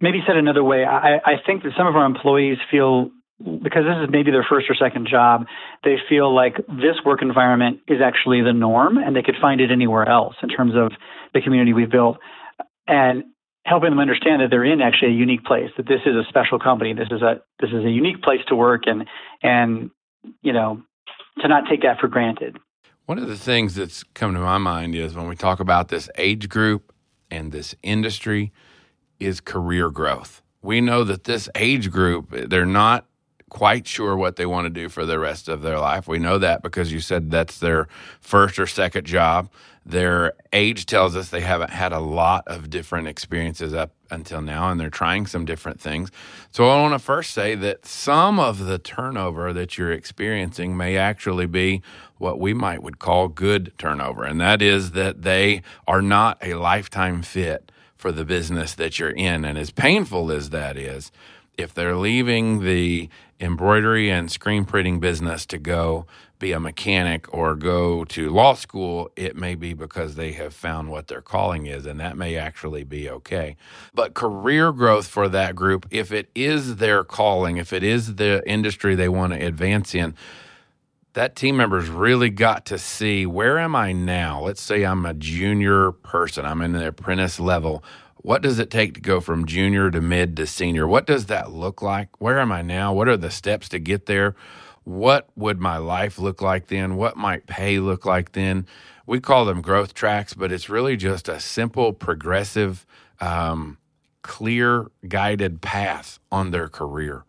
maybe 0.00 0.18
said 0.26 0.36
another 0.36 0.64
way, 0.64 0.84
I, 0.84 1.16
I 1.24 1.34
think 1.46 1.62
that 1.62 1.72
some 1.76 1.86
of 1.86 1.94
our 1.94 2.04
employees 2.04 2.58
feel 2.70 3.10
because 3.40 3.84
this 3.84 3.96
is 4.02 4.08
maybe 4.10 4.30
their 4.30 4.46
first 4.48 4.66
or 4.70 4.74
second 4.74 5.08
job, 5.10 5.46
they 5.82 5.96
feel 6.08 6.32
like 6.32 6.56
this 6.68 6.96
work 7.04 7.22
environment 7.22 7.80
is 7.88 7.98
actually 8.04 8.42
the 8.42 8.52
norm 8.52 8.98
and 8.98 9.16
they 9.16 9.22
could 9.22 9.34
find 9.40 9.60
it 9.60 9.70
anywhere 9.70 10.08
else 10.08 10.34
in 10.42 10.48
terms 10.48 10.74
of 10.76 10.92
the 11.34 11.40
community 11.40 11.72
we've 11.72 11.90
built. 11.90 12.18
And 12.86 13.24
helping 13.64 13.90
them 13.90 13.98
understand 13.98 14.42
that 14.42 14.50
they're 14.50 14.64
in 14.64 14.80
actually 14.80 15.08
a 15.08 15.14
unique 15.14 15.44
place, 15.44 15.70
that 15.76 15.86
this 15.86 16.00
is 16.04 16.14
a 16.14 16.24
special 16.28 16.58
company, 16.58 16.92
this 16.92 17.08
is 17.10 17.22
a 17.22 17.40
this 17.60 17.70
is 17.70 17.84
a 17.84 17.90
unique 17.90 18.22
place 18.22 18.40
to 18.48 18.56
work 18.56 18.82
and 18.86 19.06
and 19.42 19.90
you 20.42 20.52
know, 20.52 20.82
to 21.40 21.48
not 21.48 21.64
take 21.68 21.82
that 21.82 21.98
for 22.00 22.08
granted. 22.08 22.58
One 23.06 23.18
of 23.18 23.26
the 23.26 23.36
things 23.36 23.74
that's 23.74 24.04
come 24.14 24.34
to 24.34 24.40
my 24.40 24.58
mind 24.58 24.94
is 24.94 25.14
when 25.14 25.26
we 25.26 25.36
talk 25.36 25.60
about 25.60 25.88
this 25.88 26.08
age 26.16 26.48
group 26.48 26.92
and 27.30 27.50
this 27.50 27.74
industry 27.82 28.52
is 29.18 29.40
career 29.40 29.90
growth. 29.90 30.42
We 30.62 30.80
know 30.80 31.02
that 31.04 31.24
this 31.24 31.48
age 31.56 31.90
group, 31.90 32.30
they're 32.30 32.64
not 32.64 33.06
quite 33.48 33.86
sure 33.86 34.16
what 34.16 34.36
they 34.36 34.46
want 34.46 34.64
to 34.66 34.70
do 34.70 34.88
for 34.88 35.04
the 35.04 35.18
rest 35.18 35.48
of 35.48 35.62
their 35.62 35.78
life. 35.78 36.08
We 36.08 36.18
know 36.18 36.38
that 36.38 36.62
because 36.62 36.92
you 36.92 37.00
said 37.00 37.30
that's 37.30 37.58
their 37.58 37.88
first 38.20 38.58
or 38.58 38.66
second 38.66 39.04
job. 39.04 39.50
Their 39.84 40.34
age 40.52 40.86
tells 40.86 41.16
us 41.16 41.28
they 41.30 41.40
haven't 41.40 41.70
had 41.70 41.92
a 41.92 41.98
lot 41.98 42.44
of 42.46 42.70
different 42.70 43.08
experiences 43.08 43.74
up 43.74 43.92
until 44.10 44.40
now, 44.40 44.70
and 44.70 44.78
they're 44.78 44.90
trying 44.90 45.26
some 45.26 45.44
different 45.44 45.80
things. 45.80 46.10
So 46.52 46.68
I 46.68 46.80
want 46.80 46.94
to 46.94 46.98
first 46.98 47.32
say 47.32 47.54
that 47.56 47.84
some 47.84 48.38
of 48.38 48.66
the 48.66 48.78
turnover 48.78 49.52
that 49.52 49.76
you're 49.76 49.92
experiencing 49.92 50.76
may 50.76 50.96
actually 50.96 51.46
be 51.46 51.82
what 52.18 52.38
we 52.38 52.54
might 52.54 52.82
would 52.82 53.00
call 53.00 53.26
good 53.28 53.72
turnover, 53.76 54.22
and 54.24 54.40
that 54.40 54.62
is 54.62 54.92
that 54.92 55.22
they 55.22 55.62
are 55.88 56.02
not 56.02 56.38
a 56.42 56.54
lifetime 56.54 57.22
fit 57.22 57.72
for 57.96 58.12
the 58.12 58.24
business 58.24 58.74
that 58.74 58.98
you're 58.98 59.10
in. 59.10 59.44
And 59.44 59.56
as 59.56 59.70
painful 59.70 60.30
as 60.30 60.50
that 60.50 60.76
is, 60.76 61.10
if 61.62 61.72
they're 61.72 61.96
leaving 61.96 62.62
the 62.62 63.08
embroidery 63.40 64.10
and 64.10 64.30
screen 64.30 64.64
printing 64.64 65.00
business 65.00 65.46
to 65.46 65.58
go 65.58 66.06
be 66.38 66.52
a 66.52 66.60
mechanic 66.60 67.32
or 67.32 67.54
go 67.54 68.04
to 68.04 68.28
law 68.28 68.52
school, 68.54 69.10
it 69.14 69.36
may 69.36 69.54
be 69.54 69.72
because 69.74 70.16
they 70.16 70.32
have 70.32 70.52
found 70.52 70.90
what 70.90 71.06
their 71.06 71.22
calling 71.22 71.66
is, 71.66 71.86
and 71.86 72.00
that 72.00 72.16
may 72.16 72.36
actually 72.36 72.82
be 72.82 73.08
okay. 73.08 73.56
But 73.94 74.14
career 74.14 74.72
growth 74.72 75.06
for 75.06 75.28
that 75.28 75.54
group, 75.54 75.86
if 75.90 76.10
it 76.10 76.28
is 76.34 76.76
their 76.76 77.04
calling, 77.04 77.58
if 77.58 77.72
it 77.72 77.84
is 77.84 78.16
the 78.16 78.42
industry 78.44 78.96
they 78.96 79.08
want 79.08 79.32
to 79.32 79.38
advance 79.38 79.94
in, 79.94 80.14
that 81.14 81.36
team 81.36 81.56
member's 81.56 81.88
really 81.88 82.30
got 82.30 82.66
to 82.66 82.78
see 82.78 83.26
where 83.26 83.58
am 83.58 83.76
I 83.76 83.92
now? 83.92 84.42
Let's 84.42 84.62
say 84.62 84.84
I'm 84.84 85.04
a 85.04 85.14
junior 85.14 85.92
person, 85.92 86.44
I'm 86.44 86.62
in 86.62 86.72
the 86.72 86.88
apprentice 86.88 87.38
level. 87.38 87.84
What 88.16 88.42
does 88.42 88.58
it 88.58 88.70
take 88.70 88.94
to 88.94 89.00
go 89.00 89.20
from 89.20 89.46
junior 89.46 89.90
to 89.90 90.00
mid 90.00 90.36
to 90.36 90.46
senior? 90.46 90.86
What 90.86 91.06
does 91.06 91.26
that 91.26 91.50
look 91.50 91.82
like? 91.82 92.20
Where 92.20 92.38
am 92.38 92.52
I 92.52 92.62
now? 92.62 92.92
What 92.94 93.08
are 93.08 93.16
the 93.16 93.30
steps 93.30 93.68
to 93.70 93.78
get 93.78 94.06
there? 94.06 94.36
What 94.84 95.28
would 95.36 95.60
my 95.60 95.76
life 95.76 96.18
look 96.18 96.40
like 96.40 96.68
then? 96.68 96.96
What 96.96 97.16
might 97.16 97.46
pay 97.46 97.78
look 97.78 98.06
like 98.06 98.32
then? 98.32 98.66
We 99.06 99.20
call 99.20 99.44
them 99.44 99.60
growth 99.60 99.92
tracks, 99.92 100.34
but 100.34 100.52
it's 100.52 100.68
really 100.68 100.96
just 100.96 101.28
a 101.28 101.40
simple, 101.40 101.92
progressive, 101.92 102.86
um, 103.20 103.78
clear, 104.22 104.86
guided 105.06 105.60
path 105.60 106.20
on 106.30 106.52
their 106.52 106.68
career. 106.68 107.24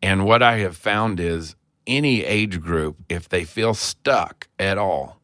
And 0.00 0.24
what 0.24 0.42
I 0.42 0.58
have 0.58 0.76
found 0.76 1.18
is 1.18 1.56
any 1.86 2.24
age 2.24 2.60
group, 2.60 2.96
if 3.08 3.28
they 3.28 3.44
feel 3.44 3.74
stuck 3.74 4.48
at 4.58 4.78
all, 4.78 5.20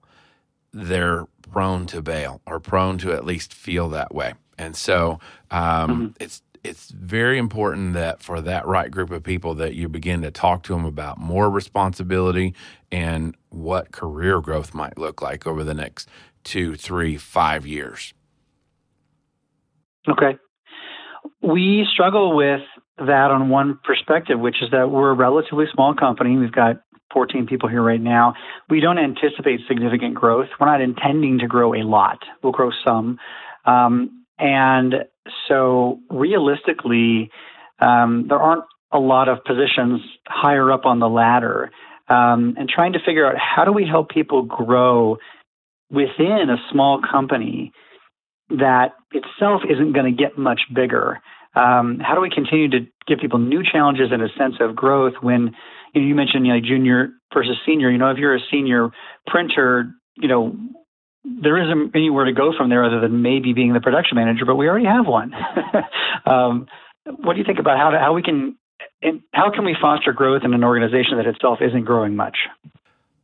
they're 0.73 1.27
prone 1.51 1.87
to 1.87 2.03
bail 2.03 2.41
or 2.47 2.61
prone 2.61 2.99
to 2.99 3.13
at 3.13 3.25
least 3.25 3.53
feel 3.53 3.89
that 3.91 4.15
way. 4.15 4.35
And 4.59 4.77
so 4.77 5.19
um, 5.51 5.91
mm-hmm. 5.91 6.07
it's 6.21 6.43
it's 6.65 6.91
very 6.91 7.39
important 7.39 7.95
that 7.95 8.23
for 8.23 8.41
that 8.41 8.67
right 8.67 8.91
group 8.91 9.11
of 9.11 9.25
people 9.25 9.55
that 9.57 9.75
you 9.75 9.89
begin 9.89 10.23
to 10.23 10.31
talk 10.31 10.63
to 10.63 10.73
them 10.73 10.85
about 10.85 11.19
more 11.19 11.51
responsibility 11.51 12.55
and 12.93 13.35
what 13.49 13.91
career 13.91 14.41
growth 14.41 14.73
might 14.73 14.97
look 14.97 15.21
like 15.21 15.47
over 15.47 15.65
the 15.65 15.75
next 15.75 16.09
two, 16.45 16.77
three, 16.77 17.17
five 17.17 17.67
years. 17.67 18.15
Okay. 20.09 20.39
We 21.41 21.87
struggle 21.93 22.37
with 22.37 22.61
that 23.07 23.31
on 23.31 23.49
one 23.49 23.79
perspective, 23.85 24.39
which 24.39 24.63
is 24.63 24.71
that 24.71 24.91
we're 24.91 25.11
a 25.11 25.15
relatively 25.15 25.67
small 25.73 25.95
company. 25.95 26.37
We've 26.37 26.53
got 26.53 26.83
14 27.13 27.47
people 27.47 27.69
here 27.69 27.83
right 27.83 28.01
now. 28.01 28.35
We 28.69 28.81
don't 28.81 28.99
anticipate 28.99 29.61
significant 29.69 30.15
growth. 30.15 30.49
We're 30.59 30.67
not 30.67 30.81
intending 30.81 31.39
to 31.41 31.47
grow 31.47 31.75
a 31.75 31.83
lot. 31.85 32.19
We'll 32.43 32.53
grow 32.53 32.71
some. 32.85 33.19
Um, 33.65 34.25
and 34.39 34.95
so, 35.49 36.01
realistically, 36.11 37.31
um, 37.81 38.27
there 38.29 38.39
aren't 38.39 38.65
a 38.93 38.99
lot 38.99 39.29
of 39.29 39.45
positions 39.45 40.01
higher 40.27 40.71
up 40.71 40.85
on 40.85 40.99
the 40.99 41.09
ladder. 41.09 41.71
Um, 42.09 42.55
and 42.59 42.69
trying 42.69 42.95
to 42.95 42.99
figure 43.05 43.27
out 43.27 43.37
how 43.39 43.65
do 43.65 43.73
we 43.73 43.87
help 43.87 44.11
people 44.11 44.43
grow 44.43 45.19
within 45.91 46.49
a 46.51 46.57
small 46.71 47.01
company 47.01 47.73
that 48.51 48.95
itself 49.13 49.63
isn't 49.69 49.93
going 49.93 50.15
to 50.15 50.23
get 50.23 50.37
much 50.37 50.63
bigger. 50.75 51.21
Um, 51.55 52.01
how 52.01 52.15
do 52.15 52.21
we 52.21 52.31
continue 52.31 52.69
to 52.71 52.81
give 53.07 53.19
people 53.19 53.39
new 53.39 53.63
challenges 53.63 54.09
and 54.13 54.23
a 54.23 54.29
sense 54.39 54.57
of 54.61 54.77
growth 54.77 55.15
when 55.21 55.55
you, 55.95 56.01
know, 56.01 56.07
you 56.09 56.15
mentioned 56.15 56.47
you 56.47 56.53
know, 56.55 56.61
junior 56.61 57.11
versus 57.33 57.57
senior? 57.67 57.91
You 57.91 57.99
know, 57.99 58.11
if 58.11 58.19
you're 58.19 58.35
a 58.35 58.41
senior 58.51 58.91
printer, 59.27 59.93
you 60.17 60.29
know, 60.29 60.57
there 61.25 61.63
isn't 61.63 61.95
anywhere 61.95 62.25
to 62.25 62.33
go 62.33 62.53
from 62.57 62.69
there 62.69 62.85
other 62.85 63.01
than 63.01 63.23
maybe 63.23 63.53
being 63.53 63.73
the 63.73 63.81
production 63.81 64.17
manager, 64.17 64.45
but 64.45 64.57
we 64.57 64.69
already 64.69 64.87
have 64.87 65.07
one. 65.07 65.33
um, 66.27 66.67
what 67.05 67.35
do 67.35 67.39
you 67.39 67.45
think 67.45 67.59
about 67.59 67.79
how 67.79 67.91
to, 67.91 67.99
how 67.99 68.13
we 68.13 68.23
can 68.23 68.57
how 69.33 69.51
can 69.51 69.65
we 69.65 69.77
foster 69.81 70.13
growth 70.13 70.43
in 70.45 70.55
an 70.55 70.65
organization 70.65 71.17
that 71.17 71.27
itself 71.27 71.59
isn't 71.61 71.85
growing 71.85 72.17
much? 72.17 72.37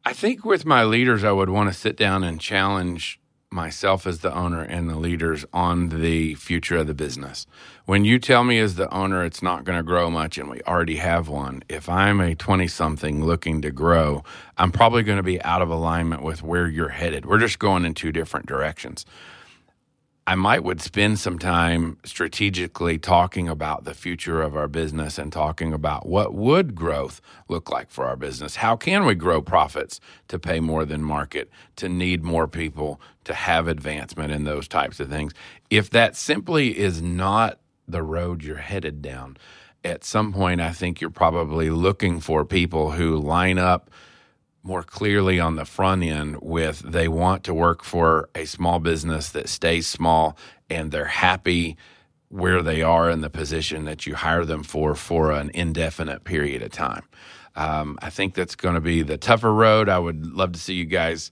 I 0.04 0.12
think 0.12 0.44
with 0.44 0.64
my 0.64 0.84
leaders, 0.84 1.24
I 1.24 1.32
would 1.32 1.50
want 1.50 1.68
to 1.68 1.74
sit 1.74 1.96
down 1.96 2.24
and 2.24 2.40
challenge 2.40 3.20
myself 3.51 4.07
as 4.07 4.20
the 4.20 4.34
owner 4.34 4.62
and 4.62 4.90
the 4.90 4.96
leaders 4.96 5.44
on 5.53 5.88
the 5.88 6.34
future 6.34 6.76
of 6.76 6.86
the 6.86 6.94
business. 6.94 7.46
When 7.86 8.05
you 8.05 8.18
tell 8.18 8.44
me 8.44 8.59
as 8.59 8.74
the 8.74 8.92
owner 8.92 9.24
it's 9.24 9.42
not 9.42 9.64
going 9.64 9.78
to 9.78 9.82
grow 9.82 10.11
much 10.11 10.36
and 10.36 10.51
we 10.51 10.61
already 10.62 10.96
have 10.96 11.28
one, 11.28 11.62
if 11.68 11.88
I'm 11.88 12.20
a 12.20 12.34
20 12.34 12.68
something 12.68 13.24
looking 13.24 13.62
to 13.62 13.70
grow, 13.70 14.22
I'm 14.59 14.70
probably 14.70 15.03
going 15.03 15.16
to 15.16 15.22
be 15.22 15.40
out 15.42 15.62
of 15.62 15.70
alignment 15.70 16.22
with 16.22 16.42
where 16.42 16.68
you're 16.68 16.90
headed. 16.90 17.24
We're 17.24 17.38
just 17.38 17.59
going 17.59 17.86
in 17.86 17.94
two 17.94 18.12
different 18.12 18.46
directions. 18.46 19.07
I 20.28 20.34
might 20.34 20.62
would 20.62 20.82
spend 20.82 21.18
some 21.18 21.38
time 21.38 21.96
strategically 22.04 22.98
talking 22.98 23.48
about 23.48 23.84
the 23.84 23.94
future 23.94 24.42
of 24.42 24.54
our 24.54 24.68
business 24.68 25.16
and 25.16 25.32
talking 25.32 25.72
about 25.72 26.06
what 26.06 26.34
would 26.34 26.74
growth 26.74 27.22
look 27.48 27.70
like 27.70 27.88
for 27.88 28.04
our 28.04 28.14
business. 28.14 28.56
How 28.56 28.76
can 28.76 29.06
we 29.06 29.14
grow 29.14 29.40
profits 29.40 30.00
to 30.28 30.38
pay 30.38 30.60
more 30.60 30.84
than 30.84 31.02
market, 31.02 31.48
to 31.76 31.88
need 31.88 32.24
more 32.24 32.46
people, 32.46 33.00
to 33.24 33.32
have 33.32 33.68
advancement 33.68 34.30
in 34.30 34.44
those 34.44 34.68
types 34.68 35.00
of 35.00 35.08
things? 35.08 35.32
If 35.70 35.88
that 35.92 36.14
simply 36.14 36.78
is 36.78 37.00
not 37.00 37.58
the 37.86 38.02
road 38.02 38.44
you're 38.44 38.56
headed 38.58 39.00
down, 39.00 39.38
at 39.82 40.04
some 40.04 40.34
point 40.34 40.60
I 40.60 40.72
think 40.72 41.00
you're 41.00 41.08
probably 41.08 41.70
looking 41.70 42.20
for 42.20 42.44
people 42.44 42.90
who 42.90 43.16
line 43.16 43.56
up 43.56 43.90
more 44.62 44.82
clearly 44.82 45.40
on 45.40 45.56
the 45.56 45.64
front 45.64 46.02
end 46.02 46.36
with 46.40 46.80
they 46.80 47.09
want 47.09 47.44
to 47.44 47.54
work 47.54 47.82
for 47.84 48.28
a 48.34 48.44
small 48.44 48.78
business 48.78 49.30
that 49.30 49.48
stays 49.48 49.86
small 49.86 50.36
and 50.68 50.90
they're 50.90 51.06
happy 51.06 51.76
where 52.28 52.62
they 52.62 52.82
are 52.82 53.09
in 53.09 53.20
the 53.20 53.30
position 53.30 53.84
that 53.86 54.06
you 54.06 54.14
hire 54.14 54.44
them 54.44 54.62
for 54.62 54.94
for 54.94 55.32
an 55.32 55.50
indefinite 55.54 56.24
period 56.24 56.62
of 56.62 56.70
time. 56.70 57.02
Um, 57.56 57.98
I 58.02 58.11
think 58.11 58.34
that's 58.34 58.54
going 58.54 58.74
to 58.74 58.80
be 58.80 59.02
the 59.02 59.16
tougher 59.16 59.52
road. 59.52 59.88
I 59.88 59.98
would 59.98 60.26
love 60.26 60.52
to 60.52 60.59
see 60.59 60.74
you 60.74 60.84
guys 60.84 61.30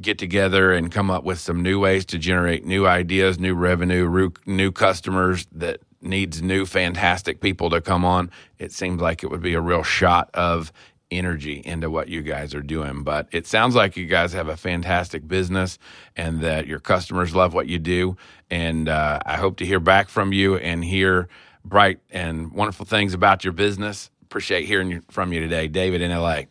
get 0.00 0.18
together 0.18 0.72
and 0.72 0.92
come 0.92 1.10
up 1.10 1.24
with 1.24 1.40
some 1.40 1.62
new 1.62 1.80
ways 1.80 2.04
to 2.06 2.18
generate 2.18 2.64
new 2.64 2.86
ideas, 2.86 3.38
new 3.38 3.54
revenue, 3.54 4.30
new 4.46 4.70
customers 4.70 5.46
that 5.52 5.80
needs 6.00 6.40
new 6.40 6.64
fantastic 6.64 7.40
people 7.40 7.70
to 7.70 7.80
come 7.80 8.04
on. 8.04 8.30
It 8.58 8.70
seems 8.72 9.00
like 9.00 9.24
it 9.24 9.30
would 9.30 9.42
be 9.42 9.54
a 9.54 9.60
real 9.60 9.82
shot 9.82 10.30
of 10.34 10.72
energy 11.10 11.62
into 11.64 11.90
what 11.90 12.08
you 12.08 12.22
guys 12.22 12.54
are 12.54 12.62
doing. 12.62 13.02
But 13.02 13.28
it 13.32 13.46
sounds 13.46 13.74
like 13.74 13.96
you 13.96 14.06
guys 14.06 14.32
have 14.32 14.48
a 14.48 14.56
fantastic 14.56 15.26
business 15.26 15.78
and 16.16 16.40
that 16.40 16.66
your 16.66 16.80
customers 16.80 17.34
love 17.34 17.54
what 17.54 17.66
you 17.66 17.78
do. 17.78 18.16
And 18.50 18.88
uh, 18.88 19.20
I 19.24 19.36
hope 19.36 19.56
to 19.58 19.66
hear 19.66 19.80
back 19.80 20.08
from 20.08 20.32
you 20.32 20.56
and 20.56 20.84
hear 20.84 21.28
bright 21.64 22.00
and 22.10 22.52
wonderful 22.52 22.86
things 22.86 23.14
about 23.14 23.44
your 23.44 23.52
business. 23.52 24.10
Appreciate 24.22 24.66
hearing 24.66 25.02
from 25.10 25.32
you 25.32 25.40
today, 25.40 25.68
David 25.68 26.02
in 26.02 26.10
LA. 26.10 26.42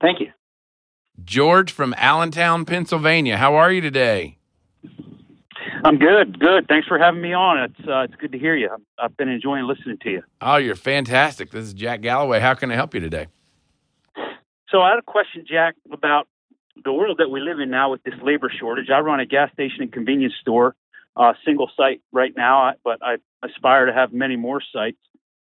Thank 0.00 0.20
you. 0.20 0.32
George 1.24 1.72
from 1.72 1.94
Allentown, 1.96 2.64
Pennsylvania. 2.64 3.36
How 3.36 3.54
are 3.54 3.72
you 3.72 3.80
today? 3.80 4.38
I'm 5.84 5.98
good, 5.98 6.38
good. 6.38 6.66
Thanks 6.68 6.86
for 6.86 6.98
having 6.98 7.20
me 7.20 7.32
on. 7.32 7.58
It's 7.58 7.88
uh, 7.88 8.00
it's 8.00 8.14
good 8.16 8.32
to 8.32 8.38
hear 8.38 8.56
you. 8.56 8.70
I've 8.98 9.16
been 9.16 9.28
enjoying 9.28 9.66
listening 9.66 9.98
to 10.02 10.10
you. 10.10 10.22
Oh, 10.40 10.56
you're 10.56 10.74
fantastic. 10.74 11.50
This 11.50 11.64
is 11.64 11.74
Jack 11.74 12.00
Galloway. 12.00 12.40
How 12.40 12.54
can 12.54 12.70
I 12.70 12.74
help 12.74 12.94
you 12.94 13.00
today? 13.00 13.28
So 14.70 14.80
I 14.80 14.90
had 14.90 14.98
a 14.98 15.02
question, 15.02 15.44
Jack, 15.48 15.74
about 15.92 16.26
the 16.84 16.92
world 16.92 17.18
that 17.18 17.30
we 17.30 17.40
live 17.40 17.60
in 17.60 17.70
now 17.70 17.90
with 17.90 18.02
this 18.02 18.14
labor 18.22 18.50
shortage. 18.50 18.90
I 18.90 19.00
run 19.00 19.20
a 19.20 19.26
gas 19.26 19.52
station 19.52 19.82
and 19.82 19.92
convenience 19.92 20.34
store, 20.40 20.74
uh, 21.16 21.34
single 21.44 21.70
site 21.76 22.02
right 22.12 22.32
now, 22.36 22.74
but 22.84 22.98
I 23.02 23.16
aspire 23.44 23.86
to 23.86 23.92
have 23.92 24.12
many 24.12 24.36
more 24.36 24.60
sites. 24.72 24.98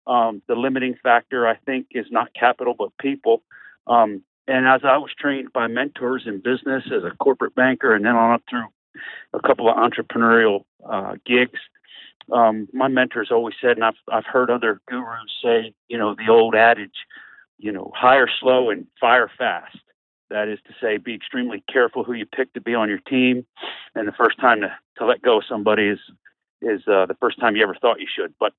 Um, 0.07 0.41
the 0.47 0.55
limiting 0.55 0.95
factor, 1.01 1.47
I 1.47 1.55
think, 1.55 1.88
is 1.91 2.07
not 2.09 2.34
capital 2.34 2.74
but 2.78 2.89
people. 2.99 3.43
Um, 3.88 4.24
and 4.47 4.67
as 4.67 4.82
I 4.84 4.97
was 4.97 5.11
trained 5.17 5.53
by 5.53 5.67
mentors 5.67 6.24
in 6.26 6.39
business 6.39 6.84
as 6.88 7.03
a 7.03 7.15
corporate 7.17 7.55
banker, 7.55 7.93
and 7.95 8.03
then 8.03 8.15
on 8.15 8.34
up 8.34 8.43
through 8.49 8.65
a 9.34 9.39
couple 9.39 9.69
of 9.69 9.78
entrepreneurial 9.78 10.63
uh, 10.84 11.15
gigs, 11.26 11.59
um, 12.32 12.67
my 12.74 12.88
mentors 12.88 13.30
always 13.32 13.55
said, 13.61 13.78
and 13.78 13.84
I've 13.84 13.93
I've 14.11 14.26
heard 14.26 14.49
other 14.49 14.82
gurus 14.88 15.32
say, 15.43 15.74
you 15.88 15.97
know, 15.97 16.15
the 16.15 16.30
old 16.30 16.55
adage, 16.55 17.05
you 17.62 17.72
know, 17.72 17.91
hire 17.95 18.28
slow 18.39 18.70
and 18.72 18.88
fire 18.99 19.30
fast. 19.38 19.78
That 20.30 20.47
is 20.47 20.59
to 20.68 20.74
say, 20.82 20.97
be 20.97 21.14
extremely 21.14 21.64
careful 21.72 22.03
who 22.03 22.14
you 22.14 22.26
pick 22.26 22.53
to 22.53 22.62
be 22.62 22.74
on 22.74 22.89
your 22.89 22.99
team, 22.99 23.45
and 23.95 24.07
the 24.07 24.14
first 24.14 24.39
time 24.39 24.62
to, 24.62 24.74
to 24.97 25.05
let 25.05 25.22
go 25.22 25.38
of 25.38 25.43
somebody 25.47 25.88
is 25.88 25.99
is 26.62 26.82
uh, 26.88 27.05
the 27.07 27.18
first 27.20 27.39
time 27.39 27.55
you 27.55 27.64
ever 27.64 27.76
thought 27.80 27.99
you 27.99 28.07
should. 28.14 28.34
But 28.39 28.53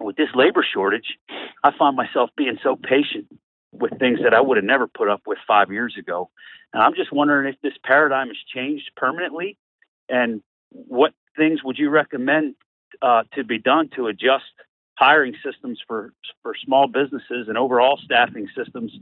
with 0.00 0.16
this 0.16 0.28
labor 0.34 0.64
shortage, 0.64 1.18
I 1.64 1.72
find 1.76 1.96
myself 1.96 2.30
being 2.36 2.58
so 2.62 2.76
patient 2.76 3.26
with 3.72 3.98
things 3.98 4.20
that 4.22 4.32
I 4.32 4.40
would 4.40 4.56
have 4.56 4.64
never 4.64 4.86
put 4.86 5.08
up 5.08 5.22
with 5.26 5.38
five 5.46 5.70
years 5.70 5.96
ago. 5.98 6.30
And 6.72 6.82
I'm 6.82 6.94
just 6.94 7.12
wondering 7.12 7.52
if 7.52 7.60
this 7.62 7.74
paradigm 7.84 8.28
has 8.28 8.36
changed 8.54 8.90
permanently, 8.96 9.58
and 10.08 10.42
what 10.70 11.12
things 11.36 11.62
would 11.62 11.78
you 11.78 11.90
recommend 11.90 12.54
uh, 13.02 13.24
to 13.34 13.44
be 13.44 13.58
done 13.58 13.90
to 13.96 14.06
adjust 14.06 14.44
hiring 14.96 15.34
systems 15.44 15.80
for 15.86 16.12
for 16.42 16.54
small 16.64 16.88
businesses 16.88 17.48
and 17.48 17.56
overall 17.56 17.98
staffing 18.04 18.48
systems 18.56 18.92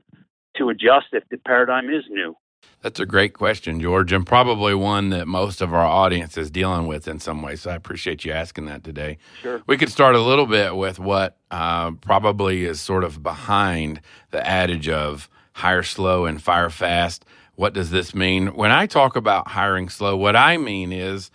to 0.57 0.69
adjust 0.69 1.07
if 1.13 1.25
the 1.31 1.39
paradigm 1.39 1.89
is 1.89 2.05
new? 2.09 2.37
That's 2.81 3.01
a 3.01 3.07
great 3.07 3.33
question, 3.33 3.81
George, 3.81 4.13
and 4.13 4.27
probably 4.27 4.75
one 4.75 5.11
that 5.11 5.27
most 5.27 5.61
of 5.61 5.73
our 5.73 5.85
audience 5.85 6.37
is 6.37 6.51
dealing 6.51 6.87
with 6.87 7.09
in 7.09 7.19
some 7.19 7.41
way. 7.41 7.57
So 7.57 7.71
I 7.71 7.75
appreciate 7.75 8.25
you 8.25 8.33
asking 8.33 8.67
that 8.67 8.85
today. 8.85 9.19
Sure. 9.41 9.63
We 9.67 9.77
could 9.79 9.91
start 9.91 10.15
a 10.15 10.21
little 10.21 10.47
bit 10.47 10.77
with 10.77 10.99
what 10.99 11.39
uh, 11.51 11.93
probably 11.93 12.65
is 12.65 12.81
sort 12.81 13.05
of 13.05 13.23
behind 13.23 14.01
the 14.31 14.47
adage 14.47 14.89
of 14.89 15.31
hire 15.55 15.83
slow 15.83 16.27
and 16.27 16.43
fire 16.43 16.71
fast. 16.71 17.25
What 17.55 17.73
does 17.73 17.91
this 17.91 18.15
mean? 18.15 18.49
When 18.49 18.71
I 18.71 18.87
talk 18.87 19.17
about 19.17 19.49
hiring 19.49 19.89
slow, 19.89 20.17
what 20.17 20.37
I 20.37 20.57
mean 20.57 20.93
is 20.93 21.31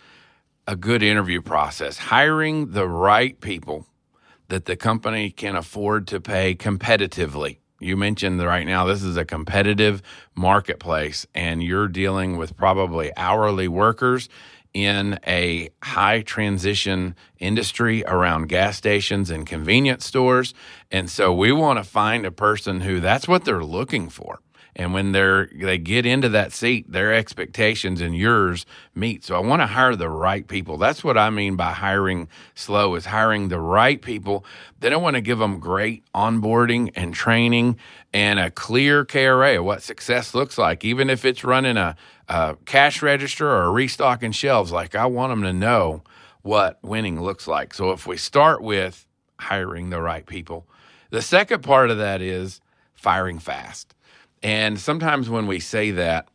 a 0.66 0.76
good 0.76 1.02
interview 1.02 1.40
process, 1.40 1.98
hiring 1.98 2.72
the 2.72 2.86
right 2.86 3.40
people 3.40 3.86
that 4.50 4.66
the 4.66 4.76
company 4.76 5.30
can 5.30 5.56
afford 5.56 6.06
to 6.06 6.20
pay 6.20 6.54
competitively 6.54 7.58
you 7.80 7.96
mentioned 7.96 8.40
right 8.42 8.66
now 8.66 8.84
this 8.84 9.02
is 9.02 9.16
a 9.16 9.24
competitive 9.24 10.02
marketplace 10.34 11.26
and 11.34 11.62
you're 11.62 11.88
dealing 11.88 12.36
with 12.36 12.54
probably 12.56 13.10
hourly 13.16 13.68
workers 13.68 14.28
in 14.72 15.18
a 15.26 15.70
high 15.82 16.20
transition 16.20 17.16
industry 17.38 18.04
around 18.04 18.48
gas 18.48 18.76
stations 18.76 19.30
and 19.30 19.46
convenience 19.46 20.06
stores. 20.06 20.54
And 20.92 21.10
so 21.10 21.34
we 21.34 21.50
want 21.50 21.78
to 21.78 21.84
find 21.84 22.24
a 22.24 22.30
person 22.30 22.82
who 22.82 23.00
that's 23.00 23.26
what 23.26 23.44
they're 23.44 23.64
looking 23.64 24.08
for 24.08 24.40
and 24.76 24.92
when 24.94 25.12
they're 25.12 25.48
they 25.54 25.78
get 25.78 26.06
into 26.06 26.28
that 26.28 26.52
seat 26.52 26.90
their 26.90 27.12
expectations 27.12 28.00
and 28.00 28.16
yours 28.16 28.66
meet. 28.94 29.24
So 29.24 29.36
i 29.36 29.38
want 29.38 29.62
to 29.62 29.66
hire 29.66 29.96
the 29.96 30.08
right 30.08 30.46
people. 30.46 30.76
That's 30.76 31.02
what 31.04 31.18
i 31.18 31.30
mean 31.30 31.56
by 31.56 31.72
hiring 31.72 32.28
slow 32.54 32.94
is 32.94 33.06
hiring 33.06 33.48
the 33.48 33.60
right 33.60 34.00
people. 34.00 34.44
Then 34.80 34.92
i 34.92 34.96
want 34.96 35.16
to 35.16 35.20
give 35.20 35.38
them 35.38 35.60
great 35.60 36.04
onboarding 36.14 36.92
and 36.94 37.14
training 37.14 37.76
and 38.12 38.38
a 38.38 38.50
clear 38.50 39.04
kra 39.04 39.58
of 39.58 39.64
what 39.64 39.82
success 39.82 40.34
looks 40.34 40.58
like. 40.58 40.84
Even 40.84 41.10
if 41.10 41.24
it's 41.24 41.44
running 41.44 41.76
a, 41.76 41.96
a 42.28 42.56
cash 42.64 43.02
register 43.02 43.48
or 43.48 43.72
restocking 43.72 44.32
shelves 44.32 44.72
like 44.72 44.94
i 44.94 45.06
want 45.06 45.30
them 45.30 45.42
to 45.42 45.52
know 45.52 46.02
what 46.42 46.78
winning 46.82 47.20
looks 47.20 47.46
like. 47.46 47.74
So 47.74 47.90
if 47.90 48.06
we 48.06 48.16
start 48.16 48.62
with 48.62 49.06
hiring 49.38 49.90
the 49.90 50.00
right 50.00 50.26
people 50.26 50.66
the 51.10 51.22
second 51.22 51.62
part 51.62 51.90
of 51.90 51.98
that 51.98 52.22
is 52.22 52.60
firing 52.94 53.38
fast 53.38 53.94
and 54.42 54.78
sometimes 54.78 55.28
when 55.28 55.46
we 55.46 55.60
say 55.60 55.90
that, 55.92 56.28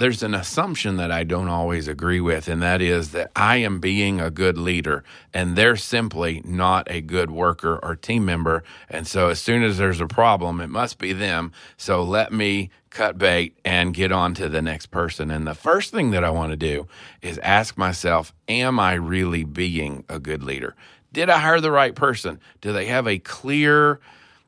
there's 0.00 0.22
an 0.22 0.34
assumption 0.34 0.96
that 0.96 1.12
I 1.12 1.24
don't 1.24 1.48
always 1.48 1.86
agree 1.86 2.22
with, 2.22 2.48
and 2.48 2.62
that 2.62 2.80
is 2.80 3.10
that 3.10 3.30
I 3.36 3.56
am 3.56 3.80
being 3.80 4.18
a 4.18 4.30
good 4.30 4.56
leader 4.56 5.04
and 5.34 5.56
they're 5.56 5.76
simply 5.76 6.40
not 6.42 6.90
a 6.90 7.02
good 7.02 7.30
worker 7.30 7.78
or 7.82 7.96
team 7.96 8.24
member. 8.24 8.64
And 8.88 9.06
so 9.06 9.28
as 9.28 9.42
soon 9.42 9.62
as 9.62 9.76
there's 9.76 10.00
a 10.00 10.06
problem, 10.06 10.62
it 10.62 10.70
must 10.70 10.96
be 10.96 11.12
them. 11.12 11.52
So 11.76 12.02
let 12.02 12.32
me 12.32 12.70
cut 12.88 13.18
bait 13.18 13.58
and 13.62 13.92
get 13.92 14.10
on 14.10 14.32
to 14.36 14.48
the 14.48 14.62
next 14.62 14.86
person. 14.86 15.30
And 15.30 15.46
the 15.46 15.54
first 15.54 15.92
thing 15.92 16.12
that 16.12 16.24
I 16.24 16.30
want 16.30 16.52
to 16.52 16.56
do 16.56 16.88
is 17.20 17.36
ask 17.42 17.76
myself, 17.76 18.32
am 18.48 18.80
I 18.80 18.94
really 18.94 19.44
being 19.44 20.04
a 20.08 20.18
good 20.18 20.42
leader? 20.42 20.74
Did 21.12 21.28
I 21.28 21.40
hire 21.40 21.60
the 21.60 21.70
right 21.70 21.94
person? 21.94 22.40
Do 22.62 22.72
they 22.72 22.86
have 22.86 23.06
a 23.06 23.18
clear 23.18 24.00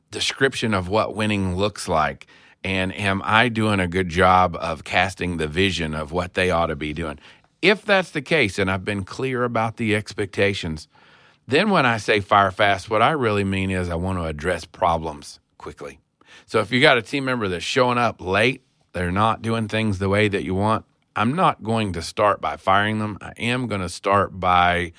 description 0.09 0.73
of 0.73 0.89
what 0.89 1.15
winning 1.15 1.55
looks 1.55 1.87
like? 1.87 2.25
And 2.63 2.95
am 2.95 3.21
I 3.25 3.49
doing 3.49 3.79
a 3.79 3.87
good 3.87 4.09
job 4.09 4.55
of 4.55 4.83
casting 4.83 5.37
the 5.37 5.47
vision 5.47 5.93
of 5.93 6.11
what 6.11 6.33
they 6.33 6.49
ought 6.49 6.67
to 6.67 6.75
be 6.75 6.93
doing? 6.93 7.19
If 7.61 7.83
that's 7.83 8.11
the 8.11 8.21
case, 8.21 8.59
and 8.59 8.69
I've 8.69 8.85
been 8.85 9.03
clear 9.03 9.43
about 9.43 9.77
the 9.77 9.95
expectations, 9.95 10.87
then 11.47 11.69
when 11.69 11.85
I 11.85 11.97
say 11.97 12.19
fire 12.19 12.51
fast, 12.51 12.89
what 12.89 13.01
I 13.01 13.11
really 13.11 13.43
mean 13.43 13.69
is 13.69 13.89
I 13.89 13.95
want 13.95 14.17
to 14.19 14.25
address 14.25 14.65
problems 14.65 15.39
quickly. 15.57 15.99
So 16.45 16.59
if 16.59 16.71
you 16.71 16.81
got 16.81 16.97
a 16.97 17.01
team 17.01 17.25
member 17.25 17.47
that's 17.47 17.63
showing 17.63 17.97
up 17.97 18.21
late, 18.21 18.63
they're 18.93 19.11
not 19.11 19.41
doing 19.41 19.67
things 19.67 19.99
the 19.99 20.09
way 20.09 20.27
that 20.27 20.43
you 20.43 20.55
want, 20.55 20.85
I'm 21.15 21.35
not 21.35 21.63
going 21.63 21.93
to 21.93 22.01
start 22.01 22.41
by 22.41 22.57
firing 22.57 22.99
them. 22.99 23.17
I 23.21 23.33
am 23.37 23.67
going 23.67 23.81
to 23.81 23.89
start 23.89 24.39
by 24.39 24.93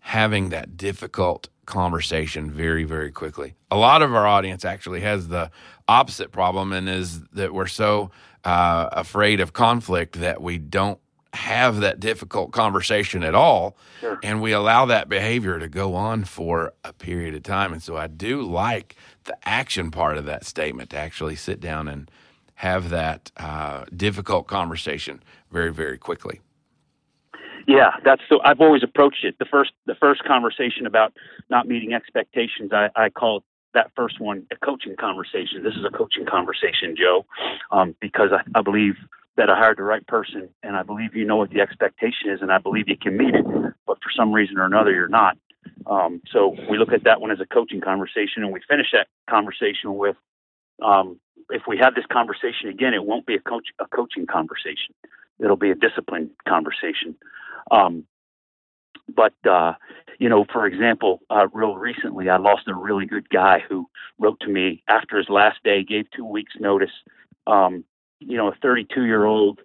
having 0.00 0.50
that 0.50 0.76
difficult 0.76 1.48
conversation 1.66 2.50
very, 2.50 2.84
very 2.84 3.10
quickly. 3.10 3.54
A 3.70 3.76
lot 3.76 4.02
of 4.02 4.14
our 4.14 4.26
audience 4.26 4.64
actually 4.64 5.00
has 5.00 5.28
the 5.28 5.50
opposite 5.88 6.30
problem 6.30 6.72
and 6.72 6.88
is 6.88 7.20
that 7.32 7.52
we're 7.52 7.66
so 7.66 8.10
uh, 8.44 8.88
afraid 8.92 9.40
of 9.40 9.52
conflict 9.52 10.20
that 10.20 10.40
we 10.40 10.58
don't 10.58 11.00
have 11.34 11.80
that 11.80 12.00
difficult 12.00 12.52
conversation 12.52 13.22
at 13.22 13.34
all. 13.34 13.76
Sure. 14.00 14.18
and 14.22 14.40
we 14.40 14.52
allow 14.52 14.86
that 14.86 15.08
behavior 15.08 15.58
to 15.58 15.68
go 15.68 15.94
on 15.94 16.24
for 16.24 16.72
a 16.84 16.92
period 16.92 17.34
of 17.34 17.42
time. 17.42 17.72
And 17.72 17.82
so 17.82 17.96
i 17.96 18.06
do 18.06 18.42
like 18.42 18.96
the 19.24 19.36
action 19.44 19.90
part 19.90 20.16
of 20.16 20.24
that 20.26 20.44
statement 20.44 20.90
to 20.90 20.96
actually 20.96 21.36
sit 21.36 21.60
down 21.60 21.88
and 21.88 22.10
have 22.54 22.90
that 22.90 23.30
uh, 23.36 23.84
difficult 23.94 24.46
conversation 24.46 25.22
very 25.50 25.72
very 25.72 25.98
quickly. 25.98 26.40
Yeah 27.66 27.90
that's 28.04 28.22
the 28.30 28.40
i've 28.44 28.60
always 28.60 28.82
approached 28.82 29.24
it. 29.24 29.36
The 29.38 29.44
first 29.44 29.72
the 29.86 29.94
first 29.96 30.24
conversation 30.24 30.86
about 30.86 31.12
not 31.50 31.68
meeting 31.68 31.92
expectations 31.92 32.70
i, 32.72 32.88
I 32.96 33.10
call 33.10 33.42
that 33.74 33.90
first 33.94 34.20
one 34.20 34.46
a 34.50 34.56
coaching 34.64 34.96
conversation. 34.98 35.62
This 35.62 35.74
is 35.74 35.84
a 35.84 35.96
coaching 35.96 36.26
conversation, 36.26 36.96
Joe, 36.96 37.26
um, 37.70 37.94
because 38.00 38.30
I, 38.32 38.58
I 38.58 38.62
believe 38.62 38.94
that 39.36 39.50
I 39.50 39.56
hired 39.56 39.78
the 39.78 39.84
right 39.84 40.06
person, 40.06 40.48
and 40.62 40.76
I 40.76 40.82
believe 40.82 41.14
you 41.14 41.24
know 41.24 41.36
what 41.36 41.50
the 41.50 41.60
expectation 41.60 42.30
is, 42.30 42.42
and 42.42 42.50
I 42.50 42.58
believe 42.58 42.88
you 42.88 42.96
can 42.96 43.16
meet 43.16 43.34
it. 43.34 43.44
But 43.86 43.98
for 44.02 44.10
some 44.16 44.32
reason 44.32 44.58
or 44.58 44.64
another, 44.64 44.92
you're 44.92 45.08
not. 45.08 45.38
Um, 45.86 46.20
so 46.32 46.56
we 46.70 46.76
look 46.76 46.92
at 46.92 47.04
that 47.04 47.20
one 47.20 47.30
as 47.30 47.40
a 47.40 47.46
coaching 47.46 47.80
conversation, 47.80 48.42
and 48.42 48.52
we 48.52 48.60
finish 48.68 48.88
that 48.92 49.06
conversation 49.30 49.96
with, 49.96 50.16
um, 50.82 51.20
if 51.50 51.62
we 51.68 51.78
have 51.78 51.94
this 51.94 52.04
conversation 52.12 52.68
again, 52.68 52.94
it 52.94 53.04
won't 53.04 53.26
be 53.26 53.34
a 53.34 53.40
coach 53.40 53.68
a 53.78 53.86
coaching 53.86 54.26
conversation. 54.26 54.94
It'll 55.38 55.56
be 55.56 55.70
a 55.70 55.74
discipline 55.74 56.30
conversation. 56.46 57.14
Um, 57.70 58.04
but 59.14 59.34
uh, 59.48 59.74
you 60.18 60.28
know, 60.28 60.44
for 60.52 60.66
example, 60.66 61.20
uh, 61.30 61.46
real 61.52 61.76
recently, 61.76 62.28
I 62.28 62.36
lost 62.36 62.68
a 62.68 62.74
really 62.74 63.06
good 63.06 63.28
guy 63.30 63.60
who 63.68 63.88
wrote 64.18 64.40
to 64.40 64.48
me 64.48 64.82
after 64.88 65.18
his 65.18 65.28
last 65.28 65.58
day, 65.64 65.84
gave 65.84 66.10
two 66.10 66.24
weeks' 66.24 66.54
notice. 66.58 66.90
Um, 67.46 67.84
you 68.20 68.36
know, 68.36 68.48
a 68.48 68.54
32 68.60 69.04
year 69.04 69.24
old. 69.24 69.60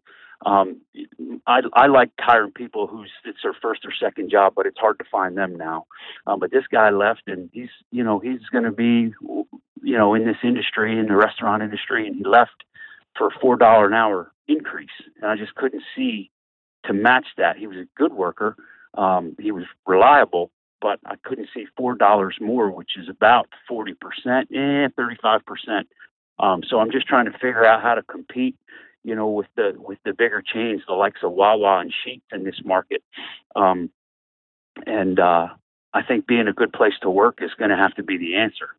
Um, 0.45 0.81
I, 1.47 1.61
I 1.73 1.87
like 1.87 2.09
hiring 2.19 2.51
people 2.51 2.87
who's 2.87 3.09
it's 3.23 3.39
their 3.43 3.55
first 3.61 3.85
or 3.85 3.93
second 3.97 4.29
job, 4.29 4.53
but 4.55 4.65
it's 4.65 4.77
hard 4.77 4.99
to 4.99 5.05
find 5.09 5.37
them 5.37 5.55
now. 5.55 5.85
Um, 6.27 6.39
but 6.39 6.51
this 6.51 6.65
guy 6.71 6.89
left, 6.89 7.23
and 7.27 7.49
he's 7.53 7.69
you 7.91 8.03
know 8.03 8.19
he's 8.19 8.41
going 8.51 8.65
to 8.65 8.71
be 8.71 9.13
you 9.81 9.97
know 9.97 10.13
in 10.13 10.25
this 10.25 10.37
industry 10.43 10.99
in 10.99 11.07
the 11.07 11.15
restaurant 11.15 11.63
industry, 11.63 12.07
and 12.07 12.15
he 12.15 12.25
left 12.25 12.63
for 13.17 13.27
a 13.27 13.39
four 13.39 13.55
dollar 13.55 13.87
an 13.87 13.93
hour 13.93 14.31
increase, 14.47 14.89
and 15.21 15.31
I 15.31 15.37
just 15.37 15.55
couldn't 15.55 15.83
see 15.95 16.29
to 16.85 16.93
match 16.93 17.27
that. 17.37 17.57
He 17.57 17.67
was 17.67 17.77
a 17.77 17.87
good 17.97 18.13
worker, 18.13 18.57
um, 18.95 19.35
he 19.39 19.51
was 19.51 19.65
reliable, 19.85 20.51
but 20.81 20.99
I 21.05 21.15
couldn't 21.23 21.49
see 21.53 21.65
four 21.77 21.95
dollars 21.95 22.37
more, 22.39 22.71
which 22.71 22.91
is 22.97 23.09
about 23.09 23.47
forty 23.67 23.93
percent, 23.93 24.49
eh, 24.53 24.87
thirty-five 24.95 25.45
percent. 25.45 25.87
Um, 26.39 26.61
so 26.67 26.79
I'm 26.79 26.91
just 26.91 27.07
trying 27.07 27.25
to 27.25 27.31
figure 27.33 27.65
out 27.65 27.81
how 27.81 27.95
to 27.95 28.03
compete 28.03 28.55
you 29.03 29.15
know, 29.15 29.29
with 29.29 29.47
the 29.55 29.73
with 29.77 29.99
the 30.05 30.13
bigger 30.13 30.41
chains, 30.41 30.81
the 30.87 30.93
likes 30.93 31.19
of 31.23 31.33
Wawa 31.33 31.79
and 31.79 31.91
Sheetz 31.91 32.21
in 32.31 32.43
this 32.43 32.61
market. 32.63 33.03
Um, 33.55 33.89
and 34.87 35.19
uh, 35.19 35.49
I 35.93 36.03
think 36.03 36.25
being 36.25 36.47
a 36.47 36.53
good 36.53 36.73
place 36.73 36.93
to 37.01 37.09
work 37.09 37.39
is 37.41 37.51
going 37.57 37.69
to 37.69 37.77
have 37.77 37.93
to 37.95 38.03
be 38.03 38.17
the 38.17 38.35
answer. 38.37 38.69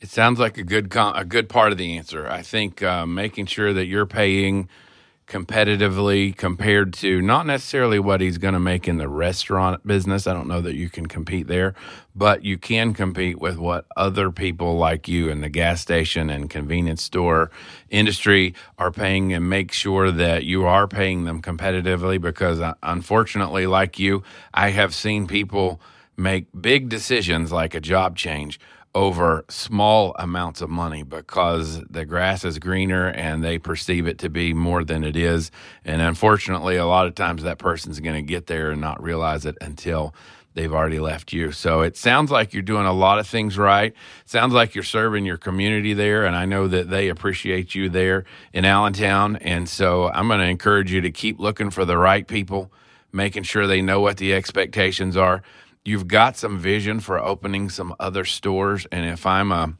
It 0.00 0.08
sounds 0.08 0.38
like 0.38 0.58
a 0.58 0.62
good 0.62 0.94
a 0.96 1.24
good 1.24 1.48
part 1.48 1.72
of 1.72 1.78
the 1.78 1.96
answer. 1.96 2.28
I 2.28 2.42
think 2.42 2.82
uh, 2.82 3.06
making 3.06 3.46
sure 3.46 3.72
that 3.72 3.86
you're 3.86 4.06
paying 4.06 4.68
competitively 5.26 6.36
compared 6.36 6.92
to 6.92 7.20
not 7.20 7.46
necessarily 7.46 7.98
what 7.98 8.20
he's 8.20 8.38
going 8.38 8.54
to 8.54 8.60
make 8.60 8.86
in 8.86 8.98
the 8.98 9.08
restaurant 9.08 9.84
business. 9.84 10.26
I 10.26 10.32
don't 10.32 10.46
know 10.46 10.60
that 10.60 10.76
you 10.76 10.88
can 10.88 11.06
compete 11.06 11.48
there, 11.48 11.74
but 12.14 12.44
you 12.44 12.58
can 12.58 12.94
compete 12.94 13.40
with 13.40 13.58
what 13.58 13.86
other 13.96 14.30
people 14.30 14.78
like 14.78 15.08
you 15.08 15.28
in 15.28 15.40
the 15.40 15.48
gas 15.48 15.80
station 15.80 16.30
and 16.30 16.48
convenience 16.48 17.02
store 17.02 17.50
industry 17.90 18.54
are 18.78 18.92
paying 18.92 19.32
and 19.32 19.50
make 19.50 19.72
sure 19.72 20.12
that 20.12 20.44
you 20.44 20.64
are 20.64 20.86
paying 20.86 21.24
them 21.24 21.42
competitively 21.42 22.20
because 22.20 22.60
uh, 22.60 22.74
unfortunately 22.84 23.66
like 23.66 23.98
you, 23.98 24.22
I 24.54 24.70
have 24.70 24.94
seen 24.94 25.26
people 25.26 25.80
make 26.16 26.46
big 26.58 26.88
decisions 26.88 27.50
like 27.50 27.74
a 27.74 27.80
job 27.80 28.16
change 28.16 28.60
over 28.96 29.44
small 29.50 30.16
amounts 30.18 30.62
of 30.62 30.70
money 30.70 31.02
because 31.02 31.82
the 31.90 32.06
grass 32.06 32.46
is 32.46 32.58
greener 32.58 33.08
and 33.08 33.44
they 33.44 33.58
perceive 33.58 34.06
it 34.06 34.18
to 34.18 34.30
be 34.30 34.54
more 34.54 34.82
than 34.84 35.04
it 35.04 35.14
is. 35.14 35.50
And 35.84 36.00
unfortunately, 36.00 36.76
a 36.76 36.86
lot 36.86 37.06
of 37.06 37.14
times 37.14 37.42
that 37.42 37.58
person's 37.58 38.00
going 38.00 38.16
to 38.16 38.22
get 38.22 38.46
there 38.46 38.70
and 38.70 38.80
not 38.80 39.02
realize 39.02 39.44
it 39.44 39.58
until 39.60 40.14
they've 40.54 40.72
already 40.72 40.98
left 40.98 41.34
you. 41.34 41.52
So 41.52 41.82
it 41.82 41.98
sounds 41.98 42.30
like 42.30 42.54
you're 42.54 42.62
doing 42.62 42.86
a 42.86 42.92
lot 42.94 43.18
of 43.18 43.26
things 43.26 43.58
right. 43.58 43.92
Sounds 44.24 44.54
like 44.54 44.74
you're 44.74 44.82
serving 44.82 45.26
your 45.26 45.36
community 45.36 45.92
there. 45.92 46.24
And 46.24 46.34
I 46.34 46.46
know 46.46 46.66
that 46.66 46.88
they 46.88 47.10
appreciate 47.10 47.74
you 47.74 47.90
there 47.90 48.24
in 48.54 48.64
Allentown. 48.64 49.36
And 49.36 49.68
so 49.68 50.08
I'm 50.08 50.26
going 50.26 50.40
to 50.40 50.46
encourage 50.46 50.90
you 50.90 51.02
to 51.02 51.10
keep 51.10 51.38
looking 51.38 51.68
for 51.68 51.84
the 51.84 51.98
right 51.98 52.26
people, 52.26 52.72
making 53.12 53.42
sure 53.42 53.66
they 53.66 53.82
know 53.82 54.00
what 54.00 54.16
the 54.16 54.32
expectations 54.32 55.18
are 55.18 55.42
you've 55.86 56.08
got 56.08 56.36
some 56.36 56.58
vision 56.58 57.00
for 57.00 57.18
opening 57.18 57.70
some 57.70 57.94
other 58.00 58.24
stores. 58.24 58.86
And 58.90 59.06
if 59.06 59.26
I'm 59.26 59.52
a 59.52 59.74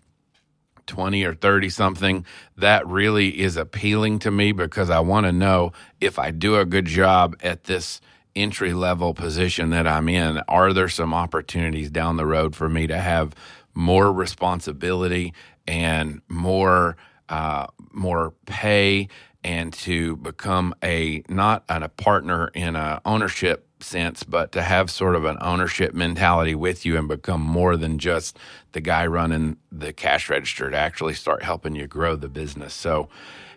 20 0.87 1.25
or 1.25 1.35
30 1.35 1.69
something, 1.69 2.25
that 2.57 2.87
really 2.87 3.41
is 3.41 3.57
appealing 3.57 4.21
to 4.21 4.31
me 4.31 4.53
because 4.53 4.91
I 4.91 5.01
want 5.01 5.27
to 5.27 5.33
know 5.33 5.73
if 6.01 6.19
I 6.19 6.31
do 6.31 6.57
a 6.57 6.65
good 6.65 6.87
job 6.87 7.37
at 7.43 7.65
this 7.65 8.01
entry 8.35 8.75
level 8.75 9.15
position 9.15 9.71
that 9.71 9.87
I'm 9.87 10.09
in, 10.09 10.39
are 10.49 10.73
there 10.73 10.89
some 10.89 11.15
opportunities 11.15 11.91
down 11.91 12.17
the 12.17 12.27
road 12.27 12.55
for 12.55 12.69
me 12.69 12.87
to 12.87 12.99
have 12.99 13.35
more 13.75 14.13
responsibility 14.13 15.33
and 15.67 16.21
more 16.29 16.97
uh, 17.29 17.67
more 17.93 18.33
pay 18.47 19.09
and 19.43 19.73
to 19.73 20.17
become 20.17 20.75
a 20.83 21.23
not 21.29 21.65
a 21.69 21.89
partner 21.89 22.51
in 22.55 22.77
a 22.77 23.01
ownership 23.05 23.66
sense, 23.81 24.23
but 24.23 24.53
to 24.53 24.63
have 24.63 24.91
sort 24.91 25.15
of 25.15 25.25
an 25.25 25.37
ownership 25.41 25.95
mentality 25.95 26.55
with 26.55 26.87
you 26.87 26.97
and 26.97 27.09
become 27.09 27.41
more 27.41 27.77
than 27.77 27.99
just 27.99 28.39
the 28.73 28.81
guy 28.81 29.07
running 29.07 29.57
the 29.71 29.93
cash 29.93 30.29
register 30.29 30.71
to 30.71 30.77
actually 30.77 31.15
start 31.15 31.43
helping 31.43 31.75
you 31.75 31.87
grow 31.87 32.17
the 32.17 32.29
business. 32.29 32.75
So, 32.75 33.09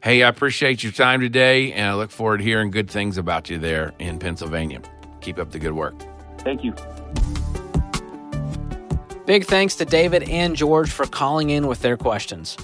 hey, 0.03 0.23
I 0.23 0.29
appreciate 0.29 0.83
your 0.83 0.91
time 0.91 1.21
today 1.21 1.71
and 1.73 1.87
I 1.89 1.93
look 1.93 2.11
forward 2.11 2.37
to 2.37 2.43
hearing 2.43 2.71
good 2.71 2.89
things 2.89 3.17
about 3.17 3.49
you 3.49 3.57
there 3.57 3.93
in 3.99 4.19
Pennsylvania. 4.19 4.81
Keep 5.21 5.39
up 5.39 5.51
the 5.51 5.59
good 5.59 5.73
work. 5.73 5.95
Thank 6.39 6.63
you. 6.63 6.73
Big 9.25 9.45
thanks 9.45 9.75
to 9.75 9.85
David 9.85 10.23
and 10.29 10.55
George 10.55 10.89
for 10.89 11.05
calling 11.05 11.51
in 11.51 11.67
with 11.67 11.81
their 11.81 11.97
questions. 11.97 12.57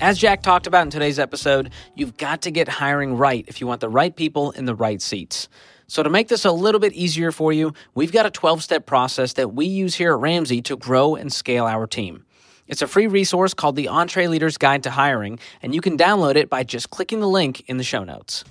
As 0.00 0.16
Jack 0.16 0.42
talked 0.42 0.66
about 0.66 0.82
in 0.82 0.90
today's 0.90 1.18
episode, 1.18 1.70
you've 1.94 2.16
got 2.16 2.42
to 2.42 2.50
get 2.50 2.68
hiring 2.68 3.16
right 3.16 3.44
if 3.48 3.60
you 3.60 3.66
want 3.66 3.80
the 3.80 3.88
right 3.88 4.14
people 4.14 4.52
in 4.52 4.64
the 4.64 4.74
right 4.74 5.02
seats. 5.02 5.48
So, 5.90 6.02
to 6.02 6.10
make 6.10 6.28
this 6.28 6.44
a 6.44 6.52
little 6.52 6.80
bit 6.80 6.92
easier 6.92 7.32
for 7.32 7.50
you, 7.50 7.72
we've 7.94 8.12
got 8.12 8.26
a 8.26 8.30
12 8.30 8.62
step 8.62 8.84
process 8.84 9.32
that 9.32 9.54
we 9.54 9.64
use 9.64 9.94
here 9.94 10.12
at 10.12 10.18
Ramsey 10.18 10.60
to 10.62 10.76
grow 10.76 11.14
and 11.14 11.32
scale 11.32 11.64
our 11.64 11.86
team. 11.86 12.26
It's 12.66 12.82
a 12.82 12.86
free 12.86 13.06
resource 13.06 13.54
called 13.54 13.74
the 13.74 13.86
EntreLeader's 13.86 14.58
Guide 14.58 14.82
to 14.82 14.90
Hiring, 14.90 15.38
and 15.62 15.74
you 15.74 15.80
can 15.80 15.96
download 15.96 16.36
it 16.36 16.50
by 16.50 16.62
just 16.62 16.90
clicking 16.90 17.20
the 17.20 17.28
link 17.28 17.64
in 17.68 17.78
the 17.78 17.84
show 17.84 18.04
notes. 18.04 18.44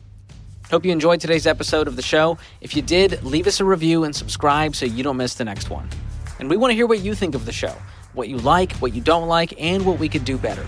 Hope 0.72 0.84
you 0.84 0.92
enjoyed 0.92 1.22
today's 1.22 1.46
episode 1.46 1.88
of 1.88 1.96
the 1.96 2.02
show. 2.02 2.40
If 2.60 2.76
you 2.76 2.82
did, 2.82 3.22
leave 3.24 3.46
us 3.46 3.60
a 3.60 3.66
review 3.66 4.04
and 4.04 4.16
subscribe 4.16 4.76
so 4.76 4.88
you 4.88 5.04
don't 5.04 5.18
miss 5.18 5.36
the 5.36 5.46
next 5.46 5.70
one. 5.70 5.88
And 6.40 6.50
we 6.50 6.58
want 6.58 6.72
to 6.72 6.76
hear 6.76 6.88
what 6.88 7.02
you 7.02 7.14
think 7.14 7.36
of 7.36 7.46
the 7.46 7.52
show, 7.52 7.76
what 8.14 8.30
you 8.30 8.38
like, 8.38 8.74
what 8.78 8.96
you 8.96 9.02
don't 9.02 9.28
like, 9.28 9.54
and 9.62 9.86
what 9.86 10.00
we 10.00 10.10
could 10.10 10.26
do 10.26 10.40
better. 10.40 10.66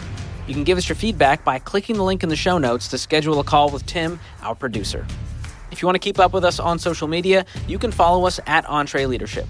You 0.48 0.54
can 0.54 0.64
give 0.64 0.78
us 0.78 0.88
your 0.88 0.96
feedback 0.96 1.44
by 1.44 1.58
clicking 1.58 1.96
the 1.96 2.04
link 2.04 2.22
in 2.22 2.30
the 2.30 2.36
show 2.36 2.60
notes 2.60 2.88
to 2.90 3.00
schedule 3.00 3.40
a 3.40 3.44
call 3.44 3.72
with 3.72 3.88
Tim, 3.88 4.20
our 4.44 4.54
producer. 4.54 5.08
If 5.72 5.82
you 5.82 5.88
want 5.88 5.96
to 5.96 6.00
keep 6.00 6.20
up 6.20 6.34
with 6.34 6.44
us 6.44 6.60
on 6.60 6.80
social 6.80 7.08
media, 7.08 7.46
you 7.68 7.80
can 7.80 7.92
follow 7.92 8.26
us 8.26 8.40
at 8.48 8.66
EntreLeadership. 8.66 9.48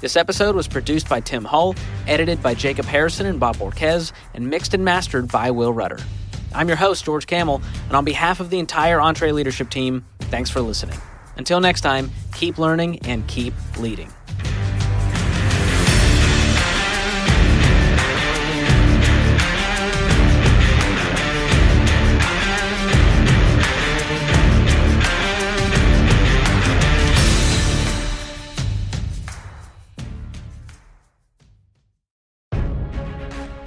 This 0.00 0.16
episode 0.16 0.54
was 0.54 0.68
produced 0.68 1.08
by 1.08 1.20
Tim 1.20 1.44
Hull, 1.44 1.74
edited 2.06 2.42
by 2.42 2.54
Jacob 2.54 2.84
Harrison 2.84 3.26
and 3.26 3.40
Bob 3.40 3.56
Borquez, 3.56 4.12
and 4.34 4.48
mixed 4.48 4.74
and 4.74 4.84
mastered 4.84 5.32
by 5.32 5.50
Will 5.50 5.72
Rudder. 5.72 5.98
I'm 6.54 6.68
your 6.68 6.76
host, 6.76 7.04
George 7.04 7.26
Kamel, 7.26 7.62
and 7.86 7.96
on 7.96 8.04
behalf 8.04 8.40
of 8.40 8.50
the 8.50 8.58
entire 8.58 8.98
EntreLeadership 8.98 9.70
team, 9.70 10.04
thanks 10.20 10.50
for 10.50 10.60
listening. 10.60 10.98
Until 11.36 11.60
next 11.60 11.80
time, 11.80 12.10
keep 12.34 12.58
learning 12.58 13.00
and 13.06 13.26
keep 13.26 13.54
leading. 13.78 14.10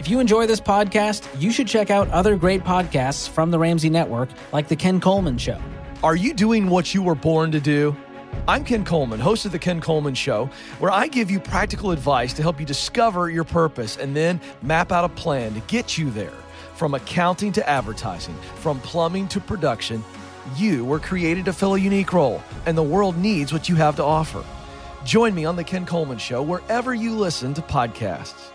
You 0.09 0.19
enjoy 0.19 0.47
this 0.47 0.59
podcast, 0.59 1.27
you 1.39 1.51
should 1.51 1.67
check 1.67 1.91
out 1.91 2.09
other 2.09 2.35
great 2.35 2.63
podcasts 2.63 3.29
from 3.29 3.51
the 3.51 3.59
Ramsey 3.59 3.89
Network, 3.89 4.29
like 4.51 4.67
The 4.67 4.75
Ken 4.75 4.99
Coleman 4.99 5.37
Show. 5.37 5.61
Are 6.03 6.15
you 6.15 6.33
doing 6.33 6.69
what 6.69 6.93
you 6.93 7.03
were 7.03 7.15
born 7.15 7.51
to 7.51 7.59
do? 7.59 7.95
I'm 8.47 8.63
Ken 8.63 8.83
Coleman, 8.85 9.19
host 9.19 9.45
of 9.45 9.51
The 9.51 9.59
Ken 9.59 9.81
Coleman 9.81 10.15
Show, 10.15 10.49
where 10.79 10.91
I 10.91 11.07
give 11.07 11.29
you 11.29 11.39
practical 11.39 11.91
advice 11.91 12.33
to 12.33 12.41
help 12.41 12.59
you 12.59 12.65
discover 12.65 13.29
your 13.29 13.43
purpose 13.43 13.97
and 13.97 14.15
then 14.15 14.39
map 14.61 14.91
out 14.91 15.05
a 15.05 15.09
plan 15.09 15.53
to 15.53 15.59
get 15.61 15.97
you 15.97 16.09
there. 16.11 16.33
From 16.75 16.93
accounting 16.93 17.51
to 17.51 17.69
advertising, 17.69 18.35
from 18.55 18.79
plumbing 18.79 19.27
to 19.29 19.39
production, 19.39 20.03
you 20.55 20.85
were 20.85 20.99
created 20.99 21.45
to 21.45 21.53
fill 21.53 21.75
a 21.75 21.79
unique 21.79 22.13
role, 22.13 22.41
and 22.65 22.77
the 22.77 22.83
world 22.83 23.17
needs 23.17 23.53
what 23.53 23.69
you 23.69 23.75
have 23.75 23.95
to 23.97 24.03
offer. 24.03 24.43
Join 25.03 25.35
me 25.35 25.45
on 25.45 25.55
The 25.55 25.63
Ken 25.63 25.85
Coleman 25.85 26.17
Show 26.17 26.41
wherever 26.41 26.93
you 26.93 27.15
listen 27.15 27.53
to 27.53 27.61
podcasts. 27.61 28.51